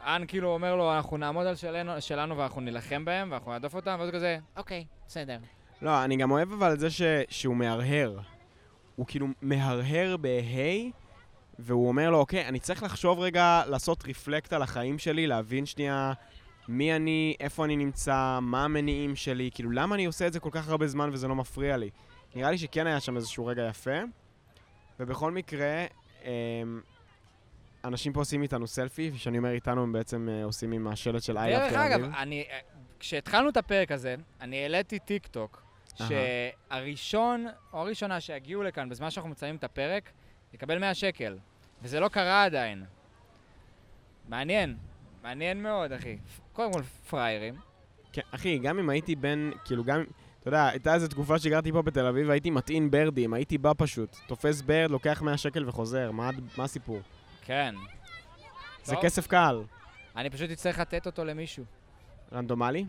אן 0.00 0.24
כאילו 0.28 0.48
אומר 0.48 0.76
לו, 0.76 0.96
אנחנו 0.96 1.16
נעמוד 1.16 1.46
על 1.46 1.56
שלנו, 1.56 2.00
שלנו 2.00 2.38
ואנחנו 2.38 2.60
נילחם 2.60 3.04
בהם, 3.04 3.32
ואנחנו 3.32 3.52
נהדוף 3.52 3.74
אותם, 3.74 3.96
ואז 4.00 4.10
כזה, 4.10 4.38
אוקיי, 4.56 4.84
בסדר. 5.06 5.38
לא, 5.82 6.04
אני 6.04 6.16
גם 6.16 6.30
אוהב 6.30 6.52
אבל 6.52 6.72
את 6.72 6.80
זה 6.80 6.90
ש... 6.90 7.02
שהוא 7.28 7.56
מהרהר. 7.56 8.18
הוא 8.96 9.06
כאילו 9.06 9.26
מהרהר 9.42 10.16
בהיי, 10.16 10.90
והוא 11.60 11.88
אומר 11.88 12.10
לו, 12.10 12.18
אוקיי, 12.18 12.48
אני 12.48 12.60
צריך 12.60 12.82
לחשוב 12.82 13.20
רגע, 13.20 13.62
לעשות 13.66 14.04
רפלקט 14.08 14.52
על 14.52 14.62
החיים 14.62 14.98
שלי, 14.98 15.26
להבין 15.26 15.66
שנייה 15.66 16.12
מי 16.68 16.96
אני, 16.96 17.34
איפה 17.40 17.64
אני 17.64 17.76
נמצא, 17.76 18.38
מה 18.42 18.64
המניעים 18.64 19.16
שלי, 19.16 19.50
כאילו, 19.54 19.70
למה 19.70 19.94
אני 19.94 20.04
עושה 20.04 20.26
את 20.26 20.32
זה 20.32 20.40
כל 20.40 20.48
כך 20.52 20.68
הרבה 20.68 20.86
זמן 20.86 21.10
וזה 21.12 21.28
לא 21.28 21.34
מפריע 21.34 21.76
לי. 21.76 21.90
נראה 22.34 22.50
לי 22.50 22.58
שכן 22.58 22.86
היה 22.86 23.00
שם 23.00 23.16
איזשהו 23.16 23.46
רגע 23.46 23.68
יפה, 23.68 23.98
ובכל 25.00 25.30
מקרה, 25.30 25.86
אמ, 26.24 26.80
אנשים 27.84 28.12
פה 28.12 28.20
עושים 28.20 28.42
איתנו 28.42 28.66
סלפי, 28.66 29.10
וכשאני 29.14 29.38
אומר 29.38 29.50
איתנו, 29.50 29.82
הם 29.82 29.92
בעצם 29.92 30.28
אה, 30.30 30.44
עושים 30.44 30.72
עם 30.72 30.86
השלט 30.86 31.22
של 31.22 31.38
איי 31.38 31.56
דרך 31.56 31.72
אגב, 31.72 32.00
אני, 32.18 32.44
אה, 32.50 32.58
כשהתחלנו 32.98 33.48
את 33.48 33.56
הפרק 33.56 33.92
הזה, 33.92 34.14
אני 34.40 34.62
העליתי 34.62 34.98
טיק 34.98 35.26
טוק. 35.26 35.62
שהראשון 36.08 37.46
או 37.72 37.78
הראשונה 37.78 38.20
שיגיעו 38.20 38.62
לכאן 38.62 38.88
בזמן 38.88 39.10
שאנחנו 39.10 39.30
מציינים 39.30 39.56
את 39.56 39.64
הפרק, 39.64 40.10
יקבל 40.54 40.78
100 40.78 40.94
שקל. 40.94 41.38
וזה 41.82 42.00
לא 42.00 42.08
קרה 42.08 42.44
עדיין. 42.44 42.84
מעניין, 44.28 44.76
מעניין 45.22 45.62
מאוד, 45.62 45.92
אחי. 45.92 46.18
קודם 46.52 46.72
כל, 46.72 46.82
פראיירים. 46.82 47.54
כן, 48.12 48.22
אחי, 48.30 48.58
גם 48.58 48.78
אם 48.78 48.90
הייתי 48.90 49.16
בן, 49.16 49.50
כאילו 49.64 49.84
גם, 49.84 50.04
אתה 50.40 50.48
יודע, 50.48 50.68
הייתה 50.68 50.94
איזו 50.94 51.08
תקופה 51.08 51.38
שגרתי 51.38 51.72
פה 51.72 51.82
בתל 51.82 52.06
אביב 52.06 52.28
והייתי 52.28 52.50
מטעין 52.50 52.90
ברדים, 52.90 53.34
הייתי 53.34 53.58
בא 53.58 53.72
פשוט, 53.76 54.16
תופס 54.26 54.62
ברד, 54.62 54.90
לוקח 54.90 55.22
100 55.22 55.36
שקל 55.36 55.68
וחוזר, 55.68 56.10
מה, 56.10 56.30
מה 56.58 56.64
הסיפור? 56.64 57.00
כן. 57.42 57.74
זה 58.84 58.94
טוב. 58.94 59.04
כסף 59.04 59.26
קל. 59.26 59.62
אני 60.16 60.30
פשוט 60.30 60.50
אצטרך 60.50 60.78
לתת 60.78 61.06
אותו 61.06 61.24
למישהו. 61.24 61.64
רנדומלי? 62.32 62.84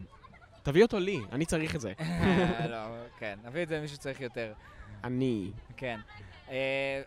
תביא 0.63 0.83
אותו 0.83 0.99
לי, 0.99 1.19
אני 1.31 1.45
צריך 1.45 1.75
את 1.75 1.81
זה. 1.81 1.93
לא, 2.69 2.77
כן, 3.19 3.39
נביא 3.43 3.63
את 3.63 3.67
זה 3.67 3.77
למישהו 3.77 3.97
שצריך 3.97 4.21
יותר. 4.21 4.53
אני. 5.03 5.51
כן. 5.77 5.99
אה, 6.51 6.57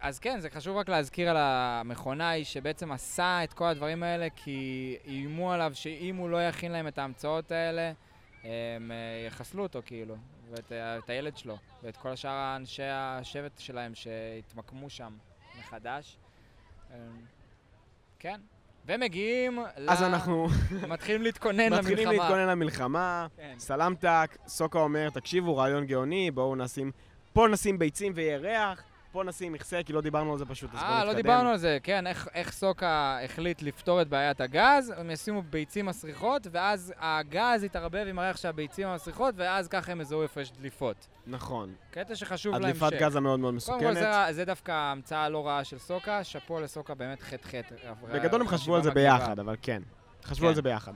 אז 0.01 0.18
כן, 0.18 0.40
זה 0.40 0.51
חשוב 0.51 0.76
רק 0.76 0.88
להזכיר 0.88 1.30
על 1.30 1.36
המכונאי 1.38 2.45
שבעצם 2.45 2.92
עשה 2.92 3.45
את 3.45 3.53
כל 3.53 3.64
הדברים 3.64 4.03
האלה 4.03 4.26
כי 4.36 4.97
איימו 5.07 5.53
עליו 5.53 5.70
שאם 5.74 6.16
הוא 6.16 6.30
לא 6.30 6.42
יכין 6.49 6.72
להם 6.72 6.88
את 6.88 6.99
ההמצאות 6.99 7.53
האלה, 7.53 7.92
הם 8.45 8.90
אה, 8.90 9.26
יחסלו 9.26 9.62
אותו 9.62 9.80
כאילו, 9.86 10.16
ואת 10.51 10.72
ה- 10.72 10.99
את 10.99 11.11
הילד 11.11 11.36
שלו, 11.36 11.57
ואת 11.82 11.97
כל 11.97 12.09
השאר 12.09 12.57
אנשי 12.57 12.82
השבט 12.82 13.59
שלהם 13.59 13.95
שהתמקמו 13.95 14.90
שם 14.90 15.12
מחדש. 15.59 16.16
אה, 16.92 16.97
כן. 18.18 18.40
ומגיעים 18.86 19.59
אז 19.88 20.03
ל- 20.03 20.05
אנחנו 20.05 20.47
מתחילים 20.88 21.22
להתכונן 21.22 21.59
למלחמה. 21.66 21.80
מתחילים 21.80 22.09
להתכונן 22.09 22.49
למלחמה, 22.49 23.26
כן. 23.36 23.55
סלמתק, 23.59 24.36
סוקה 24.47 24.78
אומר, 24.78 25.11
תקשיבו, 25.11 25.57
רעיון 25.57 25.86
גאוני, 25.86 26.30
בואו 26.30 26.57
נשים, 26.57 26.90
פה 27.32 27.47
נשים 27.51 27.78
ביצים 27.78 28.12
וירח, 28.16 28.82
פה 29.14 29.24
נשים 29.24 29.52
מכסה, 29.52 29.82
כי 29.82 29.92
לא 29.92 30.00
דיברנו 30.00 30.32
על 30.32 30.38
זה 30.38 30.44
פשוט, 30.44 30.70
אז 30.74 30.80
בואו 30.80 30.92
אה, 30.92 30.96
נתקדם. 30.98 31.08
לא 31.08 31.22
דיברנו 31.22 31.48
על 31.48 31.56
זה, 31.56 31.78
כן, 31.82 32.06
איך, 32.06 32.28
איך 32.34 32.52
סוקה 32.52 33.18
החליט 33.24 33.62
לפתור 33.62 34.02
את 34.02 34.08
בעיית 34.08 34.40
הגז, 34.40 34.92
הם 34.96 35.10
ישימו 35.10 35.42
ביצים 35.42 35.86
מסריחות, 35.86 36.46
ואז 36.50 36.94
הגז 36.98 37.64
יתערבב 37.64 38.06
עם 38.08 38.18
הריח 38.18 38.36
של 38.36 38.48
הביצים 38.48 38.88
המסריחות, 38.88 39.34
ואז 39.38 39.68
ככה 39.68 39.92
הם 39.92 40.00
יזהו 40.00 40.22
איפה 40.22 40.40
יש 40.40 40.52
דליפות. 40.52 41.06
נכון. 41.26 41.74
קטע 41.90 42.14
שחשוב 42.14 42.54
להמשך. 42.54 42.82
הדליפת 42.82 43.02
גז 43.02 43.16
המאוד 43.16 43.40
מאוד 43.40 43.54
קודם 43.66 43.80
כל 43.80 43.86
מסוכנת. 43.86 44.26
זה, 44.26 44.32
זה 44.32 44.44
דווקא 44.44 44.72
המצאה 44.72 45.28
לא 45.28 45.46
רעה 45.46 45.64
של 45.64 45.78
סוקה, 45.78 46.24
שאפו 46.24 46.60
לסוקה 46.60 46.94
באמת 46.94 47.22
חטא 47.22 47.48
חטא. 47.48 47.74
בגדול 48.12 48.40
הם 48.40 48.48
חשבו 48.48 48.76
על 48.76 48.82
זה 48.82 48.90
ביחד, 48.90 49.38
אבל 49.38 49.56
כן. 49.62 49.82
חשבו 50.24 50.44
כן. 50.44 50.48
על 50.48 50.54
זה 50.54 50.62
ביחד. 50.62 50.92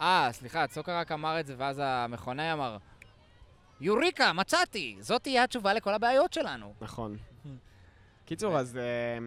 אה, 0.00 0.28
סליחה, 0.32 0.64
סוקה 0.70 1.00
רק 1.00 1.12
אמר 1.12 1.40
את 1.40 1.46
זה, 1.46 1.54
ואז 1.58 1.82
המכונאי 1.84 2.52
אמר, 2.52 2.76
יוריקה, 3.80 4.32
מצאתי! 4.32 4.96
זאת 5.00 5.22
תהיה 5.22 5.44
התשובה 5.44 5.74
לכל 5.74 5.94
הבעיות 5.94 6.32
שלנו. 6.32 6.72
נכון. 6.80 7.16
קיצור, 8.26 8.58
אז 8.58 8.76
אה, 8.76 9.18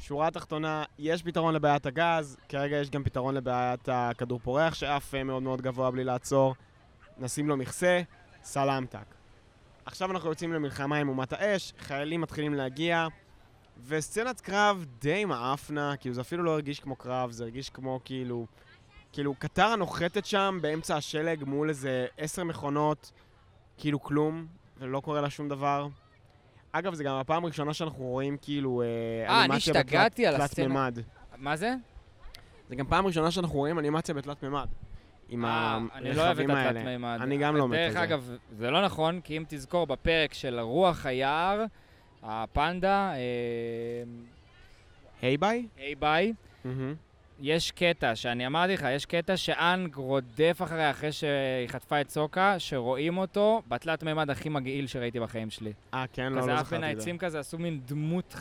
שורה 0.00 0.28
התחתונה, 0.28 0.84
יש 0.98 1.22
פתרון 1.22 1.54
לבעיית 1.54 1.86
הגז, 1.86 2.36
כרגע 2.48 2.76
יש 2.76 2.90
גם 2.90 3.04
פתרון 3.04 3.34
לבעיית 3.34 3.88
הכדור 3.92 4.38
פורח 4.38 4.74
שעף 4.74 5.14
אה, 5.14 5.24
מאוד 5.24 5.42
מאוד 5.42 5.62
גבוה 5.62 5.90
בלי 5.90 6.04
לעצור. 6.04 6.54
נשים 7.18 7.48
לו 7.48 7.56
מכסה, 7.56 8.02
סלמתק. 8.42 9.14
עכשיו 9.86 10.10
אנחנו 10.10 10.28
יוצאים 10.28 10.52
למלחמה 10.52 10.96
עם 10.96 11.08
אומת 11.08 11.32
האש, 11.32 11.72
חיילים 11.78 12.20
מתחילים 12.20 12.54
להגיע, 12.54 13.06
וסצנת 13.86 14.40
קרב 14.40 14.84
די 14.98 15.24
מעפנה, 15.24 15.96
כאילו 15.96 16.14
זה 16.14 16.20
אפילו 16.20 16.42
לא 16.42 16.50
הרגיש 16.50 16.80
כמו 16.80 16.96
קרב, 16.96 17.30
זה 17.30 17.44
הרגיש 17.44 17.70
כמו 17.70 18.00
כאילו 18.04 18.46
כאילו, 19.12 19.34
קטרה 19.38 19.76
נוחתת 19.76 20.26
שם 20.26 20.58
באמצע 20.62 20.96
השלג 20.96 21.44
מול 21.44 21.68
איזה 21.68 22.06
עשר 22.18 22.44
מכונות, 22.44 23.12
כאילו 23.78 24.02
כלום, 24.02 24.46
ולא 24.78 25.00
קורה 25.00 25.20
לה 25.20 25.30
שום 25.30 25.48
דבר. 25.48 25.88
אגב, 26.72 26.94
זה 26.94 27.04
גם 27.04 27.14
הפעם 27.14 27.44
הראשונה 27.44 27.74
שאנחנו 27.74 28.04
רואים 28.04 28.36
כאילו 28.42 28.82
אה, 28.82 28.86
אה, 28.86 29.36
אני 29.38 29.44
אנימציה 29.44 29.74
השתגעתי 29.74 30.26
על 30.26 30.34
בתלת 30.34 30.44
הסצנה. 30.44 30.88
מה 31.36 31.56
זה? 31.56 31.74
זה 32.68 32.76
גם 32.76 32.86
פעם 32.86 33.06
ראשונה 33.06 33.30
שאנחנו 33.30 33.54
רואים 33.58 33.78
אנימציה 33.78 34.14
בתלת 34.14 34.42
מימד. 34.42 34.66
עם 35.28 35.44
אה, 35.44 35.78
אני 35.94 36.12
לא 36.12 36.22
אוהב 36.22 36.30
את 36.30 36.38
הרכבים 36.38 36.50
האלה. 36.50 36.70
התלת 36.70 36.84
מימד. 36.84 37.18
אני 37.22 37.38
גם 37.38 37.56
לא 37.56 37.68
מת 37.68 37.74
על 37.78 37.84
דרך 37.84 37.92
זה. 37.92 38.04
אגב, 38.04 38.30
זה 38.58 38.70
לא 38.70 38.84
נכון, 38.84 39.20
כי 39.20 39.36
אם 39.36 39.44
תזכור 39.48 39.86
בפרק 39.86 40.34
של 40.34 40.60
רוח 40.60 41.06
היער, 41.06 41.64
הפנדה, 42.22 43.12
אה, 43.14 43.18
היי 45.22 45.36
ביי? 45.36 45.66
היי 45.76 45.94
ביי, 45.94 46.32
מהמם. 46.64 46.94
יש 47.42 47.70
קטע, 47.70 48.16
שאני 48.16 48.46
אמרתי 48.46 48.72
לך, 48.74 48.86
יש 48.90 49.06
קטע 49.06 49.36
שאנג 49.36 49.94
רודף 49.94 50.58
אחריה 50.64 50.90
אחרי 50.90 51.12
שהיא 51.12 51.68
חטפה 51.68 52.00
את 52.00 52.10
סוקה, 52.10 52.58
שרואים 52.58 53.18
אותו 53.18 53.62
בתלת 53.68 54.02
מימד 54.02 54.30
הכי 54.30 54.48
מגעיל 54.48 54.86
שראיתי 54.86 55.20
בחיים 55.20 55.50
שלי. 55.50 55.72
אה, 55.94 56.04
כן, 56.12 56.32
לא, 56.32 56.40
כזה 56.40 56.50
לא 56.50 56.56
בין 56.56 56.64
זכרתי 56.64 56.76
את 56.76 56.80
זה. 56.80 56.86
העצים 56.86 57.18
כזה, 57.18 57.38
עשו 57.38 57.58
מין 57.58 57.80
דמות, 57.84 58.34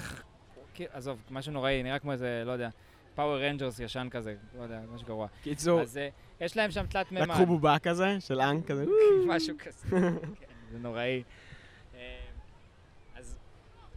עזוב, 0.92 1.18
משהו 1.32 1.54
נוראי, 1.54 1.84
נראה 1.84 2.00
כמו 2.00 2.12
איזה, 2.12 2.44
לא 2.46 2.52
יודע, 2.52 2.70
Power 3.16 3.44
Rangers 3.46 3.80
ישן 3.80 4.08
כזה, 4.12 4.36
לא 4.58 4.64
יודע, 4.64 4.80
משהו 4.96 5.08
גרוע. 5.08 5.28
קיצור, 5.44 5.82
אז 5.82 5.98
אה, 5.98 6.10
יש 6.42 6.58
להם 6.58 6.72
שם 6.72 6.86
תלת 6.86 7.12
מימד. 7.12 7.28
לקחו 7.28 7.46
בובה 7.46 7.80
כזה, 7.80 8.18
של 8.20 8.42
אנג 8.42 8.66
כזה. 8.66 8.86
משהו 9.28 9.56
כזה. 9.60 9.88
כן, 9.90 10.54
זה 10.72 10.80
נוראי. 10.80 11.24
אה, 11.96 12.00
אז 13.16 13.38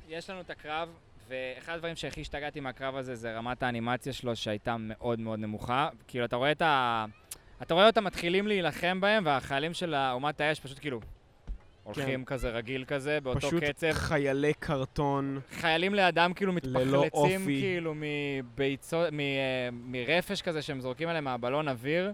יש 0.09 0.31
לנו 0.31 0.41
את 0.41 0.51
הקרב, 0.51 0.89
ואחד 1.29 1.75
הדברים 1.75 1.97
שהכי 1.97 2.20
השתגעתי 2.20 2.61
מהקרב 2.61 2.97
הזה 2.97 3.14
זה 3.14 3.37
רמת 3.37 3.62
האנימציה 3.62 4.12
שלו 4.12 4.37
שהייתה 4.37 4.77
מאוד 4.79 5.20
מאוד 5.20 5.39
נמוכה. 5.39 5.89
כאילו, 6.09 6.25
אתה 6.25 6.37
רואה 6.37 6.53
את 6.53 6.62
ה... 6.62 7.05
אתה 7.62 7.75
רואה 7.75 7.87
אותם 7.87 8.05
מתחילים 8.05 8.47
להילחם 8.47 9.01
בהם, 9.01 9.27
והחיילים 9.27 9.75
של 9.75 9.95
אומת 9.95 10.41
האש 10.41 10.61
פשוט 10.61 10.79
כאילו 10.79 11.01
הולכים 11.85 12.25
כזה 12.25 12.51
רגיל 12.51 12.85
כזה, 12.85 13.20
באותו 13.20 13.41
פשוט 13.41 13.64
קצב. 13.64 13.93
חיילי 13.93 14.53
קרטון. 14.55 15.41
חיילים 15.51 15.95
לידם 15.95 16.33
כאילו 16.37 16.53
מתפחלצים. 16.53 17.45
כאילו 17.45 17.95
מביצות, 17.97 19.09
מ, 19.12 19.20
אה, 19.20 19.68
מרפש 19.72 20.43
כזה 20.43 20.62
שהם 20.62 20.81
זורקים 20.81 21.09
עליהם 21.09 21.25
מהבלון 21.25 21.68
אוויר, 21.68 22.12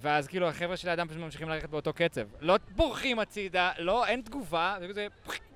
ואז 0.00 0.26
כאילו 0.26 0.48
החבר'ה 0.48 0.76
שלידם 0.76 1.06
פשוט 1.08 1.20
ממשיכים 1.20 1.48
ללכת 1.48 1.70
באותו 1.70 1.92
קצב. 1.92 2.20
לא 2.40 2.56
בורחים 2.76 3.18
הצידה, 3.18 3.70
לא, 3.78 4.06
אין 4.06 4.20
תגובה, 4.20 4.76
זה 4.80 4.88
כזה, 4.88 5.06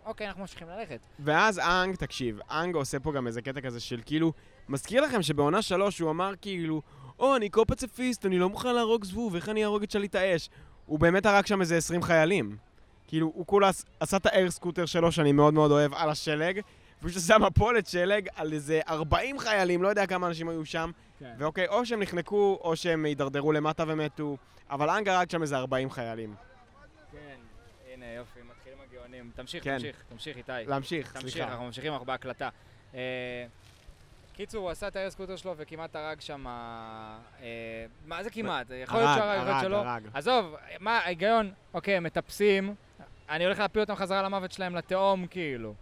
אוקיי, 0.07 0.27
אנחנו 0.29 0.41
ממשיכים 0.41 0.69
ללכת. 0.69 0.99
ואז 1.21 1.59
אנג, 1.59 1.95
תקשיב, 1.97 2.39
אנג 2.51 2.75
עושה 2.75 3.01
פה 3.01 3.13
גם 3.13 3.27
איזה 3.27 3.43
קטע 3.43 3.61
כזה 3.61 3.81
של 3.81 4.01
כאילו, 4.07 4.33
מזכיר 4.69 5.01
לכם 5.03 5.23
שבעונה 5.23 5.63
שלוש 5.63 5.99
הוא 5.99 6.11
אמר 6.11 6.33
כאילו, 6.41 6.83
או, 7.19 7.37
אני 7.37 7.49
קו-פציפיסט, 7.49 8.27
אני 8.27 8.39
לא 8.39 8.49
מוכן 8.49 8.75
להרוג 8.75 9.05
זבוב, 9.05 9.35
איך 9.35 9.49
אני 9.49 9.63
אהרוג 9.63 9.83
את 9.83 9.91
שליט 9.91 10.15
האש? 10.15 10.49
הוא 10.87 10.99
באמת 10.99 11.27
הרג 11.27 11.47
שם 11.47 11.61
איזה 11.61 11.77
20 11.77 12.03
חיילים. 12.03 12.57
כאילו, 13.09 13.33
הוא 13.35 13.47
כולה 13.47 13.69
עש- 13.69 13.83
עשה 14.01 14.17
את 14.17 14.27
ה 14.27 14.33
air 14.33 14.51
scooter 14.51 14.87
שלו, 14.87 15.13
שאני 15.13 15.33
מאוד 15.33 15.55
מאוד 15.55 15.71
אוהב, 15.71 15.95
על 15.95 16.11
השלג, 16.11 16.61
ופשוט 17.03 17.17
עשה 17.17 17.39
מפולת 17.39 17.87
שלג 17.87 18.29
על 18.37 18.53
איזה 18.53 18.81
40 18.89 19.39
חיילים, 19.39 19.83
לא 19.83 19.89
יודע 19.89 20.07
כמה 20.07 20.27
אנשים 20.27 20.49
היו 20.49 20.65
שם, 20.65 20.91
ואוקיי, 21.39 21.69
או 21.69 21.87
שהם 21.87 22.03
נחנקו, 22.03 22.59
או 22.61 22.77
שהם 22.77 23.05
הידרדרו 23.05 23.53
למטה 23.53 23.85
ומתו, 23.87 24.37
אבל 24.71 24.91
אנג 24.91 25.09
הרג 25.09 25.31
שם 25.31 25.43
איזה 25.43 25.57
40 25.57 25.91
חיילים. 25.91 26.35
כן, 27.13 27.37
הנה 27.93 28.07
יופי, 28.07 28.41
מתחילים 28.51 28.79
הגאונים. 28.89 29.31
תמשיך, 29.35 29.65
כן. 29.65 29.77
תמשיך, 29.77 30.03
תמשיך 30.09 30.37
איתי. 30.37 30.53
להמשיך, 30.67 31.13
תמשיך, 31.13 31.31
סליחה. 31.31 31.49
אנחנו 31.49 31.65
ממשיכים, 31.65 31.93
אנחנו 31.93 32.07
בהקלטה. 32.07 32.49
אה, 32.95 33.47
קיצור, 34.33 34.63
הוא 34.63 34.71
עשה 34.71 34.89
את 34.89 34.97
ה 34.97 35.00
air 35.00 35.11
scooter 35.11 35.37
שלו 35.37 35.55
וכמעט 35.57 35.97
הרג 35.97 36.21
שם... 36.21 36.47
אה, 36.47 37.17
מה 38.07 38.23
זה 38.23 38.31
כמעט? 38.31 38.67
יכול 38.83 38.99
להיות 38.99 39.11
הרג, 39.19 39.45
שהוא 39.45 39.53
הרג, 39.53 39.65
להיות 39.65 39.87
הרג. 39.87 40.03
עזוב, 40.15 40.57
מה 40.81 40.99
ההיגיון? 40.99 41.53
אוקיי, 41.75 42.01
מטפסים, 42.01 42.75
אני 43.29 43.45
הולך 43.45 43.59
להפיל 43.59 43.81
אותם 43.81 43.95
חזרה 43.95 44.23
למוות 44.23 44.53
שלהם 44.53 44.77
לתהום, 44.77 45.27
כאילו. 45.27 45.75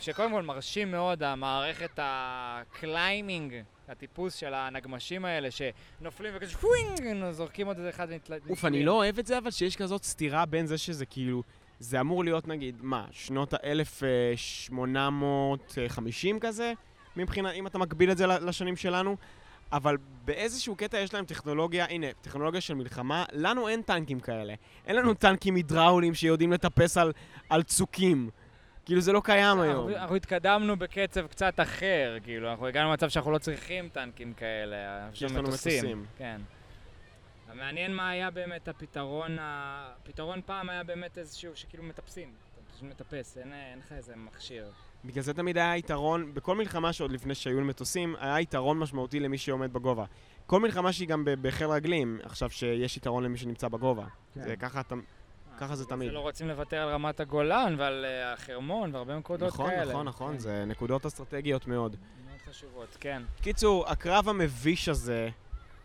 שקודם 0.00 0.30
כל 0.30 0.42
מרשים 0.42 0.90
מאוד 0.90 1.22
המערכת 1.22 1.98
ה 2.02 2.17
climbing, 2.17 3.54
הטיפוס 3.88 4.34
של 4.34 4.54
הנגמשים 4.54 5.24
האלה, 5.24 5.48
שנופלים 5.50 6.32
וכזה 6.36 6.52
שווינג, 6.52 7.32
זורקים 7.32 7.66
עוד 7.66 7.76
איזה 7.76 7.90
אחד 7.90 8.06
ונתל... 8.10 8.38
אוף, 8.50 8.64
אני 8.64 8.84
לא 8.84 8.92
אוהב 8.92 9.18
את 9.18 9.26
זה, 9.26 9.38
אבל 9.38 9.50
שיש 9.50 9.76
כזאת 9.76 10.04
סתירה 10.04 10.46
בין 10.46 10.66
זה 10.66 10.78
שזה 10.78 11.06
כאילו... 11.06 11.42
זה 11.80 12.00
אמור 12.00 12.24
להיות 12.24 12.48
נגיד, 12.48 12.78
מה, 12.82 13.06
שנות 13.10 13.54
ה-1850 13.54 16.38
כזה? 16.40 16.72
מבחינת, 17.16 17.54
אם 17.54 17.66
אתה 17.66 17.78
מקביל 17.78 18.10
את 18.10 18.18
זה 18.18 18.26
לשנים 18.26 18.76
שלנו? 18.76 19.16
אבל 19.72 19.96
באיזשהו 20.24 20.76
קטע 20.76 20.98
יש 20.98 21.14
להם 21.14 21.24
טכנולוגיה, 21.24 21.86
הנה, 21.90 22.06
טכנולוגיה 22.20 22.60
של 22.60 22.74
מלחמה, 22.74 23.24
לנו 23.32 23.68
אין 23.68 23.82
טנקים 23.82 24.20
כאלה. 24.20 24.54
אין 24.86 24.96
לנו 24.96 25.14
טנקים 25.14 25.54
הידראוליים 25.54 26.14
שיודעים 26.14 26.52
לטפס 26.52 26.96
על, 26.96 27.12
על 27.48 27.62
צוקים. 27.62 28.30
כאילו 28.88 29.00
זה 29.00 29.12
לא 29.12 29.20
קיים 29.24 29.60
היום. 29.60 29.88
אנחנו, 29.88 30.16
התקדמנו 30.16 30.76
בקצב 30.76 31.26
קצת 31.26 31.60
אחר, 31.60 32.16
כאילו, 32.22 32.50
אנחנו 32.50 32.66
הגענו 32.66 32.90
למצב 32.90 33.08
שאנחנו 33.08 33.30
לא 33.30 33.38
צריכים 33.38 33.88
טנקים 33.88 34.34
כאלה, 34.34 35.08
יש 35.12 35.22
לנו 35.22 35.42
מטוסים. 35.42 36.04
כן. 36.18 36.40
המעניין 37.48 37.94
מה 37.94 38.10
היה 38.10 38.30
באמת 38.30 38.68
הפתרון, 38.68 39.36
הפתרון 39.40 40.40
פעם 40.46 40.70
היה 40.70 40.84
באמת 40.84 41.18
איזשהו 41.18 41.56
שכאילו 41.56 41.82
מטפסים, 41.84 42.28
אתה 42.28 42.72
פשוט 42.72 42.82
מטפס, 42.82 43.38
אין, 43.38 43.52
לך 43.78 43.92
איזה 43.92 44.16
מכשיר. 44.16 44.70
בגלל 45.04 45.22
זה 45.22 45.34
תמיד 45.34 45.58
היה 45.58 45.76
יתרון, 45.76 46.34
בכל 46.34 46.54
מלחמה 46.54 46.92
שעוד 46.92 47.12
לפני 47.12 47.34
שהיו 47.34 47.60
מטוסים, 47.60 48.16
היה 48.18 48.40
יתרון 48.40 48.78
משמעותי 48.78 49.20
למי 49.20 49.38
שעומד 49.38 49.72
בגובה. 49.72 50.04
כל 50.46 50.60
מלחמה 50.60 50.92
שהיא 50.92 51.08
גם 51.08 51.24
בחיל 51.42 51.66
רגלים, 51.66 52.20
עכשיו 52.22 52.50
שיש 52.50 52.96
יתרון 52.96 53.24
למי 53.24 53.38
שנמצא 53.38 53.68
בגובה. 53.68 54.06
זה 54.34 54.56
ככה 54.56 54.80
אתה... 54.80 54.94
ככה 55.58 55.76
זה 55.76 55.84
תמיד. 55.84 56.12
לא 56.12 56.20
רוצים 56.20 56.48
לוותר 56.48 56.76
על 56.76 56.88
רמת 56.88 57.20
הגולן 57.20 57.74
ועל 57.78 58.04
אה, 58.04 58.32
החרמון 58.32 58.94
והרבה 58.94 59.16
נקודות 59.16 59.48
נכון, 59.48 59.70
כאלה. 59.70 59.92
נכון, 59.92 60.06
נכון, 60.06 60.32
כן, 60.32 60.38
זה 60.38 60.64
נקודות 60.66 61.06
אסטרטגיות 61.06 61.66
מאוד. 61.66 61.96
מאוד 62.26 62.38
חשובות, 62.48 62.96
כן. 63.00 63.22
קיצור, 63.42 63.88
הקרב 63.88 64.28
המביש 64.28 64.88
הזה, 64.88 65.28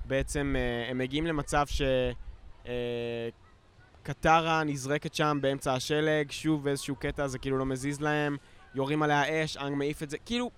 בעצם 0.06 0.56
אה, 0.58 0.90
הם 0.90 0.98
מגיעים 0.98 1.28
למצב 1.28 1.66
ש... 1.68 1.82
אה, 2.68 3.30
קטרה 4.04 4.64
נזרקת 4.64 5.14
שם 5.14 5.38
באמצע 5.42 5.74
השלג, 5.74 6.32
שוב 6.32 6.64
באיזשהו 6.64 6.96
קטע 6.96 7.28
זה 7.28 7.40
כאילו 7.40 7.58
לא 7.58 7.66
מזיז 7.66 8.02
להם, 8.02 8.38
יורים 8.76 9.04
עליה 9.04 9.44
אש, 9.44 9.58
אנג 9.58 9.76
מעיף 9.76 10.04
את 10.04 10.10
זה, 10.10 10.18
כאילו... 10.18 10.52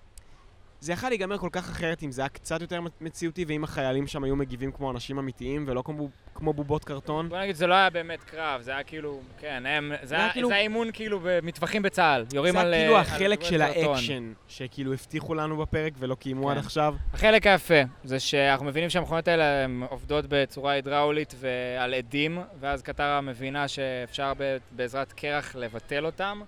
זה 0.80 0.92
יכול 0.92 1.08
להיגמר 1.08 1.38
כל 1.38 1.48
כך 1.52 1.70
אחרת 1.70 2.02
אם 2.02 2.12
זה 2.12 2.22
היה 2.22 2.28
קצת 2.28 2.60
יותר 2.60 2.80
מציאותי 3.00 3.44
ואם 3.48 3.64
החיילים 3.64 4.06
שם 4.06 4.24
היו 4.24 4.36
מגיבים 4.36 4.72
כמו 4.72 4.90
אנשים 4.90 5.18
אמיתיים 5.18 5.64
ולא 5.68 5.82
כמו, 5.82 6.08
כמו 6.34 6.52
בובות 6.52 6.84
קרטון. 6.84 7.28
בוא 7.28 7.38
נגיד, 7.38 7.56
זה 7.56 7.66
לא 7.66 7.74
היה 7.74 7.90
באמת 7.90 8.22
קרב, 8.24 8.60
זה 8.62 8.70
היה 8.70 8.82
כאילו, 8.82 9.20
כן, 9.38 9.62
הם, 9.66 9.92
זה 10.02 10.14
היה 10.14 10.24
היה 10.24 10.32
כאילו- 10.32 10.48
זה 10.48 10.54
היה 10.54 10.62
אימון 10.62 10.88
כאילו 10.92 11.20
במטווחים 11.22 11.82
בצה"ל, 11.82 12.24
יורים 12.32 12.52
זה 12.52 12.60
על... 12.60 12.74
היה 12.74 12.82
כאילו 12.82 12.96
אה, 12.96 13.00
החלק 13.00 13.38
על 13.38 13.44
של. 13.44 13.62
האקשן 13.62 14.32
שכאילו 14.48 14.92
הבטיחו 14.92 15.34
לנו 15.34 15.56
בפרק 15.56 15.92
ולא 15.98 16.14
קיימו 16.14 16.50
עד 16.50 16.56
כן. 16.56 16.64
עכשיו. 16.64 16.94
החלק 17.14 17.46
היפה 17.46 17.82
זה 18.04 18.20
שאנחנו 18.20 18.66
מבינים 18.66 18.90
שהמכונות 18.90 19.28
האלה 19.28 19.66
עובדות 19.88 20.24
בצורה 20.28 20.72
הידראולית 20.72 21.34
ועל 21.38 21.94
אדים, 21.94 22.38
ואז 22.60 22.82
קטרה 22.82 23.20
מבינה 23.20 23.68
שאפשר 23.68 24.32
בעזרת 24.70 25.12
קרח 25.12 25.56
לבטל 25.56 26.06
אותם, 26.06 26.40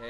אה, 0.00 0.06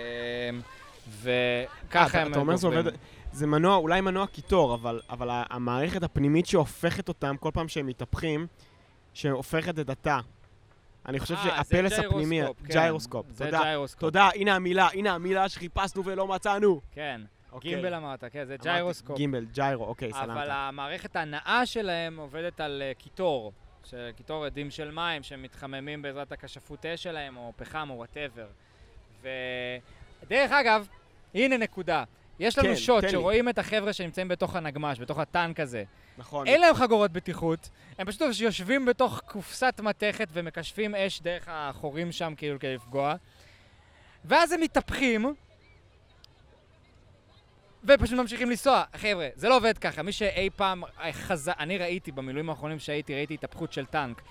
וככה 1.23 2.19
אה, 2.19 2.23
הם 2.23 2.31
אתה 2.31 2.41
אומר 2.41 2.57
זה. 2.57 2.67
עובד, 2.67 2.93
זה 3.33 3.47
מנוע, 3.47 3.77
אולי 3.77 4.01
מנוע 4.01 4.27
קיטור, 4.27 4.75
אבל, 4.75 5.01
אבל 5.11 5.29
המערכת 5.51 6.03
הפנימית 6.03 6.47
שהופכת 6.47 7.09
אותם 7.09 7.37
כל 7.41 7.51
פעם 7.55 7.69
שהם 7.69 7.87
מתהפכים, 7.87 8.47
שהופכת 9.15 9.79
את 9.79 9.91
התא. 9.91 10.19
אני 11.07 11.21
חושב 11.21 11.35
אה, 11.35 11.43
שהפלס 11.43 11.93
הפנימי, 11.99 12.37
ג'יירוסקופ, 12.37 12.67
כן. 12.67 12.73
ג'יירוסקופ, 12.73 13.27
זה 13.31 13.45
תודה. 13.45 13.61
ג'יירוסקופ, 13.63 14.01
תודה, 14.01 14.29
הנה 14.35 14.55
המילה, 14.55 14.89
הנה 14.93 15.13
המילה 15.15 15.49
שחיפשנו 15.49 16.05
ולא 16.05 16.27
מצאנו. 16.27 16.81
כן. 16.93 17.21
אוקיי. 17.53 17.75
gimbal 17.75 17.95
אמרת, 17.95 18.25
כן, 18.33 18.45
זה 18.45 18.57
ג'יירוסקופ. 18.63 19.17
gimbal, 19.17 19.45
gyro, 19.45 19.85
אוקיי, 19.85 20.11
אבל 20.11 20.27
סלמת. 20.27 20.49
המערכת 20.51 21.17
ההנעה 21.17 21.67
שלהם 21.67 22.17
עובדת 22.17 22.61
על 22.61 22.83
אה, 22.83 22.93
קיטור, 22.99 23.53
של 23.85 24.11
קיטור 24.17 24.45
אדים 24.45 24.71
של 24.71 24.91
מים 24.91 25.23
שמתחממים 25.23 26.03
בעזרת 26.03 26.33
הכשפות 26.33 26.87
אש 26.87 27.03
שלהם, 27.03 27.37
או 27.37 27.53
פחם, 27.57 27.91
או 27.91 27.97
whatever. 27.97 28.47
ודרך 29.23 30.53
אגב, 30.53 30.89
הנה 31.35 31.57
נקודה. 31.57 32.05
יש 32.41 32.59
לנו 32.59 32.69
כן, 32.69 32.77
שוט 32.77 33.01
תן 33.01 33.07
לי. 33.07 33.13
שרואים 33.13 33.49
את 33.49 33.59
החבר'ה 33.59 33.93
שנמצאים 33.93 34.29
בתוך 34.29 34.57
הנגמש, 34.57 34.99
בתוך 34.99 35.19
הטנק 35.19 35.61
הזה. 35.61 35.85
נכון. 36.19 36.47
אין 36.47 36.61
להם 36.61 36.75
חגורות 36.75 37.13
בטיחות, 37.13 37.69
הם 37.99 38.07
פשוט 38.07 38.23
יושבים 38.41 38.87
בתוך 38.87 39.21
קופסת 39.27 39.81
מתכת 39.83 40.29
ומקשפים 40.33 40.95
אש 40.95 41.21
דרך 41.21 41.45
החורים 41.49 42.13
שם 42.13 42.35
כאילו 42.37 42.59
כדי 42.59 42.75
לפגוע. 42.75 43.15
ואז 44.25 44.53
הם 44.53 44.61
מתהפכים, 44.61 45.35
ופשוט 47.85 48.19
ממשיכים 48.19 48.51
לנסוע. 48.51 48.85
חבר'ה, 48.97 49.29
זה 49.35 49.49
לא 49.49 49.57
עובד 49.57 49.79
ככה. 49.79 50.03
מי 50.03 50.13
שאי 50.13 50.51
פעם 50.57 50.83
חזה... 51.13 51.53
אני 51.59 51.79
ראיתי 51.79 52.13
במילואים 52.13 52.51
האחרונים 52.51 52.79
שהייתי, 52.79 53.15
ראיתי 53.15 53.35
התהפכות 53.35 53.73
של 53.73 53.87
טנק. 53.87 54.23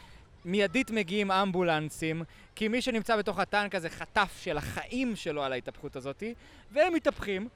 מיידית 0.46 0.92
מגיעים 0.92 1.32
אמבולנסים, 1.32 2.24
כי 2.56 2.68
מי 2.68 2.82
שנמצא 2.82 3.18
בתוך 3.18 3.40
הטנק 3.40 3.76
הזה 3.76 3.90
חטף 3.90 4.40
של 4.42 4.58
החיים 4.58 5.16
שלו 5.16 5.44
על 5.44 5.54
ההתהפכות 5.54 5.96
הזאתי, 5.96 6.34
והם 6.72 6.94
מתהפכים, 6.94 7.48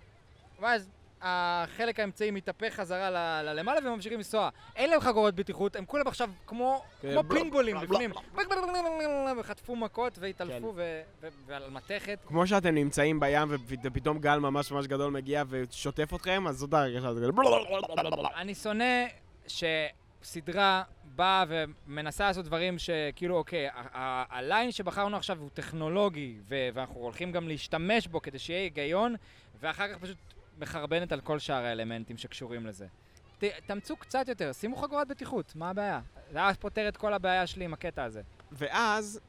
ואז 0.64 0.89
החלק 1.22 1.99
האמצעי 1.99 2.32
מתהפך 2.32 2.74
חזרה 2.74 3.09
ל- 3.09 3.41
ללמעלה 3.45 3.80
והם 3.84 3.93
ממשיכים 3.93 4.18
לנסוע. 4.18 4.49
אין 4.76 4.89
להם 4.89 4.99
חגורות 5.01 5.36
בטיחות, 5.36 5.76
הם 5.76 5.86
כולם 5.86 6.07
עכשיו 6.07 6.30
כמו 6.47 6.84
כן, 7.01 7.11
כמו 7.14 7.24
בלה, 7.24 7.39
פינבולים 7.39 7.76
בלה, 7.78 7.84
לפנים. 7.86 8.11
וחטפו 9.39 9.76
מכות 9.76 10.18
והתעלפו 10.20 10.74
ו- 10.76 11.01
ו- 11.22 11.28
ועל 11.45 11.70
מתכת. 11.70 12.20
כמו 12.28 12.47
שאתם 12.47 12.76
נמצאים 12.76 13.20
בים 13.20 13.47
ופתאום 13.84 14.20
גל 14.20 14.39
ממש 14.39 14.72
ממש 14.72 14.88
גדול 14.88 15.11
מגיע 15.11 15.43
ושוטף 15.49 16.14
אתכם, 16.16 16.47
אז 16.47 16.57
זאת 16.57 16.74
הרגשה 16.74 17.07
הזאת. 17.07 17.34
אני 18.36 18.55
שונא 18.55 19.05
שסדרה 19.47 20.84
באה 21.16 21.43
ומנסה 21.47 22.28
לעשות 22.28 22.45
דברים 22.45 22.80
שכאילו, 22.80 23.38
אוקיי, 23.38 23.68
ה- 23.68 23.72
ה- 23.76 24.38
הליין 24.38 24.72
שבחרנו 24.72 25.18
עכשיו 25.18 25.39
הוא 25.39 25.49
טכנולוגי, 25.53 26.36
ואנחנו 26.47 26.99
הולכים 26.99 27.32
גם 27.32 27.47
להשתמש 27.47 28.07
בו 28.07 28.22
כדי 28.22 28.39
שיהיה 28.39 28.59
היגיון, 28.61 29.16
ואחר 29.59 29.88
כך 29.93 29.97
פשוט 29.97 30.18
מחרבנת 30.60 31.12
על 31.12 31.22
כל 31.22 31.39
שאר 31.39 31.66
האלמנטים 31.66 32.18
שקשורים 32.18 32.66
לזה. 32.66 32.88
ת, 33.39 33.43
תאמצו 33.66 33.95
קצת 33.97 34.28
יותר, 34.28 34.51
שימו 34.54 34.76
חגורת 34.78 35.08
בטיחות, 35.08 35.56
מה 35.56 35.70
הבעיה? 35.70 36.01
זה 36.32 36.38
היה 36.38 36.54
פותר 36.54 36.88
את 36.88 36.97
כל 36.97 37.14
הבעיה 37.14 37.47
שלי 37.47 37.66
עם 37.66 37.74
הקטע 37.74 38.04
הזה. 38.04 38.22
ואז 38.51 39.20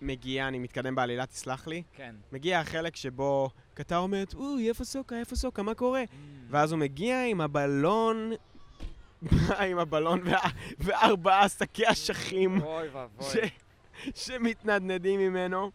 מגיע, 0.00 0.48
אני 0.48 0.58
מתקדם 0.58 0.94
בעלילה, 0.94 1.26
תסלח 1.26 1.66
לי, 1.66 1.82
כן. 1.94 2.14
מגיע 2.32 2.60
החלק 2.60 2.96
שבו 2.96 3.50
קטר 3.74 3.96
אומרת, 3.96 4.34
אוי, 4.34 4.68
איפה 4.68 4.84
סוקה, 4.84 5.18
איפה 5.18 5.36
סוקה, 5.36 5.62
מה 5.62 5.74
קורה? 5.74 6.02
ואז 6.48 6.72
הוא 6.72 6.78
מגיע 6.80 7.24
עם 7.24 7.40
הבלון, 7.40 8.30
עם 9.70 9.78
הבלון 9.78 10.20
וה- 10.24 10.38
וארבעה 10.78 11.48
שקי 11.48 11.82
אשכים 11.90 12.62
אוי 12.62 12.88
ואבוי. 12.88 13.26
ש- 13.30 13.36
שמתנדנדים 14.26 15.20
ממנו, 15.20 15.70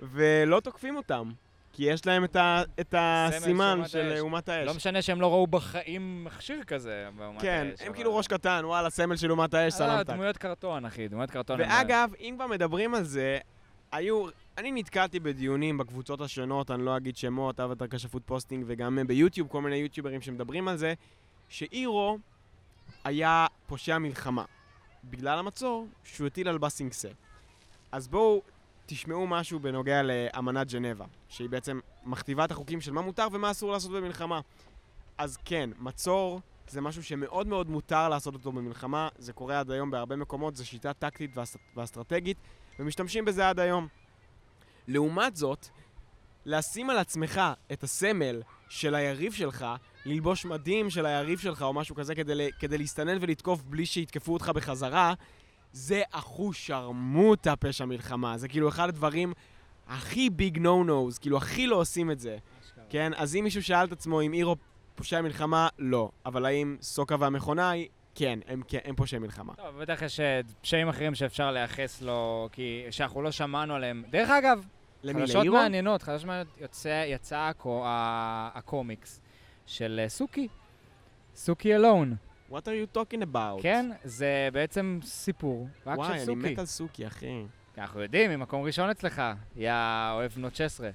ולא 0.00 0.60
תוקפים 0.60 0.96
אותם, 0.96 1.32
כי 1.72 1.84
יש 1.84 2.06
להם 2.06 2.24
את 2.24 2.36
ה- 2.36 2.62
את 2.80 2.94
הסימן 2.98 3.80
של. 3.86 4.14
אומת 4.18 4.48
האש. 4.48 4.66
לא 4.66 4.74
משנה 4.74 5.02
שהם 5.02 5.20
לא 5.20 5.30
ראו 5.32 5.46
בחיים 5.46 6.24
מכשיר 6.24 6.64
כזה 6.64 7.08
באומת 7.16 7.40
כן, 7.42 7.68
האש, 7.72 7.80
הם 7.80 7.86
אבל- 7.86 7.94
כאילו 7.94 8.16
ראש 8.16 8.26
קטן, 8.26 8.62
וואלה, 8.64 8.90
סמל 8.90 9.16
של 9.16 9.30
אומת 9.30 9.54
האש, 9.54 9.72
אה, 9.72 9.78
סלמת. 9.78 10.06
דמויות 10.06 10.36
קרטון, 10.36 10.84
אחי, 10.84 11.08
דמויות 11.08 11.30
קרטון. 11.30 11.60
הם- 11.60 11.68
ואגב, 11.70 12.10
אם 12.20 12.32
כבר 12.36 12.46
מדברים 12.46 12.94
על 12.94 13.04
זה, 13.04 13.38
היו... 13.92 14.26
אני 14.58 14.72
נתקלתי 14.72 15.20
בדיונים 15.20 15.78
בקבוצות 15.78 16.20
השונות, 16.20 16.70
אני 16.70 16.84
לא 16.84 16.96
אגיד 16.96 17.16
שמות, 17.16 17.60
אבטר 17.60 17.86
כשפות 17.90 18.22
posting, 18.26 18.64
וגם 18.66 18.98
ביוטיוב, 19.06 19.48
כל 19.48 19.60
מיני 19.62 19.76
יוטיוברים 19.76 20.20
שמדברים 20.20 20.68
על 20.68 20.76
זה, 20.76 20.94
שאירו 21.48 22.18
היה 23.04 23.46
פושע 23.66 23.98
מלחמה. 23.98 24.44
בגלל 25.04 25.38
המצור 25.38 25.86
שהוא 26.04 26.26
הטיל 26.26 26.48
על 26.48 26.58
בסינגסה. 26.58 27.08
אז 27.92 28.08
בואו 28.08 28.42
תשמעו 28.86 29.26
משהו 29.26 29.60
בנוגע 29.60 30.02
לאמנת 30.02 30.72
ג'נבה, 30.72 31.04
שהיא 31.28 31.48
בעצם 31.48 31.80
מכתיבה 32.04 32.44
את 32.44 32.50
החוקים 32.50 32.80
של 32.80 32.92
מה 32.92 33.00
מותר 33.00 33.26
ומה 33.32 33.50
אסור 33.50 33.72
לעשות 33.72 33.92
במלחמה. 33.92 34.40
אז 35.18 35.36
כן, 35.44 35.70
מצור 35.78 36.40
זה 36.68 36.80
משהו 36.80 37.04
שמאוד 37.04 37.46
מאוד 37.46 37.70
מותר 37.70 38.08
לעשות 38.08 38.34
אותו 38.34 38.52
במלחמה, 38.52 39.08
זה 39.18 39.32
קורה 39.32 39.60
עד 39.60 39.70
היום 39.70 39.90
בהרבה 39.90 40.16
מקומות, 40.16 40.56
זו 40.56 40.66
שיטה 40.66 40.92
טקטית 40.92 41.36
ואס- 41.36 41.56
ואסטרטגית, 41.76 42.36
ומשתמשים 42.78 43.24
בזה 43.24 43.48
עד 43.48 43.60
היום. 43.60 43.88
לעומת 44.88 45.36
זאת, 45.36 45.66
לשים 46.46 46.90
על 46.90 46.98
עצמך 46.98 47.40
את 47.72 47.82
הסמל 47.82 48.42
של 48.68 48.94
היריב 48.94 49.32
שלך, 49.32 49.66
ללבוש 50.04 50.44
מדים 50.44 50.90
של 50.90 51.06
היריב 51.06 51.38
שלך 51.38 51.62
או 51.62 51.72
משהו 51.72 51.94
כזה 51.96 52.14
כדי, 52.14 52.50
כדי 52.58 52.78
להסתנן 52.78 53.18
ולתקוף 53.20 53.62
בלי 53.62 53.86
שיתקפו 53.86 54.32
אותך 54.32 54.48
בחזרה, 54.54 55.14
זה 55.72 56.02
אחוש 56.10 56.66
שרמוטה 56.66 57.56
פשע 57.56 57.84
מלחמה. 57.84 58.38
זה 58.38 58.48
כאילו 58.48 58.68
אחד 58.68 58.88
הדברים 58.88 59.32
הכי 59.88 60.30
ביג 60.30 60.58
נו 60.58 60.84
נוז, 60.84 61.18
כאילו 61.18 61.36
הכי 61.36 61.66
לא 61.66 61.76
עושים 61.76 62.10
את 62.10 62.20
זה. 62.20 62.36
כן? 62.88 63.12
אז 63.16 63.36
אם 63.36 63.44
מישהו 63.44 63.62
שאל 63.62 63.84
את 63.86 63.92
עצמו 63.92 64.20
אם 64.20 64.32
אירו 64.32 64.56
פושע 64.94 65.20
מלחמה, 65.20 65.68
לא. 65.78 66.10
אבל 66.26 66.46
האם 66.46 66.76
סוקה 66.80 67.16
והמכונאי, 67.18 67.88
כן, 68.14 68.38
הם, 68.46 68.62
כן, 68.68 68.78
הם 68.84 68.94
פושעי 68.94 69.18
מלחמה. 69.18 69.54
טוב, 69.54 69.78
בטח 69.78 70.02
יש 70.02 70.20
אה, 70.20 70.40
פשעים 70.60 70.88
אחרים 70.88 71.14
שאפשר 71.14 71.50
לייחס 71.50 72.02
לו, 72.02 72.48
כי 72.52 72.84
שאנחנו 72.90 73.22
לא 73.22 73.30
שמענו 73.30 73.74
עליהם. 73.74 74.04
דרך 74.10 74.30
אגב, 74.30 74.66
למי, 75.02 75.20
חדשות 75.20 75.36
לאירו? 75.36 75.56
מעניינות, 75.56 76.02
חדשות 76.02 76.26
מעניינות, 76.26 76.60
יוצא, 76.60 77.04
יצא 77.06 77.38
הקו, 77.38 77.82
הקומיקס 77.86 79.20
של 79.66 80.00
אה, 80.02 80.08
סוקי. 80.08 80.48
סוקי 81.34 81.74
אלון, 81.74 82.14
What 82.52 82.68
are 82.68 82.74
you 82.74 82.96
talking 82.96 83.22
about? 83.22 83.62
כן? 83.62 83.90
זה 84.04 84.48
בעצם 84.52 84.98
סיפור, 85.04 85.68
רק 85.86 85.98
וואי, 85.98 86.08
של 86.08 86.14
אני 86.14 86.24
סוקי. 86.26 86.52
מת 86.52 86.58
על 86.58 86.66
סוקי, 86.66 87.06
אחי. 87.06 87.42
אנחנו 87.78 88.00
יודעים, 88.02 88.30
ממקום 88.30 88.62
ראשון 88.62 88.90
אצלך, 88.90 89.22
יא 89.56 89.72
אוהב 90.12 90.32
בנות 90.32 90.56
16. 90.56 90.90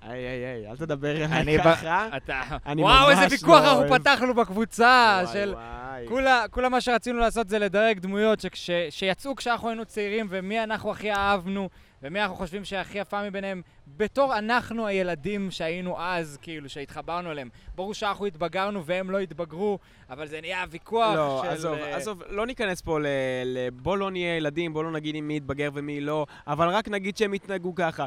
היי, 0.00 0.26
היי, 0.26 0.44
היי, 0.44 0.70
אל 0.70 0.76
תדבר 0.76 1.24
אני 1.24 1.54
אליי 1.54 1.64
ככה. 1.64 2.08
אתה... 2.16 2.42
אני 2.66 2.82
וואו, 2.82 3.10
איזה 3.10 3.22
ממש 3.22 3.32
ויכוח 3.32 3.62
לא 3.62 3.82
אנחנו. 3.82 3.98
פתחנו 3.98 4.34
בקבוצה 4.34 5.20
וואי, 5.22 5.32
של... 5.32 5.54
וואי. 5.54 6.04
כולה, 6.08 6.44
כולה 6.50 6.68
מה 6.68 6.80
שרצינו 6.80 7.18
לעשות 7.18 7.48
זה 7.48 7.58
לדרג 7.58 7.98
דמויות 7.98 8.44
שיצאו 8.90 9.36
כשאנחנו 9.36 9.68
היינו 9.68 9.84
צעירים, 9.84 10.26
ומי 10.30 10.62
אנחנו 10.62 10.90
הכי 10.90 11.12
אהבנו, 11.12 11.68
ומי 12.02 12.22
אנחנו 12.22 12.36
חושבים 12.36 12.64
שהכי 12.64 12.98
יפה 12.98 13.28
מביניהם, 13.28 13.62
בתור 13.86 14.38
אנחנו 14.38 14.86
הילדים 14.86 15.50
שהיינו 15.50 16.00
אז, 16.00 16.38
כאילו, 16.42 16.68
שהתחברנו 16.68 17.30
אליהם. 17.30 17.48
ברור 17.74 17.94
שאנחנו 17.94 18.26
התבגרנו 18.26 18.84
והם 18.84 19.10
לא 19.10 19.18
התבגרו, 19.18 19.78
אבל 20.10 20.26
זה 20.26 20.40
נהיה 20.40 20.64
ויכוח 20.70 21.14
לא, 21.16 21.40
של... 21.44 21.48
עזוב, 21.50 21.74
אה, 21.74 21.96
עזוב, 21.96 22.22
לא 22.28 22.46
ניכנס 22.46 22.80
פה 22.80 23.00
ל... 23.00 23.06
ל- 23.44 23.70
בוא 23.70 23.96
לא 23.96 24.10
נהיה 24.10 24.36
ילדים, 24.36 24.72
בוא 24.72 24.84
לא 24.84 24.90
נגיד 24.90 25.20
מי 25.20 25.36
יתבגר 25.36 25.70
ומי 25.74 26.00
לא, 26.00 26.26
אבל 26.46 26.68
רק 26.68 26.88
נגיד 26.88 27.16
שהם 27.16 27.34
יתנהגו 27.34 27.74
ככה. 27.74 28.06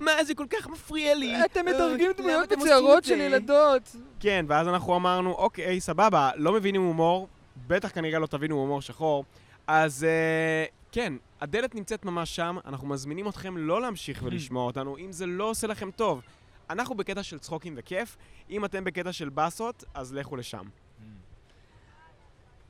מה, 0.00 0.24
זה 0.24 0.34
כל 0.34 0.46
כך 0.50 0.68
מפריע 0.68 1.14
לי. 1.14 1.44
אתם 1.44 1.68
אה, 1.68 1.74
מדרגים 1.74 2.10
דמויות 2.16 2.52
את 2.52 3.04
של 3.04 3.16
זה?" 3.16 3.22
ילדות. 3.22 3.96
כן, 4.20 4.44
ואז 4.48 4.68
אנחנו 4.68 4.96
אמרנו, 4.96 5.32
אוקיי, 5.32 5.80
סבבה, 5.80 6.30
לא 6.36 6.52
מבינים 6.52 6.82
הומור, 6.82 7.28
בטח 7.66 7.90
כנראה 7.94 8.18
לא 8.18 8.26
תבינו 8.26 8.54
הומור 8.56 8.82
שחור, 8.82 9.24
אז 9.66 10.04
אה, 10.04 10.64
כן, 10.92 11.12
הדלת 11.40 11.74
נמצאת 11.74 12.04
ממש 12.04 12.36
שם, 12.36 12.56
אנחנו 12.64 12.88
מזמינים 12.88 13.28
אתכם 13.28 13.56
לא 13.56 13.80
להמשיך 13.80 14.22
ולשמוע 14.22 14.64
אותנו, 14.64 14.98
אם 14.98 15.12
זה 15.12 15.26
לא 15.26 15.44
עושה 15.50 15.66
לכם 15.66 15.90
טוב. 15.90 16.22
אנחנו 16.70 16.94
בקטע 16.94 17.22
של 17.22 17.38
צחוקים 17.38 17.74
וכיף, 17.76 18.16
אם 18.50 18.64
אתם 18.64 18.84
בקטע 18.84 19.12
של 19.12 19.28
באסות, 19.28 19.84
אז 19.94 20.14
לכו 20.14 20.36
לשם. 20.36 20.64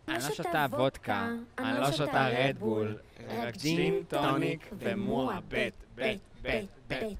אני 0.09 0.19
לא 0.29 0.35
שותה 0.35 0.67
וודקה, 0.71 1.29
אני 1.59 1.81
לא 1.81 1.93
שותה 1.93 2.29
רדבול, 2.29 2.97
רק 3.29 3.57
ג'ין, 3.57 4.03
טוניק 4.09 4.71
ומועה, 4.79 5.41
בית, 5.49 5.75
בית, 5.95 6.21
בית, 6.43 6.67
בית. 6.89 7.19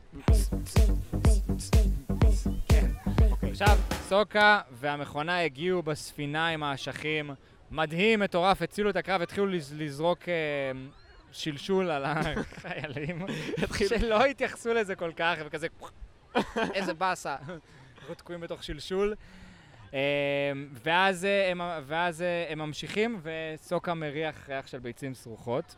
עכשיו, 3.43 3.79
סוקה 4.09 4.61
והמכונה 4.73 5.41
הגיעו 5.45 5.83
בספינה 5.83 6.49
עם 6.49 6.63
האשכים. 6.63 7.31
מדהים, 7.71 8.21
מטורף, 8.21 8.63
הצילו 8.63 8.91
את 8.91 8.97
הקרב, 8.97 9.23
התחילו 9.23 9.47
לז- 9.47 9.75
לזרוק 9.77 10.19
אה, 10.29 10.35
שלשול 11.37 11.91
על 11.91 12.05
החיילים, 12.05 13.27
שלא 13.89 14.25
התייחסו 14.25 14.75
לזה 14.75 14.95
כל 14.95 15.13
כך, 15.17 15.39
וכזה, 15.47 15.67
איזה 16.75 16.95
באסה. 16.95 17.37
אנחנו 17.99 18.15
תקועים 18.15 18.41
בתוך 18.41 18.65
שלשול. 18.65 19.15
אה, 19.95 20.01
ואז, 20.85 21.25
אה, 21.25 21.51
הם, 21.51 21.61
ואז 21.87 22.23
אה, 22.23 22.47
הם 22.49 22.59
ממשיכים, 22.59 23.21
וסוקה 23.23 23.95
מריח 23.95 24.49
ריח 24.49 24.67
של 24.67 24.79
ביצים 24.79 25.15
סרוחות. 25.15 25.77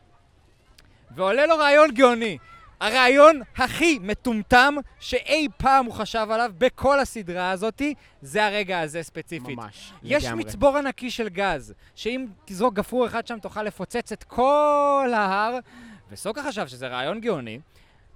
ועולה 1.11 1.47
לו 1.47 1.57
רעיון 1.57 1.95
גאוני. 1.95 2.39
הרעיון 2.81 3.41
הכי 3.57 3.99
מטומטם 4.03 4.75
שאי 5.01 5.49
פעם 5.57 5.87
הוא 5.87 5.95
חשב 5.95 6.27
עליו 6.31 6.53
בכל 6.59 7.01
הסדרה 7.01 7.51
הזאתי, 7.51 7.95
זה 8.23 8.47
הרגע 8.47 8.81
הזה 8.81 9.03
ספציפית. 9.03 9.57
ממש, 9.57 9.93
יש 10.03 10.25
לגמרי. 10.25 10.45
מצבור 10.45 10.77
ענקי 10.77 11.11
של 11.11 11.29
גז, 11.29 11.75
שאם 11.95 12.27
תזרוק 12.45 12.75
גפרור 12.75 13.07
אחד 13.07 13.27
שם 13.27 13.39
תוכל 13.39 13.63
לפוצץ 13.63 14.13
את 14.13 14.25
כל 14.25 15.11
ההר, 15.15 15.59
וסוקה 16.11 16.43
חשב 16.43 16.67
שזה 16.67 16.89
רעיון 16.89 17.21
גאוני, 17.21 17.61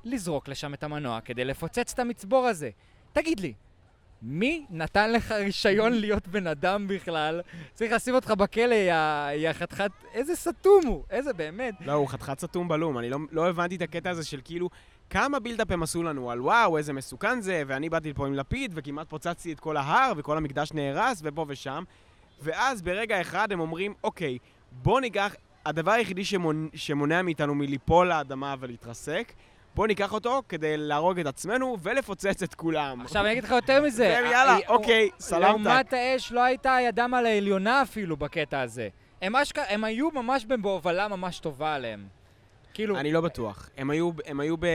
לזרוק 0.05 0.49
לשם 0.49 0.75
את 0.75 0.83
המנוע 0.85 1.21
כדי 1.21 1.45
לפוצץ 1.45 1.93
את 1.93 1.99
המצבור 1.99 2.47
הזה. 2.47 2.71
תגיד 3.13 3.41
לי, 3.41 3.53
מי 4.23 4.67
נתן 4.71 5.13
לך 5.13 5.33
רישיון 5.33 5.93
להיות 5.93 6.29
בן 6.29 6.47
אדם 6.47 6.89
בכלל? 6.89 7.41
צריך 7.75 7.93
לשים 7.93 8.15
אותך 8.15 8.31
בכלא, 8.31 8.75
יא, 9.35 9.53
חתיכת... 9.53 9.91
איזה 10.15 10.37
סתום 10.37 10.87
הוא! 10.87 11.05
איזה 11.11 11.33
באמת. 11.33 11.75
לא, 11.81 11.93
הוא 11.93 12.09
חתיכת 12.09 12.41
סתום 12.41 12.69
בלום. 12.69 12.99
אני 12.99 13.11
לא, 13.11 13.19
לא 13.33 13.49
הבנתי 13.49 13.77
את 13.77 13.83
הקטע 13.83 14.11
הזה 14.11 14.25
של 14.25 14.41
כאילו, 14.45 14.71
כמה 15.11 15.39
בילדאפ 15.39 15.71
הם 15.71 15.83
עשו 15.83 16.03
לנו 16.03 16.31
על 16.31 16.41
וואו, 16.41 16.79
איזה 16.79 16.93
מסוכן 16.93 17.41
זה, 17.41 17.63
ואני 17.67 17.89
באתי 17.89 18.11
לפה 18.11 18.27
עם 18.27 18.35
לפיד, 18.35 18.73
וכמעט 18.75 19.09
פוצצתי 19.09 19.53
את 19.53 19.61
כל 19.61 19.77
ההר, 19.77 20.13
וכל 20.17 20.37
המקדש 20.37 20.73
נהרס, 20.73 21.21
ופה 21.25 21.45
ושם. 21.49 21.85
ואז 22.41 22.83
ברגע 22.83 23.21
אחד 23.21 23.53
הם 23.53 23.61
אומרים, 23.61 23.95
אוקיי, 24.05 24.39
בוא 24.73 25.01
ניקח, 25.01 25.35
הדבר 25.67 25.91
היחידי 25.91 26.25
שמונ, 26.25 26.69
שמונע 26.75 27.23
מאיתנו 27.23 27.55
מליפול 27.55 28.09
לאדמה 28.09 28.55
ולהתרסק, 28.61 29.33
בוא 29.75 29.87
ניקח 29.87 30.13
אותו 30.13 30.43
כדי 30.49 30.77
להרוג 30.77 31.19
את 31.19 31.27
עצמנו 31.27 31.77
ולפוצץ 31.83 32.43
את 32.43 32.55
כולם. 32.55 33.01
עכשיו 33.01 33.25
אני 33.25 33.33
אגיד 33.33 33.45
לך 33.45 33.51
יותר 33.51 33.83
מזה. 33.83 34.05
יאללה, 34.05 34.57
אה, 34.57 34.59
אוקיי, 34.69 35.11
סלמת. 35.19 35.43
לעומת 35.43 35.93
האש 35.93 36.33
לא 36.33 36.41
הייתה 36.41 36.79
ידם 36.89 37.15
על 37.15 37.27
העליונה 37.27 37.83
אפילו 37.83 38.17
בקטע 38.17 38.61
הזה. 38.61 38.89
הם, 39.23 39.37
אשכרה, 39.37 39.65
הם 39.69 39.85
היו 39.85 40.11
ממש 40.11 40.45
בהובלה 40.45 41.09
ממש 41.09 41.39
טובה 41.39 41.75
עליהם. 41.75 42.07
כאילו, 42.75 42.99
אני 42.99 43.13
לא 43.13 43.21
בטוח. 43.21 43.71
הם 43.77 43.91
היו, 43.91 44.11
הם 44.27 44.41
היו 44.41 44.57
ב... 44.57 44.67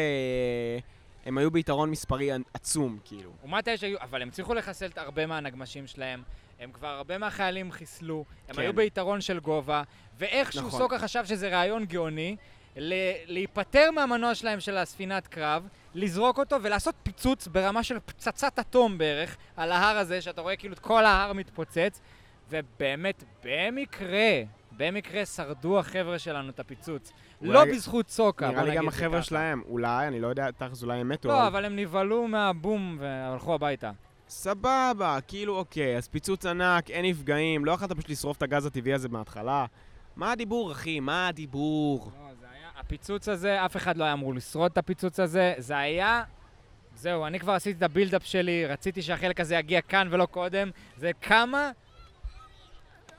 הם 1.25 1.37
היו 1.37 1.51
ביתרון 1.51 1.91
מספרי 1.91 2.29
עצום, 2.53 2.99
כאילו. 3.03 3.31
אומת 3.43 3.67
האש 3.67 3.83
היו, 3.83 3.97
אבל 4.01 4.21
הם 4.21 4.27
הצליחו 4.27 4.53
לחסל 4.53 4.85
את 4.85 4.97
הרבה 4.97 5.25
מהנגמשים 5.25 5.87
שלהם. 5.87 6.23
הם 6.59 6.71
כבר 6.71 6.87
הרבה 6.87 7.17
מהחיילים 7.17 7.71
חיסלו, 7.71 8.25
הם 8.47 8.55
כן. 8.55 8.61
היו 8.61 8.73
ביתרון 8.73 9.21
של 9.21 9.39
גובה, 9.39 9.83
ואיכשהו 10.17 10.67
נכון. 10.67 10.79
סוקה 10.79 10.99
חשב 10.99 11.25
שזה 11.25 11.49
רעיון 11.49 11.85
גאוני, 11.85 12.35
להיפטר 13.27 13.91
מהמנוע 13.91 14.35
שלהם 14.35 14.59
של 14.59 14.77
הספינת 14.77 15.27
קרב, 15.27 15.67
לזרוק 15.95 16.39
אותו 16.39 16.55
ולעשות 16.63 16.95
פיצוץ 17.03 17.47
ברמה 17.47 17.83
של 17.83 17.99
פצצת 18.05 18.59
אטום 18.59 18.97
בערך 18.97 19.37
על 19.55 19.71
ההר 19.71 19.97
הזה, 19.97 20.21
שאתה 20.21 20.41
רואה 20.41 20.55
כאילו 20.55 20.73
את 20.73 20.79
כל 20.79 21.05
ההר 21.05 21.33
מתפוצץ, 21.33 22.01
ובאמת, 22.49 23.23
במקרה, 23.43 24.41
במקרה 24.71 25.25
שרדו 25.25 25.79
החבר'ה 25.79 26.19
שלנו 26.19 26.49
את 26.49 26.59
הפיצוץ. 26.59 27.11
לא 27.41 27.65
בזכות 27.65 28.09
סוקה, 28.09 28.49
נראה 28.49 28.63
לי 28.63 28.75
גם 28.75 28.87
החבר'ה. 28.87 29.21
שלהם, 29.21 29.61
אולי, 29.69 30.07
אני 30.07 30.19
לא 30.19 30.27
יודע, 30.27 30.51
תכלס 30.51 30.83
אולי 30.83 30.99
הם 30.99 31.09
מתו. 31.09 31.29
לא, 31.29 31.47
אבל 31.47 31.65
הם 31.65 31.75
נבהלו 31.75 32.27
מהבום 32.27 32.97
והלכו 32.99 33.53
הביתה. 33.53 33.91
סבבה, 34.29 35.17
כאילו 35.27 35.57
אוקיי, 35.57 35.97
אז 35.97 36.07
פיצוץ 36.07 36.45
ענק, 36.45 36.91
אין 36.91 37.05
נפגעים, 37.05 37.65
לא 37.65 37.71
יכולת 37.71 37.91
פשוט 37.91 38.09
לשרוף 38.09 38.37
את 38.37 38.43
הגז 38.43 38.65
הטבעי 38.65 38.93
הזה 38.93 39.09
מההתחלה. 39.09 39.65
מה 40.15 40.31
הדיבור, 40.31 40.71
אחי? 40.71 40.99
מה 40.99 41.27
הדיבור? 41.27 42.11
לא, 42.19 42.33
זה. 42.39 42.46
הפיצוץ 42.77 43.29
הזה, 43.29 43.65
אף 43.65 43.77
אחד 43.77 43.97
לא 43.97 44.03
היה 44.03 44.13
אמור 44.13 44.33
לשרוד 44.33 44.71
את 44.71 44.77
הפיצוץ 44.77 45.19
הזה. 45.19 45.53
זה 45.57 45.77
היה... 45.77 46.23
זהו, 46.95 47.25
אני 47.25 47.39
כבר 47.39 47.53
עשיתי 47.53 47.77
את 47.77 47.83
הבילדאפ 47.83 48.25
שלי, 48.25 48.65
רציתי 48.65 49.01
שהחלק 49.01 49.39
הזה 49.39 49.55
יגיע 49.55 49.81
כאן 49.81 50.07
ולא 50.11 50.25
קודם. 50.25 50.69
זה 50.97 51.11
כמה... 51.21 51.71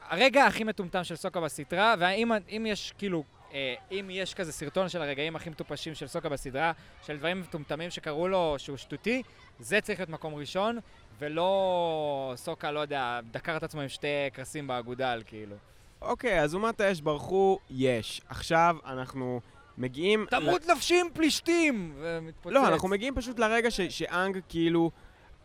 הרגע 0.09 0.47
הכי 0.47 0.65
מטומטם 0.65 1.05
של 1.05 1.17
סוקה 1.17 1.41
בסדרה, 1.41 1.95
ואם 1.99 2.33
אם 2.49 2.67
יש 2.69 2.93
כאילו... 2.99 3.25
אה, 3.55 3.75
אם 3.91 4.09
יש 4.11 4.35
כזה 4.35 4.53
סרטון 4.53 4.89
של 4.89 5.03
הרגעים 5.03 5.37
הכי 5.37 5.51
מטופשים 5.51 5.95
של 5.95 6.07
סוקה 6.07 6.29
בסדרה, 6.29 6.73
של 7.07 7.17
דברים 7.17 7.41
מטומטמים 7.41 7.91
שקראו 7.91 8.29
לו 8.29 8.55
שהוא 8.59 8.77
שטותי, 8.77 9.23
זה 9.59 9.81
צריך 9.81 9.99
להיות 9.99 10.11
מקום 10.11 10.35
ראשון, 10.35 10.79
ולא 11.19 12.33
סוקה, 12.37 12.71
לא 12.71 12.81
יודע, 12.81 13.21
דקר 13.31 13.57
את 13.57 13.63
עצמו 13.63 13.81
עם 13.81 13.89
שתי 13.89 14.07
קרסים 14.33 14.67
באגודל, 14.67 15.23
כאילו. 15.27 15.57
אוקיי, 16.03 16.42
אז 16.42 16.55
אומת 16.55 16.80
האש 16.80 17.01
ברחו, 17.01 17.59
יש. 17.70 18.20
עכשיו 18.28 18.76
אנחנו 18.86 19.40
מגיעים... 19.78 20.26
תמות 20.30 20.66
נפשי 20.66 21.01
עם 21.01 21.07
פלישתים! 21.12 21.94
ומתפוצץ. 21.96 22.55
לא, 22.55 22.68
אנחנו 22.68 22.88
מגיעים 22.88 23.14
פשוט 23.14 23.38
לרגע 23.38 23.70
ש- 23.70 23.80
שאנג 23.80 24.38
כאילו... 24.49 24.90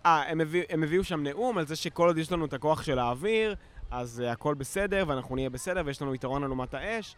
אה, 0.06 0.24
הם, 0.30 0.42
הביא, 0.42 0.64
הם 0.70 0.84
הביאו 0.84 1.04
שם 1.04 1.24
נאום 1.24 1.58
על 1.58 1.68
זה 1.68 1.76
שכל 1.76 2.08
עוד 2.08 2.18
יש 2.18 2.32
לנו 2.32 2.46
את 2.46 2.54
הכוח 2.54 2.84
של 2.84 3.00
האוויר, 3.00 3.56
אז 3.92 4.24
uh, 4.26 4.32
הכל 4.32 4.54
בסדר 4.54 5.06
ואנחנו 5.08 5.36
נהיה 5.36 5.50
בסדר 5.50 5.82
ויש 5.86 6.02
לנו 6.02 6.16
יתרון 6.16 6.44
על 6.44 6.52
אומת 6.52 6.74
האש. 6.74 7.16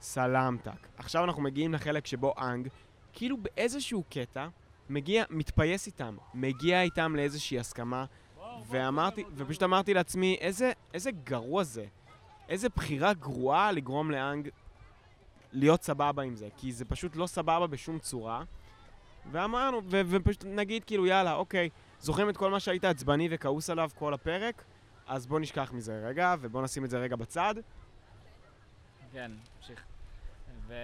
סלמתק. 0.00 0.88
עכשיו 0.96 1.24
אנחנו 1.24 1.42
מגיעים 1.42 1.74
לחלק 1.74 2.06
שבו 2.06 2.34
אנג, 2.40 2.68
כאילו 3.12 3.36
באיזשהו 3.36 4.04
קטע, 4.10 4.48
מגיע, 4.88 5.24
מתפייס 5.30 5.86
איתם, 5.86 6.16
מגיע 6.34 6.82
איתם 6.82 7.16
לאיזושהי 7.16 7.58
הסכמה, 7.58 8.04
ואמרתי, 8.68 9.24
ופשוט 9.36 9.62
אמרתי 9.62 9.94
לעצמי, 9.94 10.36
איזה, 10.40 10.72
איזה 10.94 11.10
גרוע 11.10 11.64
זה. 11.64 11.84
איזה 12.48 12.68
בחירה 12.68 13.14
גרועה 13.14 13.72
לגרום 13.72 14.10
לאנג 14.10 14.48
להיות 15.52 15.82
סבבה 15.82 16.22
עם 16.22 16.36
זה, 16.36 16.48
כי 16.56 16.72
זה 16.72 16.84
פשוט 16.84 17.16
לא 17.16 17.26
סבבה 17.26 17.66
בשום 17.66 17.98
צורה. 17.98 18.42
ואמרנו, 19.32 19.80
ו- 19.84 20.00
ופשוט 20.08 20.44
נגיד 20.44 20.84
כאילו, 20.84 21.06
יאללה, 21.06 21.34
אוקיי, 21.34 21.68
זוכרים 22.00 22.28
את 22.28 22.36
כל 22.36 22.50
מה 22.50 22.60
שהיית 22.60 22.84
עצבני 22.84 23.28
וכעוס 23.30 23.70
עליו 23.70 23.90
כל 23.94 24.14
הפרק? 24.14 24.64
אז 25.06 25.26
בוא 25.26 25.40
נשכח 25.40 25.72
מזה 25.72 26.02
רגע, 26.06 26.34
ובוא 26.40 26.62
נשים 26.62 26.84
את 26.84 26.90
זה 26.90 26.98
רגע 26.98 27.16
בצד. 27.16 27.54
כן, 29.12 29.30
תמשיך. 29.58 29.84
ו... 30.66 30.74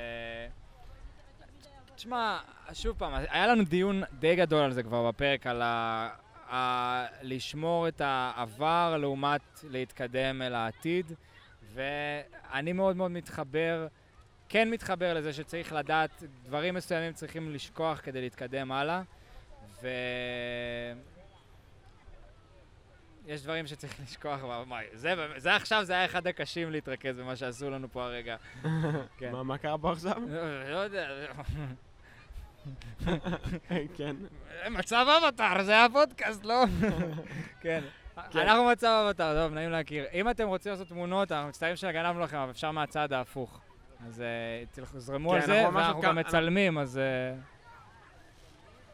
תשמע, 1.97 2.39
שוב 2.73 2.97
פעם, 2.99 3.13
היה 3.15 3.47
לנו 3.47 3.65
דיון 3.65 4.03
די 4.19 4.37
גדול 4.37 4.63
על 4.63 4.73
זה 4.73 4.83
כבר 4.83 5.09
בפרק, 5.09 5.47
על 5.47 5.63
ה... 5.63 6.09
ה... 6.53 7.07
לשמור 7.23 7.89
את 7.89 8.01
העבר 8.01 8.97
לעומת 9.01 9.65
להתקדם 9.71 10.43
אל 10.43 10.55
העתיד, 10.55 11.13
ואני 11.75 12.73
מאוד 12.73 12.97
מאוד 12.97 13.11
מתחבר, 13.11 13.87
כן 14.49 14.71
מתחבר 14.71 15.15
לזה 15.15 15.33
שצריך 15.33 15.73
לדעת, 15.73 16.23
דברים 16.45 16.75
מסוימים 16.75 17.13
צריכים 17.13 17.51
לשכוח 17.51 18.01
כדי 18.03 18.21
להתקדם 18.21 18.73
הלאה, 18.73 19.03
ו... 19.83 19.89
יש 23.27 23.43
דברים 23.43 23.67
שצריך 23.67 24.01
לשכוח, 24.03 24.41
מה, 24.67 24.79
זה, 24.93 25.15
זה 25.37 25.57
עכשיו, 25.57 25.85
זה 25.85 25.93
היה 25.93 26.05
אחד 26.05 26.27
הקשים 26.27 26.71
להתרכז 26.71 27.19
במה 27.19 27.37
שעשו 27.37 27.71
לנו 27.71 27.89
פה 27.93 28.05
הרגע. 28.05 28.37
כן. 29.19 29.33
מה, 29.33 29.43
מה 29.43 29.59
קרה 29.59 29.79
פה 29.79 29.93
עכשיו? 29.93 30.17
לא 30.29 30.71
לא 30.71 30.77
יודע, 30.77 31.09
כן. 33.97 34.17
מצב 34.71 35.07
אבטר, 35.19 35.63
זה 35.63 35.73
היה 35.73 35.87
פודקאסט, 35.93 36.45
לא? 36.45 36.65
כן. 37.63 37.81
כן. 38.31 38.39
אנחנו 38.39 38.65
מצב 38.65 39.05
אבטר, 39.07 39.35
טוב, 39.35 39.55
נעים 39.55 39.71
להכיר. 39.71 40.05
אם 40.13 40.31
אתם 40.31 40.49
רוצים 40.49 40.73
לעשות 40.73 40.89
תמונות, 40.89 41.33
אנחנו 41.33 41.49
מצטערים 41.49 41.77
שגנבנו 41.77 42.21
לכם, 42.21 42.37
אבל 42.37 42.51
אפשר 42.51 42.71
מהצד 42.71 43.13
ההפוך. 43.13 43.61
אז 44.07 44.21
אה, 44.21 44.83
תזרמו 44.93 45.31
כן, 45.31 45.37
על 45.37 45.43
זה, 45.43 45.69
ואנחנו 45.75 46.01
גם 46.01 46.17
מצלמים, 46.17 46.79
אז... 46.79 46.99
אה, 46.99 47.35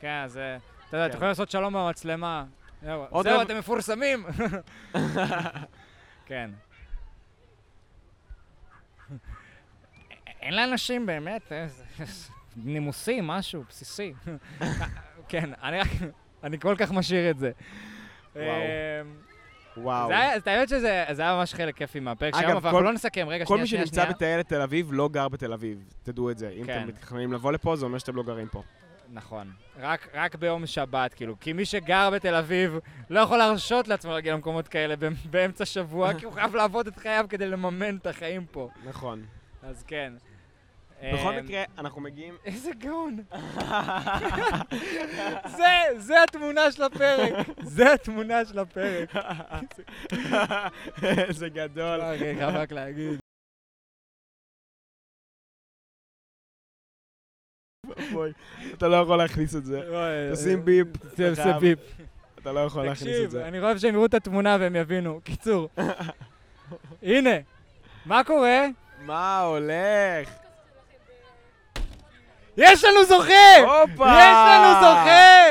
כן, 0.00 0.22
אז... 0.24 0.36
אה, 0.36 0.56
אתה 0.88 0.96
יודע, 0.96 1.06
אתם 1.06 1.12
כן. 1.12 1.16
יכולים 1.16 1.28
לעשות 1.28 1.50
שלום 1.50 1.74
במצלמה. 1.74 2.44
זהו, 2.82 3.42
אתם 3.42 3.58
מפורסמים! 3.58 4.26
כן. 6.26 6.50
אין 10.40 10.54
לאנשים 10.54 11.06
באמת 11.06 11.52
נימוסים, 12.56 13.26
משהו 13.26 13.64
בסיסי. 13.68 14.14
כן, 15.28 15.50
אני. 15.62 15.78
אני 16.44 16.58
כל 16.58 16.74
כך 16.78 16.92
משאיר 16.92 17.30
את 17.30 17.38
זה. 17.38 17.50
וואו. 18.36 20.06
אמ. 20.10 20.12
זה 20.44 20.52
האמת 20.52 20.68
שזה 20.68 21.04
זה 21.12 21.22
היה 21.22 21.36
ממש 21.36 21.54
חלק 21.54 21.76
כיפי 21.76 22.00
מהפרק 22.00 22.34
שלנו, 22.34 22.46
אבל 22.46 22.54
אנחנו 22.54 22.70
כל- 22.78 22.84
לא 22.84 22.92
נסכם. 22.92 23.26
רגע, 23.28 23.44
כל 23.44 23.54
שנייה, 23.54 23.62
מי 23.62 23.68
שנייה, 23.68 23.84
שנמצא 23.86 24.00
שנייה. 24.02 24.14
בטיילת 24.14 24.48
תל 24.48 24.60
אביב 24.62 24.88
לא 24.92 25.08
גר 25.08 25.28
בתל 25.28 25.52
אביב, 25.52 25.84
תדעו 26.02 26.30
את 26.30 26.38
זה. 26.38 26.48
אם 26.60 26.66
כן. 26.66 26.78
אתם 26.78 26.88
מתכננים 26.88 27.32
לבוא 27.32 27.52
לפה, 27.52 27.76
זה 27.76 27.84
אומר 27.84 27.98
שאתם 27.98 28.16
לא 28.16 28.22
גרים 28.22 28.48
פה. 28.48 28.62
נכון. 29.12 29.50
רק, 29.80 30.08
רק 30.14 30.34
ביום 30.34 30.66
שבת, 30.66 31.14
כאילו. 31.14 31.36
כי 31.40 31.52
מי 31.52 31.64
שגר 31.64 32.10
בתל 32.10 32.34
אביב 32.34 32.78
לא 33.10 33.20
יכול 33.20 33.38
להרשות 33.38 33.88
לעצמו 33.88 34.12
להגיע 34.12 34.34
למקומות 34.34 34.68
כאלה 34.68 34.94
באמ- 34.96 35.28
באמצע 35.30 35.64
שבוע, 35.64 36.14
כי 36.14 36.24
הוא 36.24 36.32
חייב 36.32 36.54
לעבוד 36.56 36.86
את 36.86 36.96
חייו 36.98 37.26
כדי 37.28 37.46
לממן 37.48 37.96
את 37.96 38.06
החיים 38.06 38.46
פה. 38.50 38.68
נכון. 38.84 39.22
אז 39.62 39.82
כן. 39.86 40.12
בכל 41.02 41.34
אמ, 41.34 41.44
מקרה, 41.44 41.62
אנחנו 41.78 42.00
מגיעים... 42.00 42.36
איזה 42.44 42.70
גאון. 42.78 43.16
זה, 45.58 45.66
זה 45.96 46.22
התמונה 46.22 46.72
של 46.72 46.82
הפרק. 46.82 47.46
זה 47.62 47.92
התמונה 47.92 48.44
של 48.44 48.58
הפרק. 48.58 49.12
זה 51.38 51.48
גדול. 51.48 52.00
אוקיי, 52.00 52.34
חייב 52.36 52.56
רק 52.56 52.72
להגיד. 52.72 53.18
בואי, 58.12 58.32
אתה 58.74 58.88
לא 58.88 58.96
יכול 58.96 59.16
להכניס 59.18 59.56
את 59.56 59.64
זה. 59.64 59.80
תשים 60.32 60.64
ביפ. 60.64 60.86
תעשה 61.14 61.58
ביפ. 61.58 61.78
אתה 62.42 62.52
לא 62.52 62.60
יכול 62.60 62.84
להכניס 62.84 63.02
את 63.02 63.14
תקשיב, 63.14 63.30
זה. 63.30 63.48
אני 63.48 63.60
חושב 63.60 63.78
שהם 63.78 63.94
יראו 63.94 64.06
את 64.06 64.14
התמונה 64.14 64.56
והם 64.60 64.76
יבינו. 64.76 65.20
קיצור. 65.24 65.68
הנה, 67.02 67.30
מה 68.06 68.24
קורה? 68.24 68.66
מה 69.00 69.40
הולך? 69.40 70.40
יש 72.60 72.84
לנו 72.84 73.04
זוכה! 73.04 73.56
הופה! 73.60 74.06
יש 74.06 74.36
לנו 74.46 74.80
זוכה! 74.80 75.44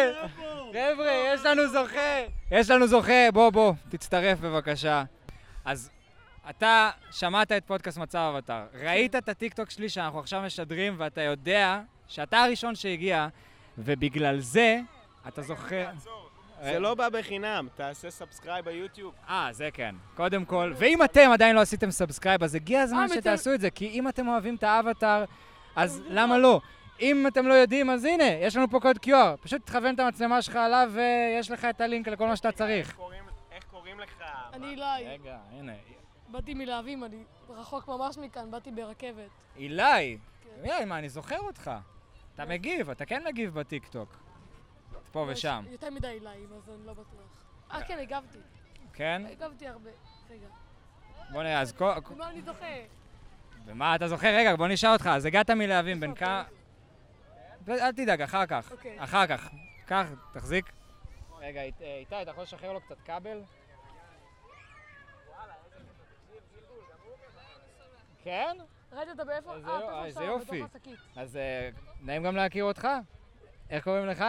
חבר'ה, 0.71 1.11
יש 1.33 1.45
לנו 1.45 1.67
זוכה! 1.67 2.19
יש 2.51 2.69
לנו 2.69 2.87
זוכה, 2.87 3.31
בוא, 3.33 3.49
בוא, 3.49 3.73
תצטרף 3.89 4.39
בבקשה. 4.39 5.03
אז 5.65 5.89
אתה 6.49 6.89
שמעת 7.11 7.51
את 7.51 7.63
פודקאסט 7.65 7.97
מצב 7.97 8.31
אבטר, 8.35 8.63
ראית 8.81 9.15
את 9.15 9.29
הטיקטוק 9.29 9.69
שלי 9.69 9.89
שאנחנו 9.89 10.19
עכשיו 10.19 10.41
משדרים, 10.41 10.95
ואתה 10.97 11.21
יודע 11.21 11.81
שאתה 12.07 12.43
הראשון 12.43 12.75
שהגיע, 12.75 13.27
ובגלל 13.77 14.39
זה 14.39 14.79
אתה 15.27 15.41
זוכה... 15.41 15.85
זה 16.63 16.79
לא 16.79 16.95
בא 16.95 17.09
בחינם, 17.09 17.67
תעשה 17.75 18.09
subscribe 18.09 18.65
ביוטיוב. 18.65 19.13
אה, 19.29 19.49
זה 19.51 19.69
כן. 19.73 19.95
קודם 20.15 20.45
כל, 20.45 20.73
ואם 20.77 21.03
אתם 21.03 21.29
עדיין 21.33 21.55
לא 21.55 21.61
עשיתם 21.61 21.91
subscribe, 21.91 22.43
אז 22.43 22.55
הגיע 22.55 22.81
הזמן 22.81 23.05
אה. 23.09 23.15
שתעשו 23.15 23.53
את 23.53 23.61
זה, 23.61 23.69
כי 23.69 23.87
אם 23.87 24.07
אתם 24.07 24.27
אוהבים 24.27 24.55
את 24.55 24.63
האבטר, 24.63 25.25
אז 25.75 26.01
למה 26.07 26.37
לא? 26.37 26.61
אם 27.01 27.27
אתם 27.27 27.47
לא 27.47 27.53
יודעים, 27.53 27.89
אז 27.89 28.05
הנה, 28.05 28.23
יש 28.23 28.55
לנו 28.55 28.69
פה 28.69 28.79
קוד 28.79 28.97
QR. 29.05 29.37
פשוט 29.41 29.65
תכוון 29.65 29.95
את 29.95 29.99
המצלמה 29.99 30.41
שלך 30.41 30.55
עליו, 30.55 30.91
ויש 30.93 31.51
לך 31.51 31.65
את 31.65 31.81
הלינק 31.81 32.07
לכל 32.07 32.27
מה 32.27 32.35
שאתה 32.35 32.51
צריך. 32.51 32.87
איך 33.51 33.63
קוראים 33.71 33.99
לך? 33.99 34.23
אני 34.53 34.67
אילי, 34.67 35.07
רגע, 35.07 35.37
הנה. 35.51 35.73
באתי 36.27 36.53
מלהבים, 36.53 37.03
אני 37.03 37.23
רחוק 37.49 37.87
ממש 37.87 38.17
מכאן, 38.17 38.51
באתי 38.51 38.71
ברכבת. 38.71 39.29
אילי! 39.57 40.17
אילי, 40.63 40.85
מה, 40.85 40.99
אני 40.99 41.09
זוכר 41.09 41.39
אותך. 41.39 41.71
אתה 42.35 42.45
מגיב, 42.45 42.89
אתה 42.89 43.05
כן 43.05 43.23
מגיב 43.27 43.53
בטיקטוק. 43.53 44.17
פה 45.11 45.27
יש 45.31 45.37
ושם, 45.37 45.65
יותר 45.71 45.89
מדי 45.89 46.07
איליים, 46.07 46.47
אז 46.57 46.69
אני 46.69 46.85
לא 46.85 46.93
בטוח. 46.93 47.43
אה, 47.71 47.83
כן, 47.83 47.99
הגבתי. 47.99 48.37
כן? 48.93 49.21
הגבתי 49.31 49.67
הרבה. 49.67 49.89
רגע. 50.29 50.47
בוא 51.29 51.43
נראה, 51.43 51.61
אז 51.61 51.71
כל... 51.71 51.91
במה 52.15 52.29
אני 52.29 52.41
זוכה? 52.41 52.65
ומה 53.65 53.95
אתה 53.95 54.07
זוכר? 54.07 54.35
רגע, 54.35 54.55
בוא 54.55 54.67
נשאל 54.67 54.89
אותך, 54.89 55.07
אז 55.07 55.25
הגעת 55.25 55.49
מלהבים, 55.49 55.99
בן 55.99 56.15
כמה... 56.15 56.43
אל 57.67 57.91
תדאג, 57.91 58.21
אחר 58.21 58.45
כך. 58.45 58.71
אוקיי. 58.71 59.03
אחר 59.03 59.27
כך. 59.27 59.49
קח, 59.85 60.05
תחזיק. 60.33 60.65
רגע, 61.39 61.61
אית- 61.61 61.81
איתי, 61.81 62.21
אתה 62.21 62.31
יכול 62.31 62.43
לשחרר 62.43 62.73
לו 62.73 62.81
קצת 62.81 62.95
כבל? 63.05 63.41
כן? 68.23 68.57
ראית 68.91 69.09
אותה 69.09 69.23
באיפה? 69.25 69.53
אה, 69.67 70.05
איזה 70.05 70.19
שם, 70.19 70.25
יופי. 70.25 70.61
בתוך 70.61 70.75
השקית. 70.75 70.99
אז 71.15 71.35
אה, 71.37 71.69
נעים 72.01 72.23
גם 72.23 72.35
להכיר 72.35 72.63
אותך. 72.63 72.87
איך 73.69 73.83
קוראים 73.83 74.05
לך? 74.05 74.23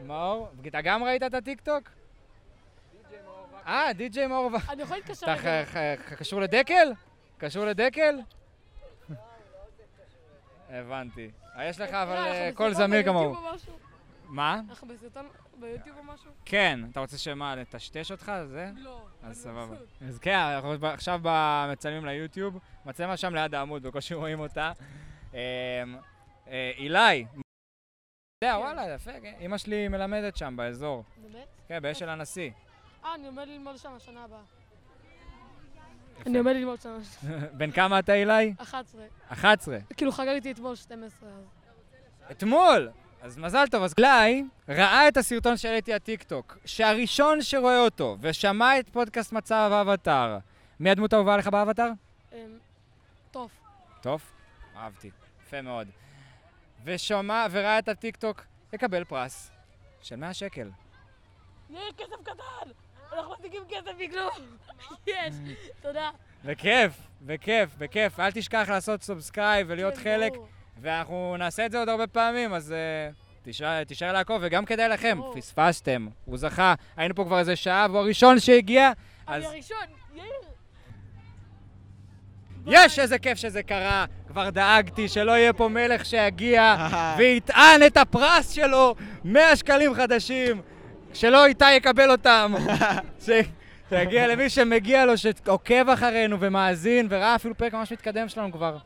מאור. 0.00 0.48
אתה 0.66 0.80
גם 0.80 1.04
ראית 1.04 1.22
את 1.22 1.34
הטיקטוק? 1.34 1.88
אה, 3.66 3.92
די.ג'יי 3.92 4.26
מאור. 4.26 4.50
אני 4.68 4.82
יכול 4.82 4.96
להתקשר 4.96 5.26
אתה? 5.34 5.42
ח- 5.42 5.74
ח- 5.74 6.12
קשור 6.14 6.40
לדקל? 6.40 6.92
קשור 7.38 7.64
לדקל? 7.64 8.20
הבנתי. 10.70 11.30
אה, 11.60 11.68
יש 11.68 11.80
לך 11.80 11.90
אבל 11.90 12.16
אה, 12.16 12.46
אה, 12.46 12.50
קול 12.54 12.70
בסרטון 12.70 12.90
זמיר 12.90 13.02
כמוהו. 13.02 13.36
מה? 14.28 14.60
אנחנו 14.70 14.88
בסרטון 14.88 15.28
ביוטיוב 15.60 15.98
או 15.98 16.02
משהו? 16.02 16.30
כן. 16.44 16.80
אתה 16.92 17.00
רוצה 17.00 17.18
שמה, 17.18 17.56
לטשטש 17.56 18.12
אותך? 18.12 18.32
זה? 18.46 18.70
לא. 18.76 19.00
אז 19.22 19.26
אני 19.26 19.34
סבבה. 19.34 19.76
אז 20.08 20.18
כן, 20.18 20.36
אנחנו 20.36 20.86
עכשיו 20.86 21.20
מצלמים 21.72 22.04
ליוטיוב, 22.04 22.58
מצלמה 22.86 23.16
שם 23.16 23.34
ליד 23.34 23.54
העמוד, 23.54 23.82
בקושי 23.82 24.14
רואים 24.14 24.40
אותה. 24.40 24.72
אמ, 25.34 25.38
אה, 26.48 26.72
אילי. 26.76 27.26
יודע, 28.44 28.58
וואלה, 28.58 28.94
יפה, 28.94 29.20
כן. 29.22 29.34
אמא 29.40 29.58
שלי 29.58 29.88
מלמדת 29.88 30.36
שם 30.36 30.56
באזור. 30.56 31.04
באמת? 31.16 31.46
כן, 31.68 31.82
באשל 31.82 32.08
הנשיא. 32.08 32.50
אה, 33.04 33.14
אני 33.14 33.26
עומד 33.26 33.48
ללמוד 33.48 33.76
שם 33.76 33.92
השנה 33.92 34.24
הבאה. 34.24 34.59
אני 36.26 36.38
עומד 36.38 36.52
ללמוד 36.52 36.80
שם. 36.80 36.98
בן 37.58 37.70
כמה 37.70 37.98
אתה, 37.98 38.14
אילי? 38.14 38.54
11. 38.58 39.00
11. 39.28 39.78
כאילו 39.96 40.12
חגגתי 40.12 40.50
אתמול 40.50 40.76
12. 40.76 41.28
אז- 41.28 41.44
אתמול! 42.30 42.90
אז 43.22 43.38
מזל 43.38 43.64
טוב. 43.70 43.82
אז 43.82 43.94
אילי 43.94 44.44
ראה 44.68 45.08
את 45.08 45.16
הסרטון 45.16 45.56
שהעליתי 45.56 45.94
הטיקטוק, 45.94 46.58
שהראשון 46.64 47.42
שרואה 47.42 47.80
אותו 47.80 48.16
ושמע 48.20 48.78
את 48.78 48.88
פודקאסט 48.88 49.32
מצב 49.32 49.70
האבטר. 49.72 50.38
מי 50.80 50.90
הדמות 50.90 51.12
האהובה 51.12 51.34
עליך 51.34 51.48
באבטר? 51.48 51.88
אמ, 52.32 52.38
טוב. 53.30 53.50
טוב, 54.00 54.22
אהבתי. 54.76 55.10
יפה 55.46 55.62
מאוד. 55.62 55.88
ושמע 56.84 57.46
וראה 57.50 57.78
את 57.78 57.88
הטיקטוק, 57.88 58.44
יקבל 58.72 59.04
פרס 59.04 59.50
של 60.02 60.16
100 60.16 60.34
שקל. 60.34 60.70
כסף 61.98 62.22
קטן! 62.22 62.70
אנחנו 63.12 63.34
משיגים 63.40 63.62
כסף 63.68 63.92
מכלום! 63.98 64.30
יש! 65.06 65.34
תודה. 65.82 66.10
בכיף, 66.44 66.92
בכיף, 67.22 67.70
בכיף. 67.78 68.20
אל 68.20 68.30
תשכח 68.30 68.66
לעשות 68.68 69.02
subscribe 69.02 69.66
ולהיות 69.70 69.94
כן, 69.94 70.02
חלק. 70.02 70.32
ואנחנו 70.80 71.36
נעשה 71.38 71.66
את 71.66 71.72
זה 71.72 71.78
עוד 71.78 71.88
הרבה 71.88 72.06
פעמים, 72.06 72.54
אז 72.54 72.74
אה, 73.44 73.84
תישאר, 73.86 74.12
לעקוב, 74.12 74.38
וגם 74.44 74.64
כדאי 74.64 74.88
לכם. 74.88 75.18
פספסתם, 75.34 76.08
הוא 76.24 76.38
זכה, 76.38 76.74
היינו 76.96 77.14
פה 77.14 77.24
כבר 77.24 77.38
איזה 77.38 77.56
שעה, 77.56 77.86
והוא 77.90 78.00
הראשון 78.00 78.40
שהגיע, 78.40 78.90
אז 79.26 79.42
אני 79.42 79.52
הראשון! 79.52 79.78
יאיר! 80.14 80.32
יש 82.66 82.98
איזה 82.98 83.18
כיף 83.18 83.38
שזה 83.38 83.62
קרה, 83.62 84.04
כבר 84.28 84.50
דאגתי 84.50 85.08
שלא 85.08 85.32
יהיה 85.32 85.52
פה 85.52 85.68
מלך 85.68 86.04
שיגיע 86.04 86.76
ויטען 87.18 87.82
את 87.86 87.96
הפרס 87.96 88.50
שלו, 88.50 88.94
100 89.24 89.56
שקלים 89.56 89.94
חדשים, 89.94 90.62
שלא 91.14 91.46
איתי 91.46 91.72
יקבל 91.72 92.10
אותם. 92.10 92.54
ש... 93.26 93.30
שיגיע 93.88 94.26
למי 94.26 94.50
שמגיע 94.50 95.06
לו, 95.06 95.12
שעוקב 95.18 95.88
אחרינו 95.88 96.40
ומאזין, 96.40 97.06
וראה 97.10 97.34
אפילו 97.34 97.54
פרק 97.54 97.74
ממש 97.74 97.92
מתקדם 97.92 98.28
שלנו 98.28 98.52
כבר. 98.52 98.76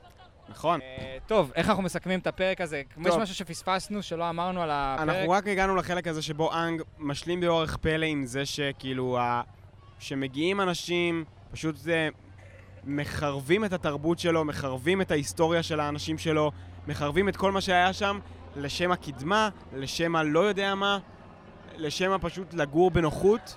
נכון. 0.49 0.81
אה, 0.81 1.17
טוב, 1.27 1.53
איך 1.55 1.69
אנחנו 1.69 1.83
מסכמים 1.83 2.21
את 2.21 2.27
הפרק 2.27 2.61
הזה? 2.61 2.83
יש 3.01 3.07
טוב. 3.07 3.23
משהו 3.23 3.35
שפספסנו, 3.35 4.03
שלא 4.03 4.31
אמרנו 4.31 4.63
על 4.63 4.71
הפרק? 4.73 5.09
אנחנו 5.09 5.31
רק 5.31 5.47
הגענו 5.49 5.77
לחלק 5.77 6.09
הזה 6.09 6.23
שבו 6.23 6.53
אנג 6.53 6.83
משלים 6.99 7.41
באורך 7.41 7.77
פלא 7.77 8.07
עם 8.07 8.27
זה 8.27 8.47
שכאילו, 8.47 9.19
ה... 9.19 9.43
שמגיעים 9.99 10.61
אנשים, 10.61 11.25
פשוט 11.53 11.77
זה... 11.77 12.09
מחרבים 12.87 13.65
את 13.65 13.73
התרבות 13.73 14.19
שלו, 14.19 14.45
מחרבים 14.45 15.01
את 15.01 15.11
ההיסטוריה 15.11 15.63
של 15.63 15.81
האנשים 15.81 16.19
שלו, 16.19 16.51
מחרבים 16.87 17.29
את 17.29 17.37
כל 17.37 17.53
מה 17.53 17.61
שהיה 17.61 17.93
שם 17.93 18.19
לשם 18.57 18.93
הקדמה, 18.93 19.49
לשם 19.75 20.17
הלא 20.17 20.41
יודע 20.41 20.75
מה, 20.75 20.99
לשם 21.77 22.13
הפשוט 22.13 22.55
לגור 22.55 22.91
בנוחות, 22.91 23.57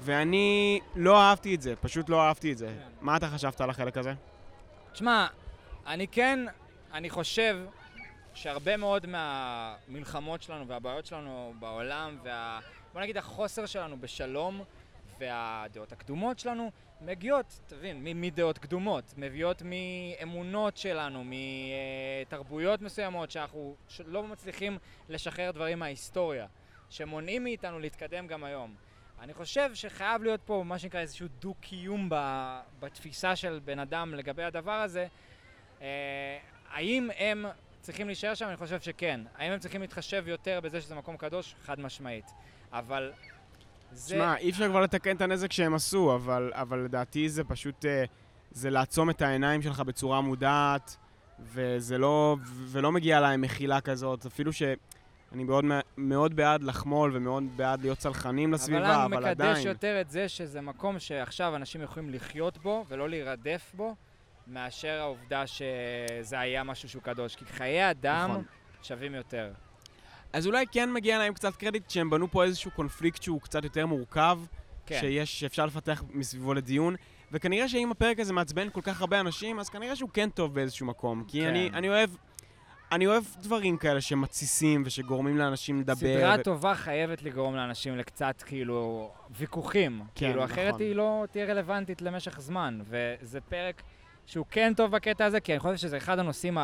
ואני 0.00 0.80
לא 0.94 1.20
אהבתי 1.20 1.54
את 1.54 1.62
זה, 1.62 1.76
פשוט 1.76 2.08
לא 2.08 2.22
אהבתי 2.22 2.52
את 2.52 2.58
זה. 2.58 2.76
מה 3.00 3.16
אתה 3.16 3.28
חשבת 3.28 3.60
על 3.60 3.70
החלק 3.70 3.96
הזה? 3.96 4.12
תשמע, 4.92 5.26
אני 5.86 6.08
כן, 6.08 6.38
אני 6.92 7.10
חושב 7.10 7.58
שהרבה 8.34 8.76
מאוד 8.76 9.06
מהמלחמות 9.06 10.42
שלנו 10.42 10.68
והבעיות 10.68 11.06
שלנו 11.06 11.54
בעולם, 11.58 12.18
וה... 12.24 12.60
בוא 12.92 13.00
נגיד 13.00 13.16
החוסר 13.16 13.66
שלנו 13.66 14.00
בשלום 14.00 14.60
והדעות 15.18 15.92
הקדומות 15.92 16.38
שלנו, 16.38 16.70
מגיעות, 17.00 17.60
תבין, 17.66 18.00
מדעות 18.02 18.58
קדומות, 18.58 19.14
מביאות 19.16 19.62
מאמונות 19.64 20.76
שלנו, 20.76 21.24
מתרבויות 22.26 22.82
מסוימות 22.82 23.30
שאנחנו 23.30 23.74
לא 24.06 24.22
מצליחים 24.22 24.78
לשחרר 25.08 25.50
דברים 25.50 25.78
מההיסטוריה, 25.78 26.46
שמונעים 26.90 27.44
מאיתנו 27.44 27.78
להתקדם 27.78 28.26
גם 28.26 28.44
היום. 28.44 28.74
אני 29.20 29.34
חושב 29.34 29.70
שחייב 29.74 30.22
להיות 30.22 30.40
פה 30.44 30.62
מה 30.66 30.78
שנקרא 30.78 31.00
איזשהו 31.00 31.28
דו-קיום 31.40 32.08
בתפיסה 32.80 33.36
של 33.36 33.60
בן 33.64 33.78
אדם 33.78 34.14
לגבי 34.14 34.42
הדבר 34.42 34.72
הזה. 34.72 35.06
אה, 35.82 36.38
האם 36.70 37.08
הם 37.18 37.46
צריכים 37.80 38.06
להישאר 38.06 38.34
שם? 38.34 38.48
אני 38.48 38.56
חושב 38.56 38.80
שכן. 38.80 39.20
האם 39.36 39.52
הם 39.52 39.58
צריכים 39.58 39.80
להתחשב 39.80 40.24
יותר 40.26 40.60
בזה 40.60 40.80
שזה 40.80 40.94
מקום 40.94 41.16
קדוש? 41.16 41.54
חד 41.64 41.80
משמעית. 41.80 42.24
אבל 42.72 43.12
זה... 43.92 44.14
שמע, 44.14 44.36
אי 44.36 44.50
אפשר 44.50 44.68
כבר 44.68 44.80
לתקן 44.80 45.16
את 45.16 45.20
הנזק 45.20 45.52
שהם 45.52 45.74
עשו, 45.74 46.14
אבל, 46.14 46.50
אבל 46.54 46.78
לדעתי 46.78 47.28
זה 47.28 47.44
פשוט, 47.44 47.84
אה, 47.84 48.04
זה 48.50 48.70
לעצום 48.70 49.10
את 49.10 49.22
העיניים 49.22 49.62
שלך 49.62 49.80
בצורה 49.80 50.20
מודעת, 50.20 50.96
וזה 51.40 51.98
לא, 51.98 52.36
ולא 52.44 52.92
מגיע 52.92 53.20
להם 53.20 53.40
מחילה 53.40 53.80
כזאת, 53.80 54.26
אפילו 54.26 54.52
שאני 55.36 55.44
מאוד, 55.44 55.64
מאוד 55.96 56.36
בעד 56.36 56.62
לחמול 56.62 57.10
ומאוד 57.14 57.44
בעד 57.56 57.80
להיות 57.80 57.98
צלחנים 57.98 58.52
לסביבה, 58.52 59.04
אבל, 59.04 59.14
אבל 59.14 59.22
אני 59.22 59.30
עדיין. 59.30 59.50
מקדש 59.52 59.64
יותר 59.64 60.00
את 60.00 60.10
זה 60.10 60.28
שזה 60.28 60.60
מקום 60.60 60.98
שעכשיו 60.98 61.56
אנשים 61.56 61.82
יכולים 61.82 62.10
לחיות 62.10 62.58
בו 62.58 62.84
ולא 62.88 63.08
להירדף 63.08 63.72
בו, 63.74 63.94
מאשר 64.46 64.98
העובדה 65.00 65.46
שזה 65.46 66.40
היה 66.40 66.64
משהו 66.64 66.88
שהוא 66.88 67.02
קדוש. 67.02 67.36
כי 67.36 67.44
חיי 67.44 67.90
אדם 67.90 68.30
נכון. 68.30 68.44
שווים 68.82 69.14
יותר. 69.14 69.52
אז 70.32 70.46
אולי 70.46 70.64
כן 70.72 70.92
מגיע 70.92 71.18
להם 71.18 71.34
קצת 71.34 71.56
קרדיט 71.56 71.90
שהם 71.90 72.10
בנו 72.10 72.30
פה 72.30 72.44
איזשהו 72.44 72.70
קונפליקט 72.70 73.22
שהוא 73.22 73.40
קצת 73.40 73.64
יותר 73.64 73.86
מורכב, 73.86 74.40
כן. 74.86 74.98
שיש, 75.00 75.40
שאפשר 75.40 75.66
לפתח 75.66 76.02
מסביבו 76.10 76.54
לדיון, 76.54 76.96
וכנראה 77.32 77.68
שאם 77.68 77.90
הפרק 77.90 78.20
הזה 78.20 78.32
מעצבן 78.32 78.70
כל 78.70 78.80
כך 78.80 79.00
הרבה 79.00 79.20
אנשים, 79.20 79.58
אז 79.58 79.68
כנראה 79.68 79.96
שהוא 79.96 80.10
כן 80.12 80.30
טוב 80.30 80.54
באיזשהו 80.54 80.86
מקום. 80.86 81.24
כי 81.28 81.40
כן. 81.40 81.48
אני, 81.48 81.70
אני 81.72 81.88
אוהב... 81.88 82.10
אני 82.92 83.06
אוהב 83.06 83.24
דברים 83.42 83.76
כאלה 83.76 84.00
שמתסיסים 84.00 84.82
ושגורמים 84.86 85.38
לאנשים 85.38 85.80
לדבר. 85.80 85.96
סדרה 85.96 86.36
ו- 86.40 86.42
טובה 86.42 86.74
חייבת 86.74 87.22
לגרום 87.22 87.56
לאנשים 87.56 87.96
לקצת, 87.98 88.42
כאילו, 88.46 89.10
ויכוחים. 89.30 90.02
כן, 90.14 90.26
כאילו, 90.26 90.44
אחרת 90.44 90.68
נכון. 90.68 90.80
היא 90.80 90.94
לא 90.96 91.24
תהיה 91.30 91.44
רלוונטית 91.44 92.02
למשך 92.02 92.40
זמן. 92.40 92.80
וזה 92.84 93.40
פרק 93.40 93.82
שהוא 94.26 94.46
כן 94.50 94.72
טוב 94.76 94.90
בקטע 94.90 95.24
הזה, 95.24 95.40
כי 95.40 95.52
אני 95.52 95.60
חושב 95.60 95.76
שזה 95.76 95.96
אחד 95.96 96.18
הנושאים 96.18 96.58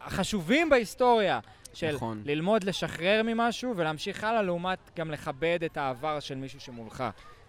החשובים 0.00 0.70
בהיסטוריה. 0.70 1.40
של 1.74 1.94
נכון. 1.94 2.22
ללמוד 2.24 2.64
לשחרר 2.64 3.22
ממשהו 3.24 3.76
ולהמשיך 3.76 4.24
הלאה, 4.24 4.42
לעומת 4.42 4.78
גם 4.96 5.10
לכבד 5.10 5.58
את 5.64 5.76
העבר 5.76 6.20
של 6.20 6.34
מישהו 6.34 6.60
שמולך. 6.60 7.04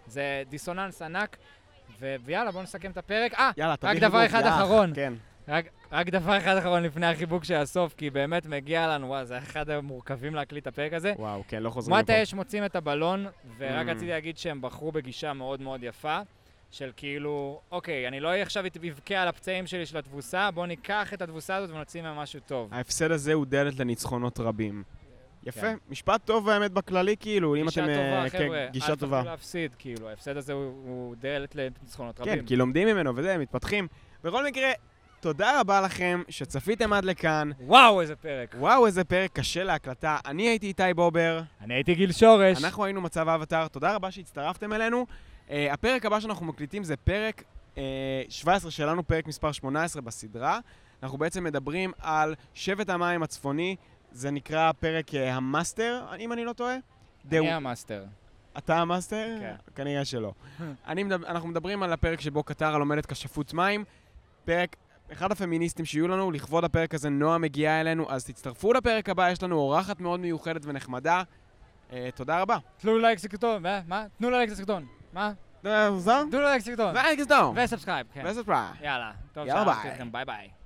זה 0.07 0.43
דיסוננס 0.49 1.01
ענק, 1.01 1.37
ו- 1.99 2.15
ויאללה, 2.25 2.51
בואו 2.51 2.63
נסכם 2.63 2.91
את 2.91 2.97
הפרק. 2.97 3.33
אה, 3.33 3.51
יאללה, 3.57 3.75
רק 3.83 3.97
דבר 3.97 4.25
אחד 4.25 4.41
יאח. 4.45 4.55
אחרון. 4.55 4.91
כן. 4.95 5.13
רק, 5.47 5.65
רק 5.91 6.09
דבר 6.09 6.37
אחד 6.37 6.57
אחרון 6.57 6.83
לפני 6.83 7.05
החיבוק 7.07 7.43
של 7.43 7.53
הסוף, 7.55 7.93
כי 7.93 8.09
באמת 8.09 8.45
מגיע 8.45 8.87
לנו, 8.87 9.07
וואי, 9.07 9.25
זה 9.25 9.37
אחד 9.37 9.69
המורכבים 9.69 10.35
להקליט 10.35 10.61
את 10.63 10.67
הפרק 10.67 10.93
הזה. 10.93 11.13
וואו, 11.17 11.43
כן, 11.47 11.63
לא 11.63 11.69
חוזרים 11.69 11.97
לפה. 11.97 12.13
האש 12.13 12.33
מוצאים 12.33 12.65
את 12.65 12.75
הבלון, 12.75 13.25
ורק 13.57 13.87
Mm. 13.87 13.89
רציתי 13.89 14.07
להגיד 14.07 14.37
שהם 14.37 14.61
בחרו 14.61 14.91
בגישה 14.91 15.33
מאוד 15.33 15.61
מאוד 15.61 15.83
יפה, 15.83 16.19
של 16.71 16.91
כאילו, 16.97 17.61
אוקיי, 17.71 18.07
אני 18.07 18.19
לא 18.19 18.33
עכשיו 18.35 18.63
אבכה 18.89 19.15
על 19.15 19.27
הפצעים 19.27 19.67
שלי 19.67 19.85
של 19.85 19.97
התבוסה, 19.97 20.51
בואו 20.51 20.65
ניקח 20.65 21.13
את 21.13 21.21
התבוסה 21.21 21.55
הזאת 21.55 21.69
ונוציא 21.69 22.01
ממנה 22.01 22.13
משהו 22.21 22.39
טוב. 22.45 22.69
ההפסד 22.73 23.11
הזה 23.11 23.33
הוא 23.33 23.45
דלת 23.45 23.79
לניצחונות 23.79 24.39
רבים. 24.39 24.83
יפה, 25.43 25.61
כן. 25.61 25.77
משפט 25.89 26.25
טוב 26.25 26.49
האמת 26.49 26.71
בכללי, 26.71 27.15
כאילו, 27.19 27.55
אם 27.55 27.67
אתם... 27.69 27.81
טובה, 27.81 27.91
אה, 28.23 28.29
כן, 28.29 28.37
חבר'ה, 28.37 28.67
גישה 28.71 28.91
אל 28.91 28.95
טובה. 28.95 29.17
תפחדו 29.17 29.31
להפסיד, 29.31 29.71
כאילו, 29.79 30.09
ההפסד 30.09 30.37
הזה 30.37 30.53
הוא- 30.53 30.63
הוא 30.85 31.15
דלת 31.19 31.55
לניצחונות 31.55 32.17
כן, 32.17 32.23
רבים. 32.31 32.45
כי 32.45 32.55
לומדים 32.55 32.87
ממנו 32.87 33.15
וזה, 33.15 33.37
מתפתחים. 33.37 33.87
בכל 34.23 34.45
מקרה, 34.45 34.71
תודה 35.21 35.59
רבה 35.59 35.81
לכם 35.81 36.21
שצפיתם 36.29 36.93
עד 36.93 37.05
לכאן. 37.05 37.51
וואו, 37.59 38.01
איזה 38.01 38.15
פרק. 38.15 38.55
וואו, 38.59 38.85
איזה 38.85 39.03
פרק 39.03 39.31
קשה 39.33 39.63
להקלטה. 39.63 40.17
אני 40.25 40.49
הייתי 40.49 40.67
איתי 40.67 40.93
בובר, 40.95 41.41
אני 41.61 41.73
הייתי 41.73 41.95
גיל 41.95 42.11
שורש. 42.11 42.63
אנחנו 42.63 42.85
היינו 42.85 43.01
מצב 43.01 43.29
האבטר, 43.29 43.67
תודה 43.67 43.95
רבה 43.95 44.11
שהצטרפתם 44.11 44.73
אלינו. 44.73 45.05
אה, 45.47 45.51
הפרק 45.71 46.05
הבא 46.05 46.19
שאנחנו 46.19 46.45
מקליטים 46.45 46.83
זה 46.83 46.97
פרק 46.97 47.43
אה, 47.75 47.77
17 48.29 48.71
שלנו, 48.71 49.07
פרק 49.07 49.27
מספר 49.27 49.51
18 49.51 50.01
בסדרה. 50.01 50.59
אנחנו 51.03 51.17
בעצם 51.17 51.43
מדברים 51.43 51.91
על 51.99 52.35
שבט 52.53 52.89
המים 52.89 53.23
הצפוני, 53.23 53.75
זה 54.11 54.31
נקרא 54.31 54.71
פרק 54.71 55.15
אה, 55.15 55.33
המאסטר, 55.35 56.05
אם 56.19 56.33
אני 56.33 56.45
לא 56.45 56.53
טועה. 56.53 56.75
The- 56.75 57.35
אני 57.35 57.53
המאסטר. 57.53 58.05
אתה 58.57 58.77
המאסטר? 58.77 59.27
כן. 59.39 59.55
כנראה 59.75 60.05
שלא. 60.05 60.33
אני 60.87 61.03
מדבר, 61.03 61.27
אנחנו 61.27 61.49
מדברים 61.49 61.83
על 61.83 61.93
הפרק 61.93 62.21
שבו 62.21 62.43
קטרה 62.43 62.77
לומדת 62.77 63.05
כשפות 63.05 63.53
מים. 63.53 63.83
פרק, 64.45 64.75
אחד 65.11 65.31
הפמיניסטים 65.31 65.85
שיהיו 65.85 66.07
לנו, 66.07 66.31
לכבוד 66.31 66.63
הפרק 66.63 66.93
הזה 66.93 67.09
נועה 67.09 67.37
מגיעה 67.37 67.81
אלינו, 67.81 68.05
אז 68.09 68.25
תצטרפו 68.25 68.73
לפרק 68.73 69.09
הבא, 69.09 69.29
יש 69.29 69.43
לנו 69.43 69.55
אורחת 69.55 70.01
מאוד 70.01 70.19
מיוחדת 70.19 70.61
ונחמדה. 70.65 71.23
אה, 71.93 72.09
תודה 72.15 72.41
רבה. 72.41 72.57
תנו 72.77 72.97
לייק 72.97 73.19
סרטון, 73.19 73.63
מה? 73.87 74.05
תנו 74.17 74.29
לייק 74.29 74.53
סרטון. 74.53 74.85
מה? 75.13 75.33
אה? 75.65 75.89
תנו 76.31 76.41
לייק 76.41 76.61
סרטון. 76.61 76.89
ולייק 76.89 77.19
סדום. 77.21 77.55
ו 77.63 77.67
subscribe, 77.67 78.07
כן. 78.13 78.23
ו 78.25 78.30
subscribe. 78.30 78.75
יאללה. 78.81 79.11
טוב, 79.33 79.47
יאללה, 79.47 79.73
ביי. 79.83 80.09
ביי 80.11 80.25
ביי. 80.25 80.51